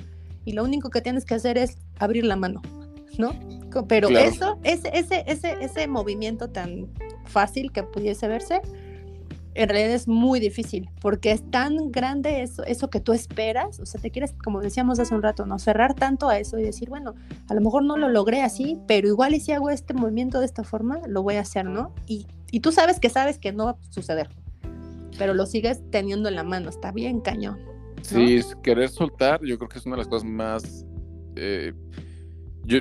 y 0.46 0.52
lo 0.52 0.64
único 0.64 0.88
que 0.88 1.02
tienes 1.02 1.26
que 1.26 1.34
hacer 1.34 1.58
es 1.58 1.76
abrir 1.98 2.24
la 2.24 2.36
mano, 2.36 2.62
¿no? 3.18 3.34
Pero 3.84 4.08
eso, 4.08 4.58
ese, 4.62 4.90
ese, 4.94 5.24
ese, 5.26 5.56
ese 5.60 5.88
movimiento 5.88 6.48
tan 6.48 6.88
fácil 7.24 7.72
que 7.72 7.82
pudiese 7.82 8.28
verse, 8.28 8.62
en 9.56 9.70
realidad 9.70 9.94
es 9.94 10.06
muy 10.06 10.38
difícil, 10.38 10.90
porque 11.00 11.32
es 11.32 11.50
tan 11.50 11.90
grande 11.90 12.42
eso, 12.42 12.62
eso 12.64 12.90
que 12.90 13.00
tú 13.00 13.14
esperas, 13.14 13.80
o 13.80 13.86
sea, 13.86 14.00
te 14.00 14.10
quieres, 14.10 14.34
como 14.44 14.60
decíamos 14.60 14.98
hace 14.98 15.14
un 15.14 15.22
rato, 15.22 15.46
no 15.46 15.58
cerrar 15.58 15.94
tanto 15.94 16.28
a 16.28 16.38
eso 16.38 16.58
y 16.58 16.62
decir, 16.62 16.90
bueno, 16.90 17.14
a 17.48 17.54
lo 17.54 17.62
mejor 17.62 17.82
no 17.82 17.96
lo 17.96 18.10
logré 18.10 18.42
así, 18.42 18.78
pero 18.86 19.08
igual 19.08 19.34
y 19.34 19.40
si 19.40 19.52
hago 19.52 19.70
este 19.70 19.94
movimiento 19.94 20.40
de 20.40 20.46
esta 20.46 20.62
forma, 20.62 21.00
lo 21.08 21.22
voy 21.22 21.36
a 21.36 21.40
hacer, 21.40 21.64
¿no? 21.64 21.94
Y, 22.06 22.26
y 22.50 22.60
tú 22.60 22.70
sabes 22.70 23.00
que 23.00 23.08
sabes 23.08 23.38
que 23.38 23.52
no 23.52 23.64
va 23.64 23.70
a 23.70 23.78
suceder, 23.88 24.28
pero 25.18 25.32
lo 25.32 25.46
sigues 25.46 25.80
teniendo 25.90 26.28
en 26.28 26.36
la 26.36 26.44
mano, 26.44 26.68
está 26.68 26.92
bien 26.92 27.20
cañón. 27.20 27.58
Sí, 28.02 28.40
querer 28.62 28.90
soltar, 28.90 29.40
yo 29.42 29.56
creo 29.56 29.70
que 29.70 29.78
es 29.78 29.86
una 29.86 29.96
de 29.96 30.00
las 30.00 30.08
cosas 30.08 30.28
más... 30.28 30.84
Eh, 31.34 31.72
yo, 32.64 32.80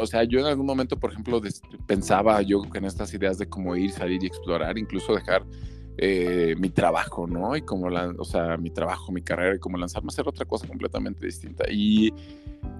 o 0.00 0.06
sea, 0.06 0.24
yo 0.24 0.40
en 0.40 0.46
algún 0.46 0.66
momento, 0.66 0.98
por 0.98 1.12
ejemplo, 1.12 1.40
pensaba 1.86 2.42
yo 2.42 2.62
en 2.74 2.84
estas 2.84 3.12
ideas 3.14 3.38
de 3.38 3.48
cómo 3.48 3.76
ir, 3.76 3.90
salir 3.90 4.22
y 4.22 4.26
explorar, 4.26 4.78
incluso 4.78 5.14
dejar 5.14 5.44
eh, 5.98 6.54
mi 6.58 6.70
trabajo, 6.70 7.26
¿no? 7.26 7.54
Y 7.54 7.62
como, 7.62 7.90
la, 7.90 8.14
o 8.18 8.24
sea, 8.24 8.56
mi 8.56 8.70
trabajo, 8.70 9.12
mi 9.12 9.22
carrera, 9.22 9.56
y 9.56 9.58
como 9.58 9.76
lanzarme 9.76 10.06
a 10.08 10.12
hacer 10.12 10.26
otra 10.26 10.46
cosa 10.46 10.66
completamente 10.66 11.26
distinta. 11.26 11.64
Y 11.70 12.12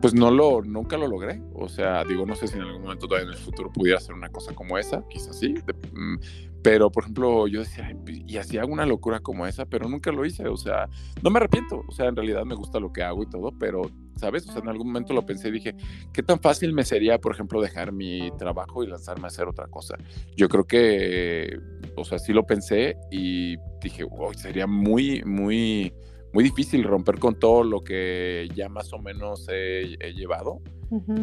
pues 0.01 0.14
no 0.14 0.31
lo, 0.31 0.62
nunca 0.62 0.96
lo 0.96 1.07
logré. 1.07 1.42
O 1.55 1.68
sea, 1.68 2.05
digo, 2.05 2.25
no 2.25 2.35
sé 2.35 2.48
si 2.48 2.57
en 2.57 2.62
algún 2.62 2.83
momento 2.83 3.07
todavía 3.07 3.29
en 3.29 3.35
el 3.35 3.38
futuro 3.38 3.70
pudiera 3.70 3.98
hacer 3.98 4.14
una 4.14 4.31
cosa 4.31 4.55
como 4.55 4.79
esa, 4.79 5.07
quizás 5.09 5.38
sí. 5.38 5.55
Mm, 5.92 6.16
pero, 6.62 6.90
por 6.90 7.03
ejemplo, 7.03 7.48
yo 7.48 7.61
decía, 7.61 7.94
y 8.07 8.37
hacía 8.37 8.64
una 8.64 8.87
locura 8.87 9.20
como 9.20 9.46
esa, 9.46 9.66
pero 9.66 9.88
nunca 9.88 10.12
lo 10.12 10.25
hice. 10.25 10.46
O 10.48 10.57
sea, 10.57 10.88
no 11.22 11.31
me 11.31 11.38
arrepiento. 11.38 11.83
O 11.88 11.92
sea, 11.92 12.07
en 12.07 12.16
realidad 12.16 12.44
me 12.44 12.55
gusta 12.55 12.79
lo 12.79 12.92
que 12.92 13.03
hago 13.03 13.22
y 13.25 13.31
todo, 13.31 13.51
pero 13.59 13.83
¿sabes? 14.16 14.48
O 14.48 14.53
sea, 14.53 14.62
en 14.62 14.68
algún 14.68 14.88
momento 14.88 15.12
lo 15.12 15.27
pensé 15.27 15.48
y 15.48 15.53
dije, 15.53 15.75
¿qué 16.12 16.22
tan 16.22 16.40
fácil 16.40 16.72
me 16.72 16.85
sería, 16.85 17.18
por 17.18 17.35
ejemplo, 17.35 17.61
dejar 17.61 17.90
mi 17.90 18.31
trabajo 18.38 18.85
y 18.85 18.87
lanzarme 18.87 19.25
a 19.25 19.27
hacer 19.29 19.48
otra 19.48 19.66
cosa? 19.66 19.96
Yo 20.37 20.48
creo 20.48 20.64
que, 20.64 21.59
o 21.96 22.05
sea, 22.05 22.20
sí 22.20 22.33
lo 22.33 22.46
pensé 22.46 22.96
y 23.11 23.57
dije, 23.83 24.05
wow, 24.05 24.33
sería 24.35 24.68
muy, 24.68 25.22
muy, 25.25 25.92
muy 26.33 26.44
difícil 26.44 26.85
romper 26.85 27.18
con 27.18 27.38
todo 27.38 27.64
lo 27.64 27.83
que 27.83 28.48
ya 28.55 28.68
más 28.68 28.92
o 28.92 28.98
menos 29.01 29.48
he, 29.51 29.96
llevado. 30.14 30.61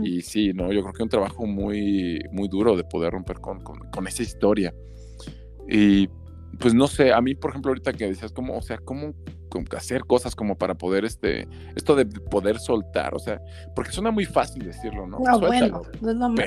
Y 0.03 0.23
sí, 0.23 0.51
no, 0.51 0.73
yo 0.73 0.81
creo 0.81 0.93
que 0.93 0.97
es 0.97 1.03
un 1.03 1.09
trabajo 1.09 1.45
muy, 1.45 2.19
muy 2.31 2.47
duro 2.47 2.75
de 2.75 2.83
poder 2.83 3.13
romper 3.13 3.39
con, 3.39 3.61
con, 3.61 3.77
con 3.91 4.07
esa 4.07 4.23
historia. 4.23 4.73
Y 5.69 6.09
pues 6.59 6.73
no 6.73 6.87
sé, 6.87 7.13
a 7.13 7.21
mí, 7.21 7.35
por 7.35 7.51
ejemplo, 7.51 7.69
ahorita 7.69 7.93
que 7.93 8.07
decías, 8.07 8.31
como, 8.31 8.57
o 8.57 8.61
sea, 8.61 8.77
cómo 8.79 9.13
hacer 9.75 10.01
cosas 10.05 10.35
como 10.35 10.57
para 10.57 10.75
poder, 10.75 11.05
este, 11.05 11.47
esto 11.75 11.95
de 11.95 12.05
poder 12.05 12.59
soltar, 12.59 13.15
o 13.15 13.19
sea, 13.19 13.41
porque 13.75 13.91
suena 13.91 14.11
muy 14.11 14.25
fácil 14.25 14.63
decirlo, 14.63 15.07
¿no? 15.07 15.19
No, 15.19 15.39
bueno, 15.39 15.81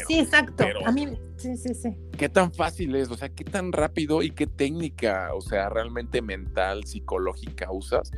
sí, 0.07 0.21
exacto. 0.21 0.65
a 0.85 0.93
mí, 0.93 1.09
sí, 1.37 1.57
sí, 1.57 1.75
sí. 1.75 1.97
¿Qué 2.17 2.29
tan 2.29 2.53
fácil 2.53 2.95
es? 2.95 3.11
O 3.11 3.17
sea, 3.17 3.29
¿qué 3.29 3.45
tan 3.45 3.73
rápido 3.73 4.23
y 4.23 4.31
qué 4.31 4.47
técnica, 4.47 5.31
o 5.35 5.41
sea, 5.41 5.69
realmente 5.69 6.23
mental, 6.23 6.85
psicológica 6.85 7.73
usas 7.73 8.11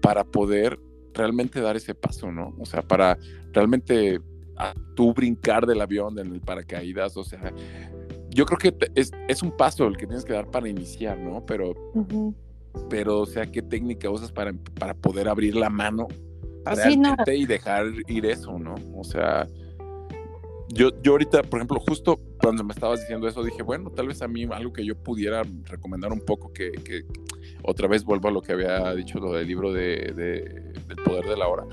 para 0.00 0.24
poder 0.24 0.78
realmente 1.14 1.60
dar 1.60 1.76
ese 1.76 1.94
paso, 1.94 2.30
¿no? 2.30 2.54
O 2.58 2.64
sea, 2.64 2.82
para 2.82 3.18
realmente 3.52 4.20
a, 4.56 4.74
tú 4.94 5.12
brincar 5.12 5.66
del 5.66 5.80
avión 5.80 6.18
en 6.18 6.32
el 6.32 6.40
paracaídas, 6.40 7.16
o 7.16 7.24
sea, 7.24 7.52
yo 8.34 8.46
creo 8.46 8.58
que 8.58 8.90
es, 8.94 9.12
es, 9.28 9.42
un 9.42 9.56
paso 9.56 9.86
el 9.86 9.96
que 9.96 10.06
tienes 10.06 10.24
que 10.24 10.32
dar 10.32 10.50
para 10.50 10.68
iniciar, 10.68 11.18
¿no? 11.18 11.44
Pero 11.46 11.74
pero 12.88 13.20
o 13.20 13.26
sea, 13.26 13.46
¿qué 13.46 13.62
técnica 13.62 14.08
usas 14.10 14.32
para, 14.32 14.52
para 14.78 14.94
poder 14.94 15.28
abrir 15.28 15.54
la 15.56 15.68
mano 15.68 16.08
realmente 16.64 17.36
y 17.36 17.44
dejar 17.44 17.86
ir 18.06 18.26
eso, 18.26 18.58
¿no? 18.58 18.74
O 18.96 19.04
sea, 19.04 19.46
yo, 20.68 20.90
yo 21.02 21.12
ahorita, 21.12 21.42
por 21.42 21.58
ejemplo, 21.58 21.80
justo 21.80 22.18
cuando 22.40 22.64
me 22.64 22.72
estabas 22.72 23.00
diciendo 23.00 23.28
eso, 23.28 23.42
dije, 23.44 23.62
bueno, 23.62 23.90
tal 23.90 24.08
vez 24.08 24.22
a 24.22 24.28
mí 24.28 24.44
algo 24.50 24.72
que 24.72 24.84
yo 24.84 24.96
pudiera 24.96 25.42
recomendar 25.64 26.12
un 26.12 26.20
poco, 26.20 26.52
que, 26.52 26.72
que 26.72 27.04
otra 27.62 27.88
vez 27.88 28.04
vuelvo 28.04 28.28
a 28.28 28.30
lo 28.30 28.40
que 28.40 28.52
había 28.52 28.94
dicho, 28.94 29.18
lo 29.18 29.32
del 29.32 29.46
libro 29.46 29.72
de, 29.72 30.12
de 30.16 30.72
del 30.88 30.96
poder 31.04 31.26
de 31.26 31.36
la 31.36 31.48
hora, 31.48 31.66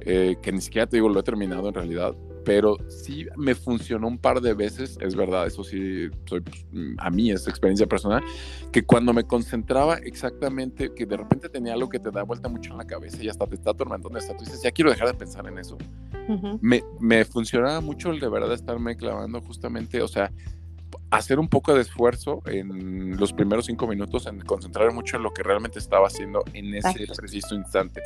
eh, 0.00 0.36
que 0.42 0.50
ni 0.50 0.60
siquiera 0.60 0.86
te 0.86 0.96
digo, 0.96 1.08
lo 1.08 1.20
he 1.20 1.22
terminado 1.22 1.68
en 1.68 1.74
realidad, 1.74 2.16
pero 2.44 2.76
sí 2.88 3.26
me 3.36 3.54
funcionó 3.54 4.08
un 4.08 4.18
par 4.18 4.40
de 4.40 4.54
veces, 4.54 4.98
es 5.00 5.14
verdad, 5.14 5.46
eso 5.46 5.64
sí, 5.64 6.08
soy, 6.26 6.40
pues, 6.40 6.66
a 6.98 7.10
mí 7.10 7.30
es 7.30 7.46
experiencia 7.48 7.86
personal, 7.86 8.22
que 8.70 8.84
cuando 8.84 9.12
me 9.12 9.24
concentraba 9.24 9.96
exactamente, 9.96 10.92
que 10.94 11.06
de 11.06 11.16
repente 11.16 11.48
tenía 11.48 11.74
algo 11.74 11.88
que 11.88 11.98
te 11.98 12.10
da 12.10 12.22
vuelta 12.22 12.48
mucho 12.48 12.72
en 12.72 12.78
la 12.78 12.86
cabeza 12.86 13.22
y 13.22 13.28
hasta 13.28 13.46
te 13.46 13.54
está 13.54 13.70
atormentando, 13.70 14.18
hasta 14.18 14.36
tú 14.36 14.44
dices, 14.44 14.62
ya 14.62 14.70
quiero 14.70 14.90
dejar 14.90 15.08
de 15.08 15.14
pensar 15.14 15.46
en 15.46 15.58
eso. 15.58 15.76
me, 16.60 16.82
me 17.00 17.24
funcionaba 17.24 17.80
mucho 17.80 18.10
el 18.10 18.20
de 18.20 18.28
verdad 18.28 18.52
estarme 18.52 18.96
clavando 18.96 19.40
justamente, 19.40 20.00
o 20.02 20.08
sea, 20.08 20.32
hacer 21.12 21.38
un 21.38 21.46
poco 21.46 21.74
de 21.74 21.82
esfuerzo 21.82 22.42
en 22.46 23.18
los 23.18 23.34
primeros 23.34 23.66
cinco 23.66 23.86
minutos, 23.86 24.26
en 24.26 24.40
concentrar 24.40 24.92
mucho 24.94 25.18
en 25.18 25.22
lo 25.22 25.34
que 25.34 25.42
realmente 25.42 25.78
estaba 25.78 26.06
haciendo 26.06 26.42
en 26.54 26.74
ese 26.74 27.06
preciso 27.14 27.54
instante. 27.54 28.02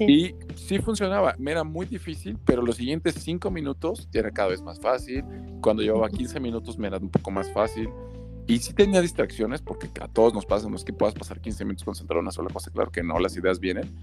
Y 0.00 0.34
sí 0.56 0.78
funcionaba, 0.78 1.34
me 1.38 1.50
era 1.50 1.62
muy 1.62 1.84
difícil, 1.84 2.38
pero 2.46 2.62
los 2.62 2.76
siguientes 2.76 3.16
cinco 3.16 3.50
minutos 3.50 4.08
era 4.14 4.30
cada 4.30 4.48
vez 4.48 4.62
más 4.62 4.80
fácil. 4.80 5.24
Cuando 5.60 5.82
llevaba 5.82 6.08
15 6.08 6.40
minutos 6.40 6.78
me 6.78 6.86
era 6.86 6.96
un 6.96 7.10
poco 7.10 7.30
más 7.30 7.52
fácil. 7.52 7.90
Y 8.46 8.58
sí 8.60 8.72
tenía 8.72 9.02
distracciones, 9.02 9.60
porque 9.60 9.90
a 10.00 10.08
todos 10.08 10.32
nos 10.32 10.46
pasa, 10.46 10.70
no 10.70 10.76
es 10.76 10.84
que 10.84 10.94
puedas 10.94 11.14
pasar 11.14 11.42
15 11.42 11.66
minutos 11.66 11.84
concentrado 11.84 12.20
en 12.20 12.24
una 12.24 12.32
sola 12.32 12.48
cosa, 12.48 12.70
claro 12.70 12.90
que 12.90 13.02
no, 13.02 13.18
las 13.18 13.36
ideas 13.36 13.60
vienen. 13.60 13.94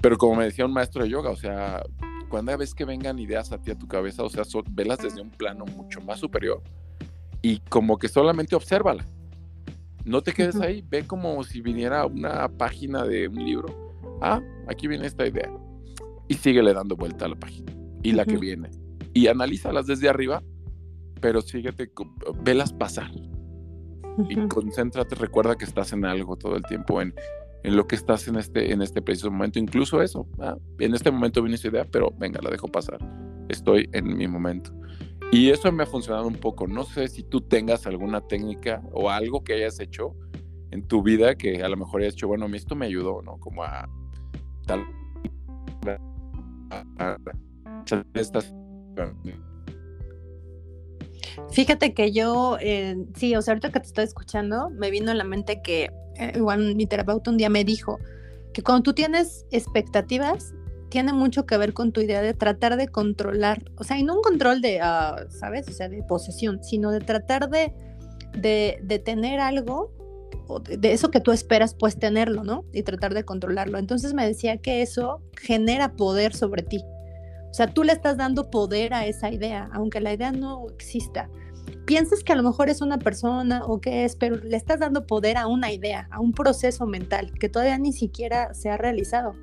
Pero 0.00 0.16
como 0.18 0.36
me 0.36 0.44
decía 0.44 0.66
un 0.66 0.72
maestro 0.72 1.02
de 1.02 1.08
yoga, 1.08 1.30
o 1.30 1.36
sea, 1.36 1.82
cuando 2.28 2.56
ves 2.56 2.74
que 2.74 2.84
vengan 2.84 3.18
ideas 3.18 3.50
a 3.50 3.60
ti 3.60 3.72
a 3.72 3.74
tu 3.76 3.88
cabeza, 3.88 4.22
o 4.22 4.28
sea, 4.28 4.44
velas 4.70 5.00
desde 5.00 5.20
un 5.20 5.30
plano 5.30 5.64
mucho 5.66 6.00
más 6.00 6.20
superior 6.20 6.62
y 7.46 7.60
como 7.68 7.96
que 7.96 8.08
solamente 8.08 8.56
obsérvala. 8.56 9.06
No 10.04 10.20
te 10.20 10.32
quedes 10.32 10.56
ahí, 10.56 10.82
ve 10.88 11.06
como 11.06 11.44
si 11.44 11.60
viniera 11.60 12.04
una 12.04 12.48
página 12.48 13.04
de 13.04 13.28
un 13.28 13.36
libro. 13.36 13.68
Ah, 14.20 14.42
aquí 14.66 14.88
viene 14.88 15.06
esta 15.06 15.24
idea. 15.28 15.48
Y 16.26 16.34
síguele 16.34 16.74
dando 16.74 16.96
vuelta 16.96 17.26
a 17.26 17.28
la 17.28 17.36
página. 17.36 17.72
Y 18.02 18.10
la 18.10 18.24
que 18.24 18.36
viene. 18.36 18.68
Y 19.14 19.28
analízalas 19.28 19.86
desde 19.86 20.08
arriba, 20.08 20.42
pero 21.20 21.40
síguete, 21.40 21.92
velas 22.42 22.72
pasar. 22.72 23.12
Y 24.28 24.48
concéntrate, 24.48 25.14
recuerda 25.14 25.54
que 25.54 25.66
estás 25.66 25.92
en 25.92 26.04
algo 26.04 26.34
todo 26.34 26.56
el 26.56 26.64
tiempo, 26.64 27.00
en, 27.00 27.14
en 27.62 27.76
lo 27.76 27.86
que 27.86 27.94
estás 27.94 28.26
en 28.26 28.38
este, 28.38 28.72
en 28.72 28.82
este 28.82 29.02
preciso 29.02 29.30
momento. 29.30 29.60
Incluso 29.60 30.02
eso, 30.02 30.26
ah, 30.40 30.56
en 30.80 30.96
este 30.96 31.12
momento 31.12 31.42
viene 31.42 31.54
esa 31.54 31.68
idea, 31.68 31.86
pero 31.88 32.12
venga, 32.18 32.40
la 32.42 32.50
dejo 32.50 32.66
pasar. 32.66 32.98
Estoy 33.48 33.88
en 33.92 34.16
mi 34.16 34.26
momento. 34.26 34.72
Y 35.32 35.50
eso 35.50 35.70
me 35.72 35.82
ha 35.82 35.86
funcionado 35.86 36.26
un 36.26 36.36
poco. 36.36 36.66
No 36.66 36.84
sé 36.84 37.08
si 37.08 37.22
tú 37.22 37.40
tengas 37.40 37.86
alguna 37.86 38.20
técnica 38.20 38.82
o 38.92 39.10
algo 39.10 39.42
que 39.42 39.54
hayas 39.54 39.80
hecho 39.80 40.14
en 40.70 40.86
tu 40.86 41.02
vida 41.02 41.34
que 41.34 41.62
a 41.62 41.68
lo 41.68 41.76
mejor 41.76 42.00
hayas 42.00 42.14
hecho, 42.14 42.28
bueno, 42.28 42.46
a 42.46 42.48
mí 42.48 42.56
esto 42.56 42.74
me 42.74 42.86
ayudó, 42.86 43.22
¿no? 43.22 43.38
Como 43.38 43.62
a 43.64 43.88
tal... 44.66 44.84
Fíjate 51.50 51.94
que 51.94 52.12
yo, 52.12 52.56
eh, 52.60 52.96
sí, 53.14 53.36
o 53.36 53.42
sea, 53.42 53.52
ahorita 53.52 53.70
que 53.70 53.80
te 53.80 53.86
estoy 53.86 54.04
escuchando, 54.04 54.70
me 54.70 54.90
vino 54.90 55.10
a 55.10 55.14
la 55.14 55.24
mente 55.24 55.60
que 55.62 55.90
eh, 56.16 56.32
igual 56.34 56.74
mi 56.74 56.86
terapeuta 56.86 57.30
un 57.30 57.36
día 57.36 57.50
me 57.50 57.64
dijo 57.64 57.98
que 58.52 58.62
cuando 58.62 58.82
tú 58.82 58.94
tienes 58.94 59.46
expectativas, 59.50 60.54
tiene 60.88 61.12
mucho 61.12 61.46
que 61.46 61.56
ver 61.56 61.72
con 61.72 61.92
tu 61.92 62.00
idea 62.00 62.22
de 62.22 62.34
tratar 62.34 62.76
de 62.76 62.88
controlar, 62.88 63.62
o 63.76 63.84
sea, 63.84 63.98
y 63.98 64.02
no 64.02 64.14
un 64.14 64.22
control 64.22 64.60
de, 64.60 64.80
uh, 64.80 65.30
¿sabes? 65.30 65.68
O 65.68 65.72
sea, 65.72 65.88
de 65.88 66.02
posesión, 66.02 66.62
sino 66.62 66.90
de 66.90 67.00
tratar 67.00 67.50
de, 67.50 67.72
de, 68.36 68.78
de 68.82 68.98
tener 68.98 69.40
algo, 69.40 69.92
o 70.48 70.60
de, 70.60 70.76
de, 70.76 70.92
eso 70.92 71.10
que 71.10 71.20
tú 71.20 71.32
esperas, 71.32 71.74
pues 71.74 71.98
tenerlo, 71.98 72.44
¿no? 72.44 72.64
Y 72.72 72.82
tratar 72.82 73.14
de 73.14 73.24
controlarlo. 73.24 73.78
Entonces 73.78 74.14
me 74.14 74.26
decía 74.26 74.58
que 74.58 74.82
eso 74.82 75.20
genera 75.36 75.96
poder 75.96 76.34
sobre 76.34 76.62
ti. 76.62 76.84
O 77.50 77.54
sea, 77.54 77.72
tú 77.72 77.84
le 77.84 77.92
estás 77.92 78.16
dando 78.16 78.50
poder 78.50 78.94
a 78.94 79.06
esa 79.06 79.30
idea, 79.30 79.70
aunque 79.72 80.00
la 80.00 80.12
idea 80.12 80.30
no 80.30 80.68
exista. 80.68 81.30
Piensas 81.86 82.22
que 82.22 82.32
a 82.32 82.36
lo 82.36 82.42
mejor 82.42 82.68
es 82.68 82.80
una 82.80 82.98
persona 82.98 83.62
o 83.64 83.80
qué 83.80 84.04
es, 84.04 84.14
pero 84.14 84.36
le 84.36 84.56
estás 84.56 84.80
dando 84.80 85.06
poder 85.06 85.36
a 85.36 85.46
una 85.46 85.72
idea, 85.72 86.08
a 86.10 86.20
un 86.20 86.32
proceso 86.32 86.86
mental 86.86 87.32
que 87.38 87.48
todavía 87.48 87.78
ni 87.78 87.92
siquiera 87.92 88.54
se 88.54 88.70
ha 88.70 88.76
realizado. 88.76 89.34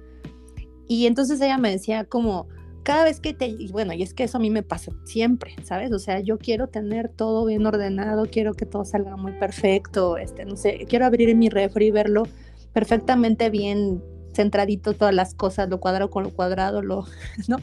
Y 0.94 1.08
entonces 1.08 1.42
ella 1.42 1.58
me 1.58 1.72
decía 1.72 2.06
como, 2.06 2.48
cada 2.84 3.04
vez 3.04 3.20
que 3.20 3.34
te, 3.34 3.48
y 3.48 3.72
bueno, 3.72 3.94
y 3.94 4.04
es 4.04 4.14
que 4.14 4.26
eso 4.26 4.38
a 4.38 4.40
mí 4.40 4.52
me 4.52 4.62
pasa 4.62 4.92
siempre, 5.06 5.56
¿sabes? 5.64 5.92
O 5.92 5.98
sea, 5.98 6.20
yo 6.20 6.38
quiero 6.38 6.68
tener 6.68 7.10
todo 7.10 7.46
bien 7.46 7.66
ordenado, 7.66 8.28
quiero 8.30 8.54
que 8.54 8.68
todo 8.68 8.86
salga 8.86 9.16
muy 9.16 9.32
perfecto, 9.32 10.18
este, 10.18 10.46
no 10.46 10.56
sé, 10.56 10.86
quiero 10.88 11.08
abrir 11.08 11.36
mi 11.36 11.50
refri 11.50 11.88
y 11.88 11.92
verlo 11.92 12.28
perfectamente 12.74 13.50
bien 13.50 14.04
centradito 14.36 14.94
todas 14.94 15.16
las 15.16 15.34
cosas, 15.34 15.68
lo 15.68 15.80
cuadrado 15.80 16.12
con 16.12 16.26
lo 16.26 16.30
cuadrado, 16.30 16.84
lo, 16.84 17.08
¿no? 17.48 17.58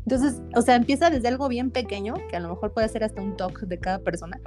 Entonces, 0.00 0.42
o 0.54 0.60
sea, 0.60 0.74
empieza 0.74 1.08
desde 1.08 1.28
algo 1.28 1.48
bien 1.48 1.70
pequeño, 1.70 2.16
que 2.28 2.36
a 2.36 2.40
lo 2.40 2.50
mejor 2.50 2.74
puede 2.74 2.90
ser 2.90 3.02
hasta 3.02 3.22
un 3.22 3.34
toque 3.38 3.64
de 3.64 3.78
cada 3.78 4.00
persona, 4.00 4.38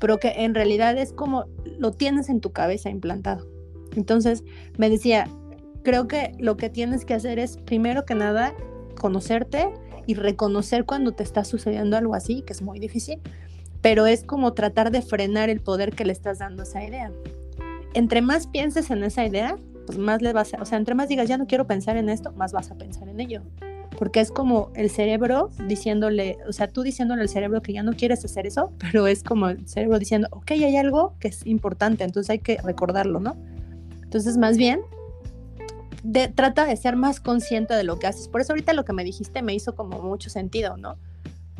pero 0.00 0.18
que 0.18 0.32
en 0.38 0.56
realidad 0.56 0.98
es 0.98 1.12
como 1.12 1.44
lo 1.78 1.92
tienes 1.92 2.28
en 2.28 2.40
tu 2.40 2.50
cabeza 2.50 2.90
implantado. 2.90 3.46
Entonces, 3.94 4.42
me 4.78 4.90
decía, 4.90 5.28
creo 5.84 6.08
que 6.08 6.32
lo 6.40 6.56
que 6.56 6.70
tienes 6.70 7.04
que 7.04 7.14
hacer 7.14 7.38
es, 7.38 7.58
primero 7.58 8.04
que 8.04 8.16
nada, 8.16 8.54
conocerte 8.98 9.68
y 10.06 10.14
reconocer 10.14 10.84
cuando 10.84 11.12
te 11.12 11.22
está 11.22 11.44
sucediendo 11.44 11.96
algo 11.96 12.14
así, 12.14 12.42
que 12.42 12.52
es 12.52 12.62
muy 12.62 12.80
difícil, 12.80 13.20
pero 13.80 14.06
es 14.06 14.24
como 14.24 14.54
tratar 14.54 14.90
de 14.90 15.02
frenar 15.02 15.50
el 15.50 15.60
poder 15.60 15.94
que 15.94 16.04
le 16.04 16.12
estás 16.12 16.38
dando 16.38 16.62
a 16.62 16.64
esa 16.64 16.82
idea. 16.82 17.12
Entre 17.92 18.22
más 18.22 18.46
pienses 18.46 18.90
en 18.90 19.04
esa 19.04 19.24
idea, 19.24 19.56
pues 19.86 19.98
más 19.98 20.22
le 20.22 20.32
vas 20.32 20.54
a, 20.54 20.62
o 20.62 20.64
sea, 20.64 20.78
entre 20.78 20.94
más 20.94 21.08
digas, 21.08 21.28
ya 21.28 21.36
no 21.36 21.46
quiero 21.46 21.66
pensar 21.66 21.96
en 21.96 22.08
esto, 22.08 22.32
más 22.32 22.52
vas 22.52 22.70
a 22.70 22.74
pensar 22.76 23.08
en 23.08 23.20
ello. 23.20 23.42
Porque 23.98 24.20
es 24.20 24.32
como 24.32 24.70
el 24.74 24.90
cerebro 24.90 25.50
diciéndole, 25.68 26.38
o 26.48 26.52
sea, 26.52 26.66
tú 26.66 26.82
diciéndole 26.82 27.22
al 27.22 27.28
cerebro 27.28 27.62
que 27.62 27.72
ya 27.72 27.82
no 27.82 27.92
quieres 27.92 28.24
hacer 28.24 28.46
eso, 28.46 28.72
pero 28.78 29.06
es 29.06 29.22
como 29.22 29.50
el 29.50 29.68
cerebro 29.68 29.98
diciendo, 29.98 30.28
ok, 30.32 30.52
hay 30.52 30.76
algo 30.76 31.14
que 31.20 31.28
es 31.28 31.46
importante, 31.46 32.04
entonces 32.04 32.30
hay 32.30 32.38
que 32.38 32.56
recordarlo, 32.62 33.20
¿no? 33.20 33.36
Entonces, 34.02 34.38
más 34.38 34.56
bien, 34.56 34.80
de, 36.04 36.28
trata 36.28 36.64
de 36.64 36.76
ser 36.76 36.94
más 36.94 37.18
consciente 37.18 37.74
de 37.74 37.82
lo 37.82 37.98
que 37.98 38.06
haces. 38.06 38.28
Por 38.28 38.40
eso 38.40 38.52
ahorita 38.52 38.72
lo 38.72 38.84
que 38.84 38.92
me 38.92 39.02
dijiste 39.02 39.42
me 39.42 39.54
hizo 39.54 39.74
como 39.74 40.00
mucho 40.00 40.30
sentido, 40.30 40.76
¿no? 40.76 40.96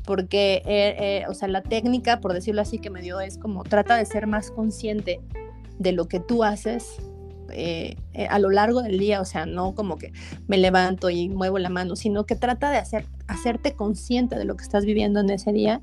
Porque, 0.04 0.62
eh, 0.66 0.94
eh, 0.98 1.24
o 1.28 1.34
sea, 1.34 1.48
la 1.48 1.62
técnica, 1.62 2.20
por 2.20 2.32
decirlo 2.32 2.60
así, 2.60 2.78
que 2.78 2.90
me 2.90 3.02
dio 3.02 3.20
es 3.20 3.38
como 3.38 3.64
trata 3.64 3.96
de 3.96 4.04
ser 4.04 4.26
más 4.26 4.52
consciente 4.52 5.20
de 5.78 5.92
lo 5.92 6.06
que 6.06 6.20
tú 6.20 6.44
haces 6.44 7.00
eh, 7.50 7.96
eh, 8.14 8.26
a 8.28 8.38
lo 8.38 8.50
largo 8.50 8.82
del 8.82 8.98
día, 8.98 9.20
o 9.20 9.24
sea, 9.24 9.46
no 9.46 9.74
como 9.74 9.96
que 9.96 10.12
me 10.46 10.58
levanto 10.58 11.10
y 11.10 11.28
muevo 11.28 11.58
la 11.58 11.68
mano, 11.68 11.94
sino 11.96 12.24
que 12.24 12.36
trata 12.36 12.70
de 12.70 12.78
hacer, 12.78 13.06
hacerte 13.26 13.74
consciente 13.74 14.36
de 14.36 14.44
lo 14.44 14.56
que 14.56 14.64
estás 14.64 14.84
viviendo 14.84 15.20
en 15.20 15.30
ese 15.30 15.52
día 15.52 15.80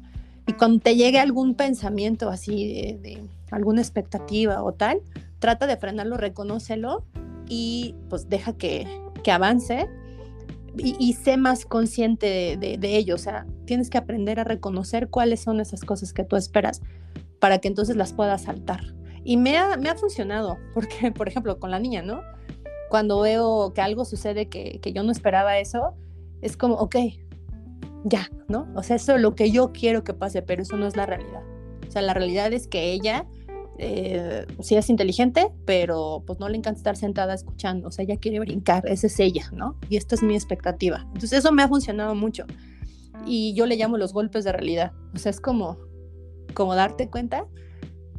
y 0.48 0.54
cuando 0.54 0.80
te 0.80 0.96
llegue 0.96 1.20
algún 1.20 1.56
pensamiento 1.56 2.30
así 2.30 2.74
de, 2.74 2.98
de 2.98 3.22
alguna 3.52 3.82
expectativa 3.82 4.64
o 4.64 4.74
tal, 4.74 5.02
trata 5.40 5.68
de 5.68 5.78
frenarlo, 5.78 6.18
reconócelo 6.18 7.06
y 7.54 7.96
pues 8.10 8.30
deja 8.30 8.54
que, 8.54 8.88
que 9.26 9.32
avance 9.32 9.90
y, 10.78 11.12
sé 11.16 11.36
más 11.36 11.66
consciente 11.66 12.26
de, 12.26 12.56
de, 12.56 12.78
de, 12.78 12.96
ello. 12.96 13.16
O 13.16 13.18
sea, 13.18 13.46
tienes 13.66 13.90
que 13.90 13.98
aprender 13.98 14.40
a 14.40 14.46
reconocer 14.46 15.10
cuáles 15.10 15.42
son 15.42 15.60
esas 15.60 15.82
cosas 15.82 16.14
que 16.14 16.24
tú 16.24 16.38
esperas 16.38 16.82
para 17.40 17.58
que 17.58 17.68
entonces 17.68 17.98
las 17.98 18.14
puedas 18.14 18.44
saltar. 18.44 18.96
Y 19.26 19.36
me 19.36 19.58
ha, 19.58 19.76
me 19.76 19.90
ha 19.90 19.96
funcionado, 19.96 20.60
porque, 20.74 21.12
por 21.12 21.28
ejemplo, 21.28 21.60
con 21.60 21.72
la 21.72 21.80
niña, 21.80 22.02
¿no? 22.02 22.22
Cuando 22.90 23.20
veo 23.20 23.74
que 23.74 23.82
algo 23.82 24.06
sucede 24.06 24.48
que, 24.48 24.80
que 24.80 24.94
yo 24.94 25.04
no 25.04 25.12
esperaba 25.12 25.60
eso, 25.60 25.94
es 26.42 26.56
como, 26.56 26.76
ok, 26.76 26.96
ya, 28.06 28.30
¿no? 28.48 28.66
O 28.76 28.84
sea, 28.84 28.96
eso 28.96 29.16
es 29.16 29.22
lo 29.22 29.36
que 29.36 29.52
yo 29.52 29.74
quiero 29.74 30.06
que 30.06 30.14
pase, 30.14 30.42
pero 30.42 30.62
eso 30.62 30.78
no 30.78 30.88
es 30.88 30.96
la 30.96 31.06
realidad. 31.06 31.44
O 31.86 31.92
sea, 31.92 32.02
la 32.02 32.14
realidad 32.14 32.54
es 32.54 32.68
que 32.70 32.94
ella 32.94 33.26
eh, 33.84 34.46
sí 34.60 34.76
es 34.76 34.92
inteligente, 34.92 35.52
pero 35.66 36.24
pues 36.28 36.40
no 36.40 36.48
le 36.48 36.56
encanta 36.56 36.78
estar 36.78 36.96
sentada 36.96 37.34
escuchando, 37.34 37.88
o 37.88 37.92
sea, 37.92 38.04
ella 38.04 38.18
quiere 38.18 38.40
brincar, 38.40 38.88
esa 38.88 39.08
es 39.08 39.20
ella, 39.20 39.50
¿no? 39.54 39.76
Y 39.90 39.98
esta 39.98 40.14
es 40.14 40.22
mi 40.22 40.36
expectativa. 40.36 41.02
Entonces 41.08 41.34
eso 41.34 41.52
me 41.52 41.64
ha 41.64 41.68
funcionado 41.68 42.14
mucho. 42.14 42.46
Y 43.26 43.56
yo 43.56 43.66
le 43.66 43.78
llamo 43.78 43.98
los 43.98 44.14
golpes 44.14 44.44
de 44.44 44.52
realidad. 44.52 44.92
O 45.16 45.18
sea, 45.18 45.32
es 45.32 45.42
como, 45.42 45.78
como 46.54 46.76
darte 46.76 47.10
cuenta 47.10 47.48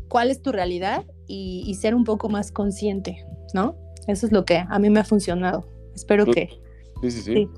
cuál 0.09 0.33
es 0.33 0.43
tu 0.43 0.51
realidad 0.51 1.05
y, 1.29 1.63
y 1.65 1.75
ser 1.75 1.95
un 1.95 2.03
poco 2.03 2.29
más 2.29 2.51
consciente, 2.51 3.25
¿no? 3.55 3.77
Eso 4.09 4.27
es 4.27 4.33
lo 4.33 4.45
que 4.45 4.65
a 4.69 4.79
mí 4.81 4.91
me 4.91 4.99
ha 4.99 5.05
funcionado. 5.05 5.65
Espero 5.95 6.27
que... 6.27 6.61
Sí, 7.03 7.11
sí, 7.13 7.23
sí. 7.23 7.35
sí. 7.35 7.49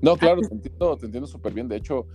No, 0.00 0.16
claro, 0.16 0.40
te 0.40 0.54
entiendo, 0.54 0.96
te 0.96 1.06
entiendo 1.06 1.26
súper 1.26 1.52
bien. 1.52 1.68
De 1.68 1.76
hecho, 1.76 2.06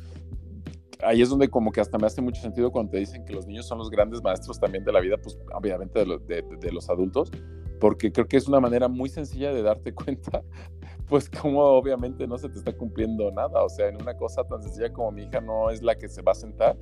ahí 1.03 1.21
es 1.21 1.29
donde 1.29 1.49
como 1.49 1.71
que 1.71 1.81
hasta 1.81 1.97
me 1.97 2.07
hace 2.07 2.21
mucho 2.21 2.41
sentido 2.41 2.71
cuando 2.71 2.91
te 2.91 2.99
dicen 2.99 3.25
que 3.25 3.33
los 3.33 3.45
niños 3.47 3.67
son 3.67 3.77
los 3.77 3.89
grandes 3.89 4.21
maestros 4.21 4.59
también 4.59 4.83
de 4.83 4.91
la 4.91 4.99
vida, 4.99 5.17
pues 5.17 5.37
obviamente 5.53 5.99
de, 5.99 6.05
lo, 6.05 6.19
de, 6.19 6.43
de, 6.59 6.71
los 6.71 6.89
adultos, 6.89 7.31
porque 7.79 8.11
creo 8.11 8.27
que 8.27 8.37
es 8.37 8.47
una 8.47 8.59
manera 8.59 8.87
muy 8.87 9.09
sencilla 9.09 9.53
de 9.53 9.61
darte 9.61 9.93
cuenta, 9.95 10.43
pues 11.07 11.29
como 11.29 11.61
obviamente 11.61 12.27
no 12.27 12.37
se 12.37 12.49
te 12.49 12.57
está 12.57 12.75
cumpliendo 12.75 13.31
nada, 13.31 13.63
o 13.63 13.69
sea, 13.69 13.89
en 13.89 14.01
una 14.01 14.15
cosa 14.15 14.43
tan 14.43 14.61
sencilla 14.61 14.91
como 14.91 15.11
mi 15.11 15.23
hija 15.23 15.41
no 15.41 15.69
es 15.69 15.81
la 15.81 15.95
que 15.95 16.09
se 16.09 16.21
va 16.21 16.31
a 16.31 16.35
sentar. 16.35 16.77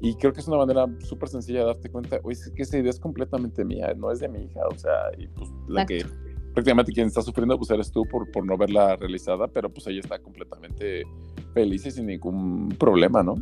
Y 0.00 0.14
creo 0.16 0.30
que 0.32 0.40
es 0.40 0.48
una 0.48 0.58
manera 0.58 0.86
súper 1.00 1.30
sencilla 1.30 1.60
de 1.60 1.66
darte 1.66 1.88
cuenta, 1.90 2.20
oye, 2.22 2.38
es 2.38 2.52
que 2.54 2.62
esa 2.62 2.76
idea 2.76 2.90
es 2.90 3.00
completamente 3.00 3.64
mía, 3.64 3.94
no 3.96 4.10
es 4.10 4.20
de 4.20 4.28
mi 4.28 4.44
hija, 4.44 4.60
o 4.70 4.78
sea, 4.78 4.92
y 5.16 5.26
pues 5.28 5.48
la 5.68 5.82
Exacto. 5.82 6.14
que 6.14 6.26
prácticamente 6.52 6.92
quien 6.92 7.06
está 7.06 7.20
sufriendo 7.20 7.58
pues 7.58 7.70
eres 7.70 7.90
tú 7.90 8.04
por, 8.06 8.30
por 8.30 8.44
no 8.44 8.56
verla 8.56 8.96
realizada, 8.96 9.46
pero 9.46 9.70
pues 9.70 9.86
ella 9.86 10.00
está 10.00 10.18
completamente 10.18 11.04
feliz 11.52 11.84
y 11.86 11.90
sin 11.90 12.06
ningún 12.06 12.68
problema, 12.78 13.22
¿no? 13.22 13.34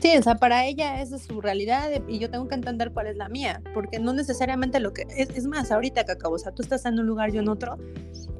Sí, 0.00 0.16
o 0.16 0.22
sea, 0.22 0.36
para 0.36 0.64
ella 0.66 1.00
esa 1.02 1.16
es 1.16 1.22
su 1.22 1.40
realidad 1.40 1.90
y 2.06 2.18
yo 2.18 2.30
tengo 2.30 2.46
que 2.46 2.54
entender 2.54 2.92
cuál 2.92 3.08
es 3.08 3.16
la 3.16 3.28
mía, 3.28 3.62
porque 3.74 3.98
no 3.98 4.12
necesariamente 4.12 4.78
lo 4.78 4.92
que 4.92 5.06
es, 5.16 5.30
es 5.30 5.46
más, 5.46 5.72
ahorita 5.72 6.04
que 6.04 6.12
acabo, 6.12 6.36
o 6.36 6.38
sea, 6.38 6.52
tú 6.52 6.62
estás 6.62 6.84
en 6.86 6.98
un 7.00 7.06
lugar, 7.06 7.32
yo 7.32 7.40
en 7.40 7.48
otro, 7.48 7.78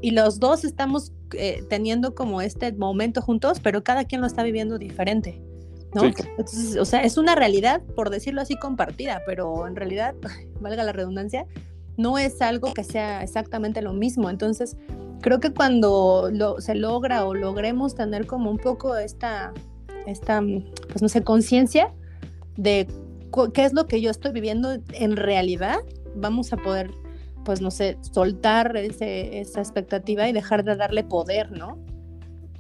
y 0.00 0.12
los 0.12 0.38
dos 0.38 0.64
estamos 0.64 1.12
eh, 1.32 1.64
teniendo 1.68 2.14
como 2.14 2.40
este 2.42 2.72
momento 2.72 3.22
juntos, 3.22 3.59
pero 3.61 3.82
cada 3.82 4.04
quien 4.04 4.20
lo 4.20 4.26
está 4.26 4.42
viviendo 4.42 4.78
diferente. 4.78 5.42
¿no? 5.94 6.02
Sí. 6.02 6.14
Entonces, 6.36 6.76
o 6.76 6.84
sea, 6.84 7.02
es 7.02 7.16
una 7.16 7.34
realidad, 7.34 7.82
por 7.96 8.11
decirlo 8.11 8.40
así, 8.40 8.56
compartida, 8.56 9.22
pero 9.26 9.66
en 9.66 9.74
realidad, 9.74 10.14
valga 10.61 10.84
la 10.84 10.92
redundancia, 10.92 11.46
no 11.96 12.18
es 12.18 12.40
algo 12.40 12.72
que 12.72 12.84
sea 12.84 13.22
exactamente 13.22 13.82
lo 13.82 13.92
mismo. 13.92 14.30
Entonces, 14.30 14.76
creo 15.20 15.40
que 15.40 15.52
cuando 15.52 16.30
lo, 16.32 16.61
se 16.61 16.74
logra 16.74 17.24
o 17.24 17.34
logremos 17.34 17.94
tener 17.94 18.26
como 18.26 18.50
un 18.50 18.59
poco 18.59 18.96
esta, 18.96 19.52
esta 20.11 20.40
pues 20.40 21.02
no 21.02 21.09
sé, 21.09 21.22
conciencia 21.22 21.92
de 22.56 22.86
qué 23.54 23.64
es 23.64 23.72
lo 23.72 23.86
que 23.86 24.00
yo 24.00 24.11
estoy 24.11 24.32
viviendo 24.32 24.76
en 24.92 25.16
realidad, 25.16 25.78
vamos 26.16 26.52
a 26.52 26.56
poder, 26.56 26.90
pues 27.44 27.61
no 27.61 27.70
sé, 27.70 27.98
soltar 28.00 28.76
ese, 28.76 29.40
esa 29.40 29.61
expectativa 29.61 30.28
y 30.28 30.32
dejar 30.32 30.64
de 30.64 30.76
darle 30.76 31.04
poder, 31.04 31.52
¿no? 31.52 31.78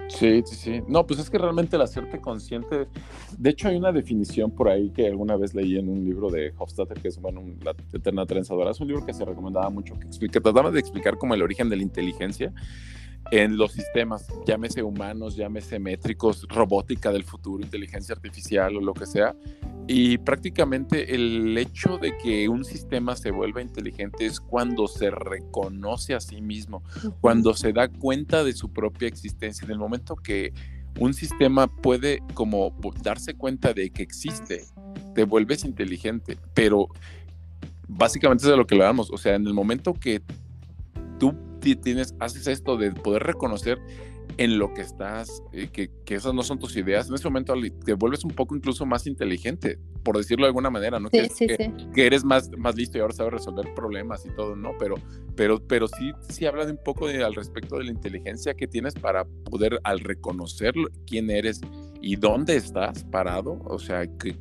Sí, 0.08 0.42
sí, 0.46 0.56
sí. 0.56 0.82
No, 0.88 1.06
pues 1.06 1.20
es 1.20 1.28
que 1.28 1.36
realmente 1.36 1.76
el 1.76 1.82
hacerte 1.82 2.18
consciente. 2.18 2.88
De 3.36 3.50
hecho, 3.50 3.68
hay 3.68 3.76
una 3.76 3.92
definición 3.92 4.50
por 4.50 4.68
ahí 4.68 4.90
que 4.90 5.06
alguna 5.06 5.36
vez 5.36 5.54
leí 5.54 5.76
en 5.76 5.88
un 5.88 6.04
libro 6.04 6.30
de 6.30 6.52
Hofstadter, 6.56 7.00
que 7.00 7.08
es 7.08 7.20
bueno, 7.20 7.42
La 7.62 7.74
Eterna 7.92 8.24
Trenzadora. 8.24 8.70
Es 8.70 8.80
un 8.80 8.88
libro 8.88 9.04
que 9.04 9.12
se 9.12 9.24
recomendaba 9.24 9.68
mucho, 9.68 9.98
que, 9.98 10.06
explica, 10.06 10.40
trataba 10.40 10.70
de 10.70 10.80
explicar 10.80 11.18
como 11.18 11.34
el 11.34 11.42
origen 11.42 11.68
de 11.68 11.76
la 11.76 11.82
inteligencia 11.82 12.52
en 13.30 13.56
los 13.58 13.72
sistemas, 13.72 14.26
llámese 14.46 14.82
humanos, 14.82 15.36
llámese 15.36 15.78
métricos, 15.78 16.46
robótica 16.48 17.12
del 17.12 17.24
futuro, 17.24 17.62
inteligencia 17.62 18.14
artificial 18.14 18.76
o 18.76 18.80
lo 18.80 18.94
que 18.94 19.06
sea. 19.06 19.34
Y 19.86 20.18
prácticamente 20.18 21.14
el 21.14 21.56
hecho 21.56 21.98
de 21.98 22.16
que 22.18 22.48
un 22.48 22.64
sistema 22.64 23.16
se 23.16 23.30
vuelva 23.30 23.62
inteligente 23.62 24.26
es 24.26 24.40
cuando 24.40 24.86
se 24.86 25.10
reconoce 25.10 26.14
a 26.14 26.20
sí 26.20 26.40
mismo, 26.40 26.82
cuando 27.20 27.54
se 27.54 27.72
da 27.72 27.88
cuenta 27.88 28.44
de 28.44 28.52
su 28.52 28.72
propia 28.72 29.08
existencia. 29.08 29.64
En 29.64 29.72
el 29.72 29.78
momento 29.78 30.16
que 30.16 30.52
un 30.98 31.14
sistema 31.14 31.68
puede 31.68 32.22
como 32.34 32.74
darse 33.02 33.34
cuenta 33.34 33.72
de 33.72 33.90
que 33.90 34.02
existe, 34.02 34.64
te 35.14 35.24
vuelves 35.24 35.64
inteligente, 35.64 36.38
pero 36.54 36.88
básicamente 37.86 38.44
es 38.44 38.50
de 38.50 38.56
lo 38.56 38.66
que 38.66 38.74
hablamos. 38.74 39.10
O 39.10 39.18
sea, 39.18 39.34
en 39.34 39.46
el 39.46 39.54
momento 39.54 39.94
que 39.94 40.22
tú 41.18 41.34
tienes, 41.76 42.14
haces 42.20 42.46
esto 42.46 42.76
de 42.76 42.92
poder 42.92 43.22
reconocer 43.22 43.78
en 44.36 44.58
lo 44.58 44.74
que 44.74 44.82
estás, 44.82 45.42
eh, 45.52 45.68
que, 45.72 45.90
que, 46.04 46.14
esas 46.14 46.34
no 46.34 46.42
son 46.42 46.58
tus 46.58 46.76
ideas, 46.76 47.08
en 47.08 47.14
ese 47.14 47.24
momento 47.24 47.54
te 47.84 47.94
vuelves 47.94 48.24
un 48.24 48.30
poco 48.30 48.54
incluso 48.54 48.84
más 48.84 49.06
inteligente, 49.06 49.78
por 50.02 50.16
decirlo 50.16 50.44
de 50.44 50.48
alguna 50.48 50.70
manera, 50.70 51.00
¿no? 51.00 51.08
Sí, 51.10 51.26
sí, 51.34 51.46
que, 51.46 51.56
sí. 51.56 51.86
que, 51.94 52.06
eres 52.06 52.24
más, 52.24 52.50
más 52.56 52.76
listo 52.76 52.98
y 52.98 53.00
ahora 53.00 53.14
sabes 53.14 53.32
resolver 53.32 53.72
problemas 53.74 54.24
y 54.26 54.30
todo, 54.30 54.54
¿no? 54.54 54.72
Pero, 54.78 54.96
pero, 55.34 55.60
pero 55.66 55.88
sí, 55.88 56.12
sí 56.28 56.46
habla 56.46 56.66
de 56.66 56.72
un 56.72 56.82
poco 56.84 57.08
de, 57.08 57.24
al 57.24 57.34
respecto 57.34 57.78
de 57.78 57.84
la 57.84 57.90
inteligencia 57.90 58.54
que 58.54 58.68
tienes 58.68 58.94
para 58.94 59.24
poder, 59.24 59.80
al 59.82 60.00
reconocer 60.00 60.74
quién 61.06 61.30
eres 61.30 61.60
y 62.00 62.16
dónde 62.16 62.56
estás 62.56 63.04
parado, 63.04 63.58
o 63.64 63.78
sea, 63.78 64.06
qué 64.18 64.36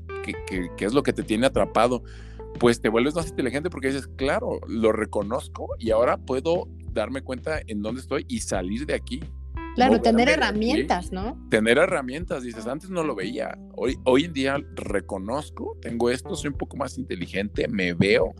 es 0.80 0.94
lo 0.94 1.02
que 1.02 1.14
te 1.14 1.24
tiene 1.24 1.48
atrapado, 1.48 2.04
pues 2.60 2.82
te 2.82 2.90
vuelves 2.90 3.16
más 3.16 3.30
inteligente 3.30 3.70
porque 3.70 3.88
dices, 3.88 4.08
claro, 4.16 4.60
lo 4.68 4.92
reconozco 4.92 5.70
y 5.80 5.92
ahora 5.92 6.18
puedo 6.18 6.68
darme 6.92 7.22
cuenta 7.22 7.62
en 7.68 7.82
dónde 7.82 8.02
estoy 8.02 8.26
y 8.28 8.40
salir 8.40 8.86
de 8.86 8.96
aquí. 8.96 9.22
Claro, 9.76 10.02
tener 10.02 10.28
herramientas, 10.28 11.12
¿no? 11.12 11.38
Tener 11.52 11.78
herramientas, 11.78 12.42
dices, 12.42 12.66
antes 12.66 12.90
no 12.90 13.04
lo 13.04 13.14
veía. 13.14 13.56
Hoy, 13.76 13.96
hoy 14.06 14.24
en 14.26 14.34
día 14.34 14.58
reconozco, 14.76 15.78
tengo 15.82 16.10
esto, 16.10 16.36
soy 16.36 16.50
un 16.50 16.58
poco 16.58 16.78
más 16.78 16.98
inteligente, 16.98 17.68
me 17.68 17.94
veo 17.94 18.34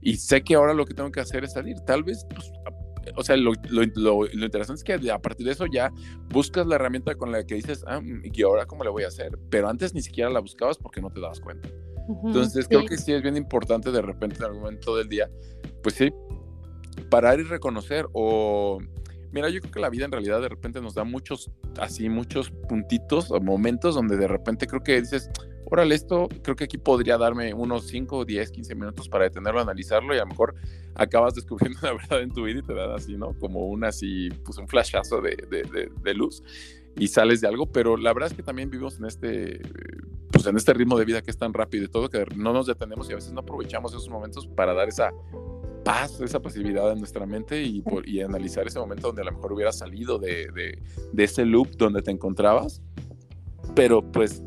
y 0.00 0.14
sé 0.14 0.42
que 0.42 0.54
ahora 0.54 0.72
lo 0.72 0.84
que 0.86 0.94
tengo 0.94 1.10
que 1.10 1.18
hacer 1.18 1.42
es 1.42 1.54
salir. 1.54 1.80
Tal 1.80 2.04
vez, 2.04 2.24
pues, 2.32 2.52
o 3.16 3.24
sea, 3.24 3.36
lo, 3.36 3.50
lo, 3.68 3.82
lo, 3.96 4.22
lo, 4.32 4.44
interesante 4.44 4.78
es 4.78 4.84
que 4.84 5.10
a 5.10 5.18
partir 5.18 5.46
de 5.46 5.52
eso 5.52 5.66
ya 5.66 5.92
buscas 6.28 6.64
la 6.64 6.76
herramienta 6.76 7.16
con 7.16 7.32
la 7.32 7.44
que 7.44 7.56
dices, 7.56 7.84
ah, 7.88 8.00
¿y 8.22 8.42
ahora 8.42 8.66
cómo 8.66 8.84
le 8.84 8.90
voy 8.90 9.02
a 9.02 9.08
hacer? 9.08 9.36
Pero 9.50 9.68
antes 9.68 9.94
ni 9.94 10.02
siquiera 10.02 10.30
la 10.30 10.38
buscabas 10.38 10.78
porque 10.78 11.00
no 11.00 11.10
te 11.10 11.20
dabas 11.20 11.40
cuenta. 11.40 11.68
Uh 12.08 12.14
-huh, 12.14 12.26
Entonces, 12.28 12.64
sí. 12.64 12.68
creo 12.68 12.84
que 12.84 12.96
sí 12.96 13.12
es 13.12 13.22
bien 13.22 13.36
importante 13.36 13.90
de 13.90 14.00
repente 14.00 14.36
en 14.36 14.44
algún 14.44 14.60
momento 14.60 14.96
del 14.96 15.08
día, 15.08 15.28
pues 15.82 15.96
sí, 15.96 16.12
parar 17.08 17.40
y 17.40 17.44
reconocer 17.44 18.06
o 18.12 18.78
mira, 19.32 19.50
yo 19.50 19.60
creo 19.60 19.72
que 19.72 19.80
la 19.80 19.90
vida 19.90 20.06
en 20.06 20.12
realidad 20.12 20.40
de 20.40 20.48
repente 20.48 20.80
nos 20.80 20.94
da 20.94 21.04
muchos, 21.04 21.50
así, 21.78 22.08
muchos 22.08 22.50
puntitos 22.50 23.30
o 23.30 23.40
momentos 23.40 23.94
donde 23.94 24.16
de 24.16 24.28
repente 24.28 24.66
creo 24.66 24.82
que 24.82 25.00
dices, 25.00 25.30
órale, 25.66 25.94
esto 25.94 26.28
creo 26.42 26.56
que 26.56 26.64
aquí 26.64 26.78
podría 26.78 27.18
darme 27.18 27.52
unos 27.52 27.86
5, 27.88 28.24
10, 28.24 28.50
15 28.50 28.74
minutos 28.74 29.08
para 29.08 29.24
detenerlo, 29.24 29.60
analizarlo 29.60 30.14
y 30.14 30.18
a 30.18 30.22
lo 30.22 30.28
mejor 30.28 30.54
acabas 30.94 31.34
descubriendo 31.34 31.78
la 31.82 31.92
verdad 31.92 32.22
en 32.22 32.32
tu 32.32 32.44
vida 32.44 32.60
y 32.60 32.62
te 32.62 32.74
dan 32.74 32.92
así, 32.92 33.16
¿no? 33.16 33.38
Como 33.38 33.66
un 33.66 33.84
así, 33.84 34.30
pues 34.44 34.58
un 34.58 34.68
flashazo 34.68 35.20
de, 35.20 35.36
de, 35.50 35.90
de, 36.02 36.14
luz 36.14 36.42
y 36.96 37.08
sales 37.08 37.40
de 37.40 37.48
algo, 37.48 37.66
pero 37.66 37.96
la 37.96 38.12
verdad 38.14 38.30
es 38.30 38.36
que 38.36 38.42
también 38.42 38.70
vivimos 38.70 38.98
en 38.98 39.04
este, 39.04 39.60
pues 40.32 40.46
en 40.46 40.56
este 40.56 40.72
ritmo 40.72 40.98
de 40.98 41.04
vida 41.04 41.20
que 41.20 41.30
es 41.30 41.36
tan 41.36 41.52
rápido 41.52 41.84
y 41.84 41.88
todo 41.88 42.08
que 42.08 42.24
no 42.36 42.52
nos 42.52 42.66
detenemos 42.66 43.10
y 43.10 43.12
a 43.12 43.16
veces 43.16 43.32
no 43.32 43.40
aprovechamos 43.40 43.92
esos 43.92 44.08
momentos 44.08 44.46
para 44.46 44.72
dar 44.72 44.88
esa 44.88 45.10
paz, 45.86 46.20
esa 46.20 46.42
pasividad 46.42 46.90
en 46.90 46.98
nuestra 46.98 47.26
mente 47.26 47.62
y, 47.62 47.80
por, 47.80 48.08
y 48.08 48.20
analizar 48.20 48.66
ese 48.66 48.80
momento 48.80 49.06
donde 49.06 49.22
a 49.22 49.24
lo 49.26 49.30
mejor 49.30 49.52
hubieras 49.52 49.78
salido 49.78 50.18
de, 50.18 50.48
de, 50.52 50.82
de, 51.12 51.24
ese 51.24 51.44
loop 51.44 51.76
donde 51.76 52.02
te 52.02 52.10
encontrabas. 52.10 52.82
Pero 53.76 54.02
pues 54.02 54.42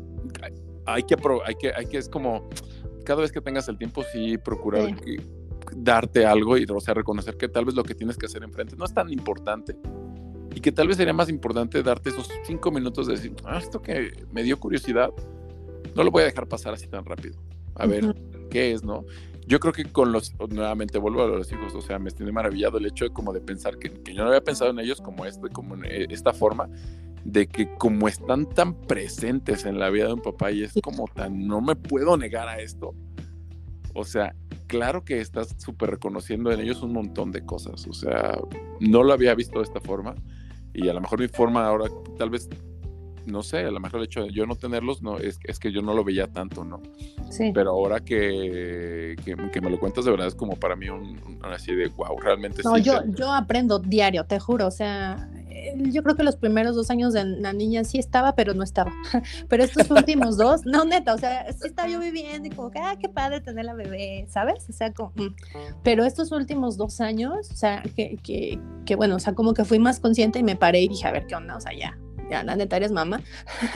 hay 0.84 1.02
que, 1.04 1.16
hay 1.46 1.54
que, 1.54 1.72
hay 1.74 1.86
que, 1.86 1.96
es 1.96 2.10
como, 2.10 2.46
cada 3.06 3.22
vez 3.22 3.32
que 3.32 3.40
tengas 3.40 3.68
el 3.68 3.78
tiempo, 3.78 4.02
sí 4.12 4.36
procurar 4.36 4.94
sí. 5.02 5.16
Darte 5.74 6.26
algo 6.26 6.58
y, 6.58 6.66
o 6.68 6.80
sea, 6.80 6.92
reconocer 6.92 7.38
que 7.38 7.48
tal 7.48 7.64
vez 7.64 7.74
lo 7.74 7.84
que 7.84 7.94
tienes 7.94 8.18
que 8.18 8.26
hacer 8.26 8.42
enfrente 8.42 8.76
no 8.76 8.84
es 8.84 8.92
tan 8.92 9.10
importante 9.10 9.76
y 10.54 10.60
que 10.60 10.72
tal 10.72 10.88
vez 10.88 10.98
sería 10.98 11.14
más 11.14 11.30
importante 11.30 11.82
darte 11.82 12.10
esos 12.10 12.28
cinco 12.44 12.70
minutos 12.70 13.06
de 13.06 13.14
decir, 13.14 13.34
ah, 13.44 13.58
esto 13.58 13.80
que 13.80 14.12
me 14.30 14.42
dio 14.42 14.60
curiosidad, 14.60 15.10
no 15.96 16.04
lo 16.04 16.10
voy 16.10 16.22
a 16.22 16.26
dejar 16.26 16.46
pasar 16.46 16.74
así 16.74 16.86
tan 16.86 17.06
rápido. 17.06 17.40
A 17.76 17.86
ver, 17.86 18.04
uh 18.04 18.08
-huh. 18.08 18.48
¿qué 18.50 18.72
es, 18.72 18.84
no? 18.84 19.06
Yo 19.50 19.58
creo 19.58 19.72
que 19.72 19.84
con 19.86 20.12
los, 20.12 20.32
nuevamente 20.48 20.96
vuelvo 20.96 21.24
a 21.24 21.26
los 21.26 21.50
hijos, 21.50 21.74
o 21.74 21.82
sea, 21.82 21.98
me 21.98 22.08
estoy 22.08 22.30
maravillado 22.30 22.78
el 22.78 22.86
hecho 22.86 23.04
de 23.04 23.10
como 23.10 23.32
de 23.32 23.40
pensar 23.40 23.78
que, 23.78 23.90
que 23.90 24.14
yo 24.14 24.22
no 24.22 24.28
había 24.28 24.44
pensado 24.44 24.70
en 24.70 24.78
ellos 24.78 25.00
como, 25.00 25.26
este, 25.26 25.48
como 25.48 25.74
en 25.74 26.08
esta 26.12 26.32
forma, 26.32 26.68
de 27.24 27.48
que 27.48 27.74
como 27.74 28.06
están 28.06 28.48
tan 28.48 28.74
presentes 28.74 29.64
en 29.64 29.80
la 29.80 29.90
vida 29.90 30.06
de 30.06 30.12
un 30.12 30.22
papá 30.22 30.52
y 30.52 30.62
es 30.62 30.72
como 30.80 31.06
tan, 31.08 31.48
no 31.48 31.60
me 31.60 31.74
puedo 31.74 32.16
negar 32.16 32.46
a 32.46 32.60
esto, 32.60 32.94
o 33.92 34.04
sea, 34.04 34.36
claro 34.68 35.04
que 35.04 35.20
estás 35.20 35.56
súper 35.58 35.90
reconociendo 35.90 36.52
en 36.52 36.60
ellos 36.60 36.80
un 36.82 36.92
montón 36.92 37.32
de 37.32 37.44
cosas, 37.44 37.88
o 37.88 37.92
sea, 37.92 38.38
no 38.78 39.02
lo 39.02 39.12
había 39.12 39.34
visto 39.34 39.58
de 39.58 39.64
esta 39.64 39.80
forma 39.80 40.14
y 40.74 40.88
a 40.88 40.94
lo 40.94 41.00
mejor 41.00 41.18
mi 41.18 41.26
forma 41.26 41.66
ahora 41.66 41.86
tal 42.16 42.30
vez 42.30 42.48
no 43.26 43.42
sé, 43.42 43.58
a 43.58 43.70
lo 43.70 43.80
mejor 43.80 44.00
el 44.00 44.06
hecho 44.06 44.24
de 44.24 44.32
yo 44.32 44.46
no 44.46 44.56
tenerlos 44.56 45.02
no 45.02 45.18
es, 45.18 45.38
es 45.44 45.58
que 45.58 45.72
yo 45.72 45.82
no 45.82 45.94
lo 45.94 46.04
veía 46.04 46.26
tanto, 46.26 46.64
¿no? 46.64 46.80
Sí. 47.30 47.52
Pero 47.54 47.70
ahora 47.70 48.00
que, 48.00 49.16
que, 49.24 49.36
que, 49.50 49.60
me 49.60 49.70
lo 49.70 49.78
cuentas 49.78 50.04
de 50.04 50.10
verdad 50.10 50.26
es 50.26 50.34
como 50.34 50.56
para 50.56 50.76
mí 50.76 50.88
un, 50.88 51.20
un 51.24 51.44
así 51.44 51.74
de 51.74 51.88
wow, 51.88 52.18
realmente 52.18 52.62
no, 52.64 52.76
sí. 52.76 52.82
Yo, 52.82 53.04
yo 53.06 53.32
aprendo 53.32 53.78
diario, 53.78 54.24
te 54.24 54.38
juro, 54.38 54.66
o 54.66 54.70
sea, 54.70 55.28
yo 55.76 56.02
creo 56.02 56.16
que 56.16 56.22
los 56.22 56.36
primeros 56.36 56.74
dos 56.74 56.90
años 56.90 57.12
de 57.12 57.24
la 57.24 57.52
niña 57.52 57.84
sí 57.84 57.98
estaba, 57.98 58.34
pero 58.34 58.54
no 58.54 58.62
estaba. 58.62 58.92
Pero 59.48 59.64
estos 59.64 59.90
últimos 59.90 60.36
dos, 60.36 60.64
no, 60.64 60.84
neta, 60.84 61.14
o 61.14 61.18
sea, 61.18 61.50
sí 61.52 61.66
estaba 61.66 61.88
yo 61.88 62.00
viviendo 62.00 62.48
y 62.48 62.50
como 62.50 62.70
que, 62.70 62.78
ah, 62.78 62.96
qué 62.98 63.08
padre 63.08 63.40
tener 63.40 63.64
la 63.64 63.74
bebé, 63.74 64.26
¿sabes? 64.28 64.68
O 64.68 64.72
sea, 64.72 64.92
como, 64.92 65.12
mm. 65.16 65.34
pero 65.82 66.04
estos 66.04 66.32
últimos 66.32 66.76
dos 66.76 67.00
años, 67.00 67.50
o 67.50 67.56
sea, 67.56 67.82
que, 67.96 68.16
que, 68.22 68.60
que, 68.84 68.96
bueno, 68.96 69.16
o 69.16 69.18
sea, 69.18 69.34
como 69.34 69.54
que 69.54 69.64
fui 69.64 69.78
más 69.78 70.00
consciente 70.00 70.38
y 70.38 70.42
me 70.42 70.56
paré 70.56 70.82
y 70.82 70.88
dije, 70.88 71.06
a 71.06 71.12
ver, 71.12 71.26
¿qué 71.26 71.34
onda? 71.34 71.56
O 71.56 71.60
sea, 71.60 71.72
ya, 71.76 71.98
ya, 72.30 72.42
la 72.44 72.56
neta 72.56 72.76
eres 72.76 72.92
mamá, 72.92 73.20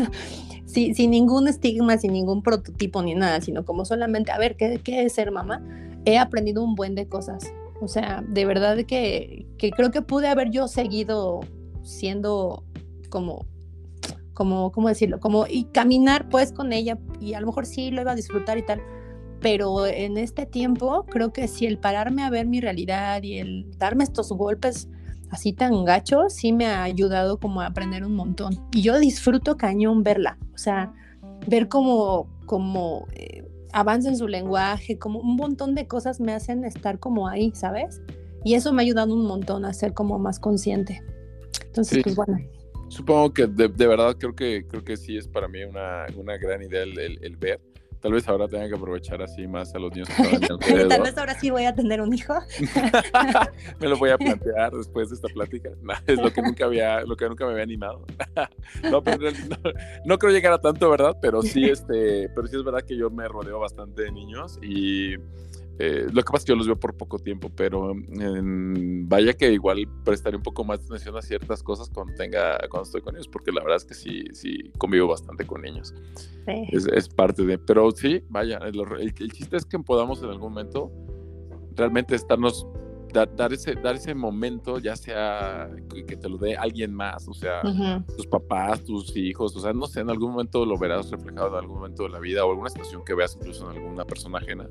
sí, 0.66 0.94
sin 0.94 1.10
ningún 1.10 1.48
estigma, 1.48 1.98
sin 1.98 2.12
ningún 2.12 2.42
prototipo 2.42 3.02
ni 3.02 3.14
nada, 3.14 3.40
sino 3.40 3.64
como 3.64 3.84
solamente, 3.84 4.32
a 4.32 4.38
ver, 4.38 4.56
¿qué, 4.56 4.80
¿qué, 4.82 5.04
es 5.04 5.14
ser 5.14 5.30
mamá? 5.30 5.62
He 6.04 6.18
aprendido 6.18 6.62
un 6.62 6.74
buen 6.74 6.94
de 6.94 7.08
cosas. 7.08 7.44
O 7.80 7.88
sea, 7.88 8.24
de 8.26 8.46
verdad 8.46 8.78
que, 8.86 9.46
que 9.58 9.70
creo 9.70 9.90
que 9.90 10.00
pude 10.00 10.28
haber 10.28 10.50
yo 10.50 10.68
seguido 10.68 11.40
siendo 11.82 12.64
como, 13.10 13.46
como, 14.32 14.72
¿cómo 14.72 14.88
decirlo? 14.88 15.20
Como, 15.20 15.46
y 15.48 15.64
caminar 15.64 16.28
pues 16.28 16.52
con 16.52 16.72
ella, 16.72 16.98
y 17.20 17.34
a 17.34 17.40
lo 17.40 17.46
mejor 17.46 17.66
sí 17.66 17.90
lo 17.90 18.02
iba 18.02 18.12
a 18.12 18.16
disfrutar 18.16 18.58
y 18.58 18.62
tal, 18.62 18.80
pero 19.40 19.86
en 19.86 20.16
este 20.16 20.46
tiempo 20.46 21.04
creo 21.04 21.32
que 21.32 21.48
si 21.48 21.66
el 21.66 21.78
pararme 21.78 22.22
a 22.22 22.30
ver 22.30 22.46
mi 22.46 22.60
realidad 22.60 23.22
y 23.22 23.38
el 23.38 23.70
darme 23.78 24.04
estos 24.04 24.30
golpes, 24.30 24.88
así 25.34 25.52
tan 25.52 25.84
gacho, 25.84 26.28
sí 26.28 26.52
me 26.52 26.66
ha 26.66 26.82
ayudado 26.82 27.38
como 27.38 27.60
a 27.60 27.66
aprender 27.66 28.04
un 28.04 28.14
montón. 28.14 28.58
Y 28.72 28.82
yo 28.82 28.98
disfruto 28.98 29.56
cañón 29.56 30.02
verla, 30.02 30.38
o 30.54 30.58
sea, 30.58 30.92
ver 31.46 31.68
cómo, 31.68 32.28
cómo 32.46 33.06
eh, 33.12 33.44
avanza 33.72 34.08
en 34.08 34.16
su 34.16 34.28
lenguaje, 34.28 34.98
como 34.98 35.20
un 35.20 35.36
montón 35.36 35.74
de 35.74 35.86
cosas 35.86 36.20
me 36.20 36.32
hacen 36.32 36.64
estar 36.64 36.98
como 36.98 37.28
ahí, 37.28 37.52
¿sabes? 37.54 38.00
Y 38.44 38.54
eso 38.54 38.72
me 38.72 38.82
ha 38.82 38.84
ayudado 38.84 39.14
un 39.14 39.26
montón 39.26 39.64
a 39.64 39.72
ser 39.72 39.92
como 39.92 40.18
más 40.18 40.38
consciente. 40.38 41.02
Entonces, 41.66 41.98
sí. 41.98 42.02
pues 42.02 42.16
bueno. 42.16 42.38
Supongo 42.88 43.32
que 43.32 43.46
de, 43.46 43.68
de, 43.68 43.86
verdad 43.86 44.16
creo 44.18 44.34
que 44.34 44.66
creo 44.68 44.84
que 44.84 44.96
sí 44.96 45.16
es 45.16 45.26
para 45.26 45.48
mí 45.48 45.64
una, 45.64 46.06
una 46.16 46.36
gran 46.36 46.62
idea 46.62 46.82
el, 46.82 46.98
el, 46.98 47.18
el 47.22 47.36
ver 47.36 47.60
tal 48.04 48.12
vez 48.12 48.28
ahora 48.28 48.46
tenga 48.46 48.68
que 48.68 48.74
aprovechar 48.74 49.22
así 49.22 49.46
más 49.46 49.74
a 49.74 49.78
los 49.78 49.90
niños 49.90 50.10
que 50.10 50.84
tal 50.88 51.00
vez 51.00 51.16
ahora 51.16 51.40
sí 51.40 51.48
voy 51.48 51.64
a 51.64 51.74
tener 51.74 52.02
un 52.02 52.12
hijo. 52.12 52.34
me 53.80 53.88
lo 53.88 53.96
voy 53.96 54.10
a 54.10 54.18
plantear 54.18 54.72
después 54.72 55.08
de 55.08 55.14
esta 55.14 55.28
plática. 55.28 55.70
es 56.06 56.20
lo 56.20 56.30
que 56.30 56.42
nunca 56.42 56.66
había, 56.66 57.00
lo 57.00 57.16
que 57.16 57.26
nunca 57.26 57.46
me 57.46 57.52
había 57.52 57.62
animado. 57.62 58.04
no, 58.90 59.02
pero 59.02 59.30
no, 59.30 59.56
no, 60.04 60.18
creo 60.18 60.32
llegar 60.32 60.52
a 60.52 60.58
tanto, 60.60 60.90
¿verdad? 60.90 61.16
Pero 61.22 61.40
sí, 61.40 61.64
este, 61.64 62.28
pero 62.34 62.46
sí 62.46 62.56
es 62.56 62.62
verdad 62.62 62.82
que 62.82 62.94
yo 62.94 63.08
me 63.08 63.26
rodeo 63.26 63.58
bastante 63.58 64.02
de 64.02 64.12
niños 64.12 64.58
y 64.60 65.14
eh, 65.78 66.06
lo 66.12 66.22
que 66.22 66.30
pasa 66.30 66.38
es 66.38 66.44
que 66.44 66.52
yo 66.52 66.56
los 66.56 66.66
veo 66.66 66.78
por 66.78 66.96
poco 66.96 67.18
tiempo, 67.18 67.50
pero 67.54 67.92
eh, 67.92 68.40
vaya 69.06 69.32
que 69.32 69.52
igual 69.52 69.88
prestaré 70.04 70.36
un 70.36 70.42
poco 70.42 70.62
más 70.64 70.80
de 70.80 70.86
atención 70.86 71.16
a 71.16 71.22
ciertas 71.22 71.62
cosas 71.62 71.90
cuando 71.92 72.14
tenga, 72.14 72.58
cuando 72.68 72.84
estoy 72.84 73.00
con 73.00 73.16
ellos, 73.16 73.26
porque 73.28 73.50
la 73.50 73.60
verdad 73.60 73.78
es 73.78 73.84
que 73.84 73.94
sí, 73.94 74.24
sí 74.32 74.70
convivo 74.78 75.08
bastante 75.08 75.44
con 75.46 75.62
niños. 75.62 75.92
Sí. 76.46 76.68
Es, 76.70 76.86
es, 76.86 77.08
parte 77.08 77.44
de, 77.44 77.58
pero 77.58 77.90
sí, 77.90 78.22
vaya, 78.28 78.58
el, 78.58 78.78
el, 78.78 79.14
el, 79.18 79.32
chiste 79.32 79.56
es 79.56 79.64
que 79.64 79.78
podamos 79.80 80.22
en 80.22 80.30
algún 80.30 80.52
momento 80.52 80.92
realmente 81.74 82.14
estarnos, 82.14 82.68
da, 83.12 83.26
dar, 83.26 83.52
ese, 83.52 83.74
dar 83.74 83.96
ese 83.96 84.14
momento, 84.14 84.78
ya 84.78 84.94
sea 84.94 85.70
que 86.06 86.16
te 86.16 86.28
lo 86.28 86.38
dé 86.38 86.56
alguien 86.56 86.94
más, 86.94 87.26
o 87.26 87.34
sea, 87.34 87.62
uh 87.64 87.68
-huh. 87.68 88.16
tus 88.16 88.28
papás, 88.28 88.84
tus 88.84 89.16
hijos, 89.16 89.56
o 89.56 89.60
sea, 89.60 89.72
no 89.72 89.86
sé, 89.86 90.00
en 90.00 90.10
algún 90.10 90.32
momento 90.32 90.64
lo 90.64 90.78
verás 90.78 91.10
reflejado 91.10 91.48
en 91.48 91.64
algún 91.64 91.78
momento 91.78 92.04
de 92.04 92.10
la 92.10 92.20
vida 92.20 92.44
o 92.44 92.50
alguna 92.50 92.70
situación 92.70 93.04
que 93.04 93.14
veas 93.14 93.34
incluso 93.34 93.68
en 93.72 93.78
alguna 93.78 94.04
persona 94.04 94.38
ajena 94.38 94.68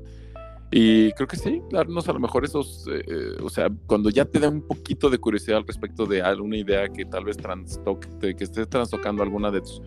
y 0.76 1.12
creo 1.12 1.28
que 1.28 1.36
sí, 1.36 1.62
darnos 1.70 2.08
a 2.08 2.12
lo 2.12 2.18
mejor 2.18 2.44
esos, 2.44 2.84
eh, 2.90 3.36
o 3.40 3.48
sea, 3.48 3.68
cuando 3.86 4.10
ya 4.10 4.24
te 4.24 4.40
da 4.40 4.48
un 4.48 4.66
poquito 4.66 5.08
de 5.08 5.18
curiosidad 5.18 5.58
al 5.58 5.66
respecto 5.68 6.04
de 6.04 6.20
alguna 6.20 6.56
idea 6.56 6.88
que 6.88 7.04
tal 7.04 7.24
vez 7.24 7.36
trastoque, 7.36 8.34
que 8.34 8.42
estés 8.42 8.68
trastocando 8.68 9.22
alguna 9.22 9.52
de 9.52 9.60
tus 9.60 9.80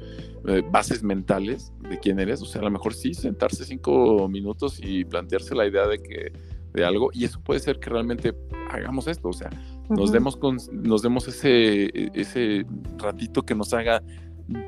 eh, 0.48 0.64
bases 0.72 1.04
mentales 1.04 1.74
de 1.90 2.00
quién 2.00 2.22
eres, 2.22 2.42
o 2.42 2.46
sea, 2.46 2.62
a 2.62 2.64
lo 2.64 2.72
mejor 2.72 2.94
sí, 2.94 3.14
sentarse 3.14 3.66
cinco 3.66 4.30
minutos 4.30 4.80
y 4.82 5.04
plantearse 5.04 5.56
la 5.56 5.68
idea 5.68 5.86
de 5.88 6.02
que 6.02 6.32
de 6.72 6.86
algo, 6.86 7.10
y 7.12 7.26
eso 7.26 7.42
puede 7.42 7.60
ser 7.60 7.80
que 7.80 7.90
realmente 7.90 8.34
hagamos 8.72 9.08
esto, 9.08 9.28
o 9.28 9.34
sea, 9.34 9.50
uh 9.50 9.94
-huh. 9.94 9.98
nos 9.98 10.14
demos, 10.14 10.38
con, 10.38 10.58
nos 10.72 11.02
demos 11.02 11.28
ese, 11.28 11.92
ese 12.18 12.66
ratito 12.98 13.44
que 13.44 13.56
nos 13.56 13.74
haga 13.74 14.02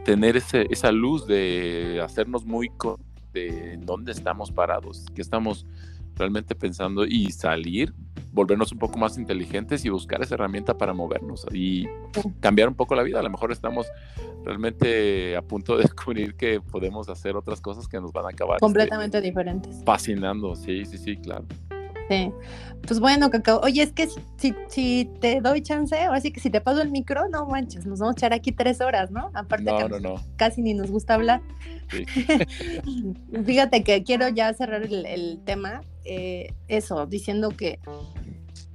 tener 0.04 0.36
ese, 0.36 0.68
esa 0.70 0.92
luz 0.92 1.26
de 1.28 2.02
hacernos 2.04 2.44
muy 2.44 2.68
de 3.32 3.80
dónde 3.82 4.12
estamos 4.12 4.52
parados, 4.52 5.06
que 5.16 5.22
estamos 5.22 5.66
realmente 6.20 6.54
pensando 6.54 7.06
y 7.06 7.32
salir, 7.32 7.94
volvernos 8.32 8.72
un 8.72 8.78
poco 8.78 9.00
más 9.00 9.18
inteligentes 9.18 9.84
y 9.86 9.90
buscar 9.90 10.22
esa 10.22 10.36
herramienta 10.36 10.78
para 10.78 10.94
movernos 10.94 11.46
y 11.52 11.88
cambiar 12.40 12.68
un 12.68 12.76
poco 12.76 12.94
la 12.94 13.04
vida. 13.04 13.20
A 13.20 13.24
lo 13.24 13.30
mejor 13.30 13.52
estamos 13.52 13.88
realmente 14.44 15.36
a 15.36 15.42
punto 15.42 15.78
de 15.78 15.84
descubrir 15.84 16.36
que 16.36 16.62
podemos 16.62 17.10
hacer 17.10 17.36
otras 17.36 17.62
cosas 17.62 17.88
que 17.88 18.00
nos 18.00 18.12
van 18.12 18.26
a 18.26 18.30
acabar. 18.30 18.58
Este, 18.58 18.66
Completamente 18.66 19.22
diferentes. 19.22 19.82
Fascinando, 19.84 20.56
sí, 20.56 20.86
sí, 20.86 20.98
sí, 20.98 21.18
claro. 21.18 21.46
Sí. 22.10 22.34
Pues 22.88 23.00
bueno, 23.00 23.30
Cacao. 23.30 23.62
Oye, 23.62 23.84
es 23.84 23.92
que 23.92 24.08
si, 24.38 24.56
si 24.68 25.10
te 25.20 25.42
doy 25.42 25.62
chance, 25.62 25.96
ahora 25.98 26.20
sí 26.22 26.32
que 26.32 26.40
si 26.40 26.50
te 26.50 26.60
paso 26.60 26.82
el 26.82 26.90
micro, 26.90 27.30
no 27.30 27.46
manches, 27.46 27.86
nos 27.86 28.00
vamos 28.00 28.16
a 28.16 28.18
echar 28.18 28.34
aquí 28.34 28.52
tres 28.52 28.82
horas, 28.82 29.12
¿no? 29.12 29.30
Aparte 29.34 29.66
que 29.66 30.16
casi 30.36 30.62
ni 30.62 30.74
nos 30.74 30.90
gusta 30.90 31.14
hablar. 31.14 31.42
Fíjate 33.46 33.84
que 33.84 34.04
quiero 34.04 34.30
ya 34.30 34.54
cerrar 34.54 34.84
el, 34.84 35.40
tema, 35.46 35.82
eh, 36.06 36.54
eso, 36.68 37.06
diciendo 37.06 37.50
que 37.50 37.80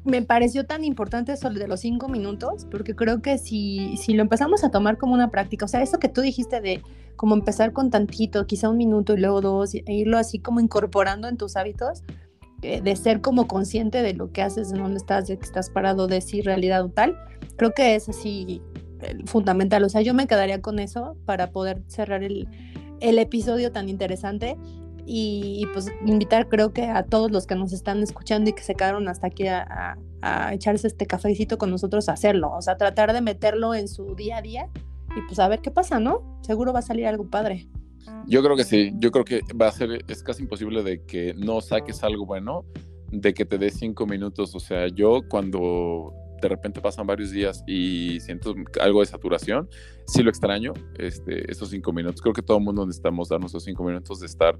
me 0.05 0.22
pareció 0.22 0.66
tan 0.66 0.85
importante 0.85 1.32
eso 1.32 1.51
de 1.51 1.66
los 1.66 1.80
cinco 1.80 2.09
minutos, 2.09 2.66
porque 2.70 2.95
creo 2.95 3.22
que 3.22 3.39
si, 3.39 3.97
si 3.97 4.12
lo 4.12 4.22
empezamos 4.22 4.62
a 4.62 4.70
tomar 4.70 4.99
como 4.99 5.14
una 5.14 5.30
práctica, 5.30 5.64
o 5.64 5.68
sea, 5.68 5.82
eso 5.82 5.99
que 5.99 6.09
tú 6.09 6.20
dijiste 6.20 6.61
de 6.61 6.82
como 7.16 7.35
empezar 7.35 7.72
con 7.72 7.91
tantito, 7.91 8.47
quizá 8.47 8.68
un 8.68 8.76
minuto 8.76 9.14
y 9.14 9.20
luego 9.20 9.41
dos, 9.41 9.74
e 9.74 9.82
irlo 9.89 10.18
así 10.18 10.41
como 10.41 10.61
incorporando 10.61 11.26
en 11.26 11.37
tus 11.37 11.57
hábitos, 11.57 12.03
de 12.83 12.97
ser 12.97 13.21
como 13.21 13.47
consciente 13.47 14.03
de 14.03 14.15
lo 14.15 14.33
que 14.33 14.43
haces, 14.43 14.71
de 14.71 14.79
dónde 14.79 14.97
estás, 14.97 15.27
de 15.27 15.39
que 15.39 15.45
estás 15.45 15.71
parado, 15.71 16.07
de 16.07 16.21
si 16.21 16.41
realidad 16.43 16.85
o 16.85 16.89
tal, 16.89 17.17
creo 17.57 17.73
que 17.73 17.95
es 17.95 18.09
así 18.09 18.62
fundamental. 19.27 19.85
O 19.85 19.89
sea, 19.89 20.01
yo 20.01 20.15
me 20.15 20.27
quedaría 20.27 20.61
con 20.61 20.79
eso 20.79 21.17
para 21.27 21.51
poder 21.51 21.83
cerrar 21.89 22.23
el, 22.23 22.49
el 23.01 23.19
episodio 23.19 23.73
tan 23.73 23.89
interesante 23.89 24.57
y, 25.07 25.67
pues 25.73 25.93
invitar 26.07 26.49
creo 26.49 26.73
que 26.73 26.85
a 26.85 27.03
todos 27.05 27.31
los 27.31 27.47
que 27.47 27.55
nos 27.55 27.73
están 27.73 28.03
escuchando 28.03 28.51
y 28.51 28.55
que 28.55 28.62
se 28.62 28.75
quedaron 28.75 29.09
hasta 29.09 29.27
aquí 29.27 29.47
a, 29.47 29.99
a, 30.23 30.55
echarse 30.55 30.87
este 30.87 31.07
cafecito 31.07 31.59
con 31.59 31.71
nosotros 31.71 32.09
a 32.09 32.12
hacerlo, 32.12 32.51
o 32.53 32.62
sea, 32.62 32.79
tratar 32.79 33.12
de 33.12 33.21
meterlo 33.21 33.75
en 33.75 33.89
su 33.89 34.15
día 34.15 34.39
a 34.39 34.43
día 34.43 34.71
y 35.15 35.21
pues 35.27 35.39
a 35.39 35.49
ver 35.49 35.61
qué 35.61 35.71
pasa, 35.71 36.01
¿no? 36.01 36.39
Seguro 36.41 36.73
va 36.73 36.79
a 36.79 36.83
salir 36.83 37.07
algo 37.07 37.29
padre. 37.29 37.69
Yo 38.26 38.42
creo 38.42 38.57
que 38.57 38.64
sí, 38.64 38.92
yo 38.96 39.11
creo 39.11 39.24
que 39.24 39.40
va 39.61 39.68
a 39.68 39.72
ser, 39.72 40.05
es 40.09 40.22
casi 40.22 40.42
imposible 40.42 40.82
de 40.82 41.05
que 41.05 41.34
no 41.34 41.61
saques 41.61 42.02
algo 42.02 42.26
bueno, 42.26 42.64
de 43.11 43.34
que 43.34 43.44
te 43.44 43.59
dé 43.59 43.70
cinco 43.70 44.07
minutos. 44.07 44.55
O 44.55 44.61
sea, 44.61 44.88
yo 44.88 45.20
cuando 45.28 46.12
de 46.40 46.48
repente 46.48 46.80
pasan 46.80 47.07
varios 47.07 47.30
días 47.30 47.62
y 47.66 48.20
siento 48.20 48.55
algo 48.80 49.00
de 49.00 49.07
saturación, 49.07 49.68
sí 50.07 50.22
lo 50.22 50.30
extraño, 50.30 50.74
este, 50.98 51.50
esos 51.50 51.70
cinco 51.70 51.92
minutos. 51.92 52.20
Creo 52.20 52.34
que 52.34 52.42
todo 52.42 52.59
el 52.59 52.64
mundo 52.64 52.84
necesitamos 52.84 53.28
darnos 53.28 53.52
esos 53.52 53.64
cinco 53.64 53.84
minutos 53.84 54.20
de 54.20 54.26
estar, 54.26 54.59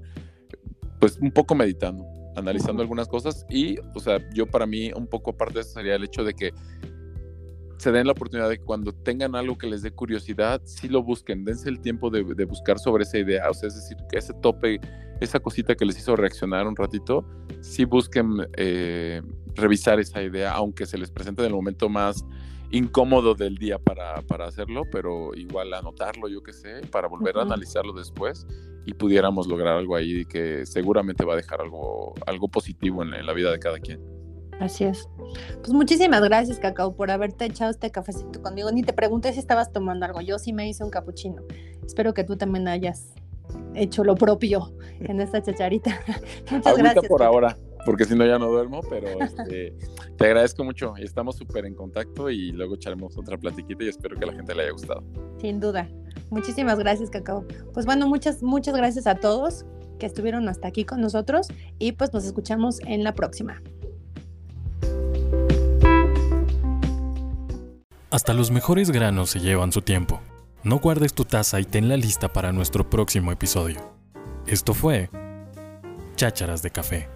pues, 0.99 1.17
un 1.17 1.31
poco 1.31 1.53
meditando, 1.53 2.05
analizando 2.35 2.81
algunas 2.81 3.07
cosas 3.07 3.45
y, 3.49 3.77
o 3.93 3.99
sea, 3.99 4.19
yo 4.33 4.47
para 4.47 4.65
mí 4.65 4.91
un 4.95 5.07
poco 5.07 5.31
aparte 5.31 5.55
de 5.55 5.61
eso 5.61 5.71
sería 5.71 5.95
el 5.95 6.03
hecho 6.03 6.23
de 6.23 6.33
que 6.33 6.51
se 7.77 7.91
den 7.91 8.07
la 8.07 8.13
oportunidad 8.13 8.49
de 8.49 8.57
que 8.57 8.63
cuando 8.63 8.93
tengan 8.93 9.35
algo 9.35 9.57
que 9.57 9.67
les 9.67 9.81
dé 9.81 9.91
curiosidad, 9.91 10.61
sí 10.63 10.87
lo 10.87 11.03
busquen, 11.03 11.43
dense 11.43 11.69
el 11.69 11.79
tiempo 11.79 12.09
de, 12.09 12.23
buscar 12.45 12.79
sobre 12.79 13.03
esa 13.03 13.17
idea, 13.17 13.49
o 13.49 13.53
sea, 13.53 13.67
es 13.67 13.75
decir, 13.75 13.97
que 14.09 14.17
ese 14.17 14.33
tope, 14.41 14.79
esa 15.19 15.39
cosita 15.39 15.75
que 15.75 15.85
les 15.85 15.97
hizo 15.97 16.15
reaccionar 16.15 16.67
un 16.67 16.75
ratito, 16.75 17.25
sí 17.61 17.85
busquen 17.85 18.47
eh, 18.57 19.21
revisar 19.55 19.99
esa 19.99 20.21
idea, 20.21 20.53
aunque 20.53 20.85
se 20.85 20.97
les 20.97 21.11
presente 21.11 21.41
en 21.41 21.47
el 21.47 21.53
momento 21.53 21.89
más 21.89 22.25
incómodo 22.71 23.35
del 23.35 23.57
día 23.57 23.77
para, 23.77 24.21
para 24.21 24.47
hacerlo, 24.47 24.83
pero 24.91 25.33
igual 25.35 25.73
anotarlo, 25.73 26.27
yo 26.27 26.41
qué 26.43 26.53
sé, 26.53 26.81
para 26.91 27.07
volver 27.07 27.37
a 27.37 27.41
analizarlo 27.41 27.93
después 27.93 28.47
y 28.85 28.93
pudiéramos 28.93 29.47
lograr 29.47 29.77
algo 29.77 29.95
ahí 29.95 30.25
que 30.25 30.65
seguramente 30.65 31.25
va 31.25 31.33
a 31.33 31.37
dejar 31.37 31.61
algo, 31.61 32.13
algo 32.25 32.47
positivo 32.47 33.03
en 33.03 33.25
la 33.25 33.33
vida 33.33 33.51
de 33.51 33.59
cada 33.59 33.79
quien. 33.79 34.14
Así 34.59 34.85
es. 34.85 35.09
Pues 35.59 35.73
muchísimas 35.73 36.21
gracias, 36.21 36.59
Cacao, 36.59 36.95
por 36.95 37.11
haberte 37.11 37.45
echado 37.45 37.71
este 37.71 37.91
cafecito 37.91 38.41
conmigo. 38.41 38.71
Ni 38.71 38.83
te 38.83 38.93
pregunté 38.93 39.33
si 39.33 39.39
estabas 39.39 39.71
tomando 39.71 40.05
algo. 40.05 40.21
Yo 40.21 40.39
sí 40.39 40.53
me 40.53 40.67
hice 40.67 40.83
un 40.83 40.89
capuchino. 40.89 41.43
Espero 41.85 42.13
que 42.13 42.23
tú 42.23 42.37
también 42.37 42.67
hayas 42.67 43.13
hecho 43.73 44.03
lo 44.03 44.15
propio 44.15 44.73
en 44.99 45.21
esta 45.21 45.41
chacharita. 45.41 45.99
Muchas 46.51 46.77
gracias. 46.77 47.07
por 47.07 47.21
ahora, 47.21 47.57
porque 47.85 48.05
si 48.05 48.15
no 48.15 48.25
ya 48.25 48.39
no 48.39 48.47
duermo, 48.47 48.81
pero 48.89 49.19
este, 49.21 49.75
te 50.17 50.25
agradezco 50.25 50.63
mucho 50.63 50.95
estamos 50.97 51.35
súper 51.35 51.65
en 51.65 51.75
contacto 51.75 52.29
y 52.29 52.51
luego 52.51 52.75
echaremos 52.75 53.17
otra 53.17 53.37
platiquita 53.37 53.83
y 53.83 53.89
espero 53.89 54.17
que 54.17 54.23
a 54.23 54.27
la 54.27 54.33
gente 54.33 54.55
le 54.55 54.63
haya 54.63 54.71
gustado. 54.71 55.03
Sin 55.39 55.59
duda. 55.59 55.87
Muchísimas 56.29 56.79
gracias, 56.79 57.09
Cacao. 57.09 57.45
Pues 57.73 57.85
bueno, 57.85 58.07
muchas, 58.07 58.41
muchas 58.41 58.75
gracias 58.75 59.05
a 59.05 59.15
todos 59.15 59.65
que 59.99 60.05
estuvieron 60.05 60.49
hasta 60.49 60.67
aquí 60.67 60.83
con 60.83 61.01
nosotros 61.01 61.47
y 61.79 61.93
pues 61.93 62.13
nos 62.13 62.25
escuchamos 62.25 62.79
en 62.85 63.03
la 63.03 63.13
próxima. 63.13 63.61
Hasta 68.11 68.33
los 68.33 68.51
mejores 68.51 68.91
granos 68.91 69.31
se 69.31 69.39
llevan 69.39 69.71
su 69.71 69.81
tiempo. 69.81 70.21
No 70.63 70.77
guardes 70.79 71.13
tu 71.13 71.25
taza 71.25 71.59
y 71.59 71.65
ten 71.65 71.89
la 71.89 71.97
lista 71.97 72.31
para 72.31 72.51
nuestro 72.51 72.89
próximo 72.89 73.31
episodio. 73.31 73.95
Esto 74.45 74.73
fue 74.73 75.09
Chácharas 76.15 76.61
de 76.61 76.69
Café. 76.71 77.14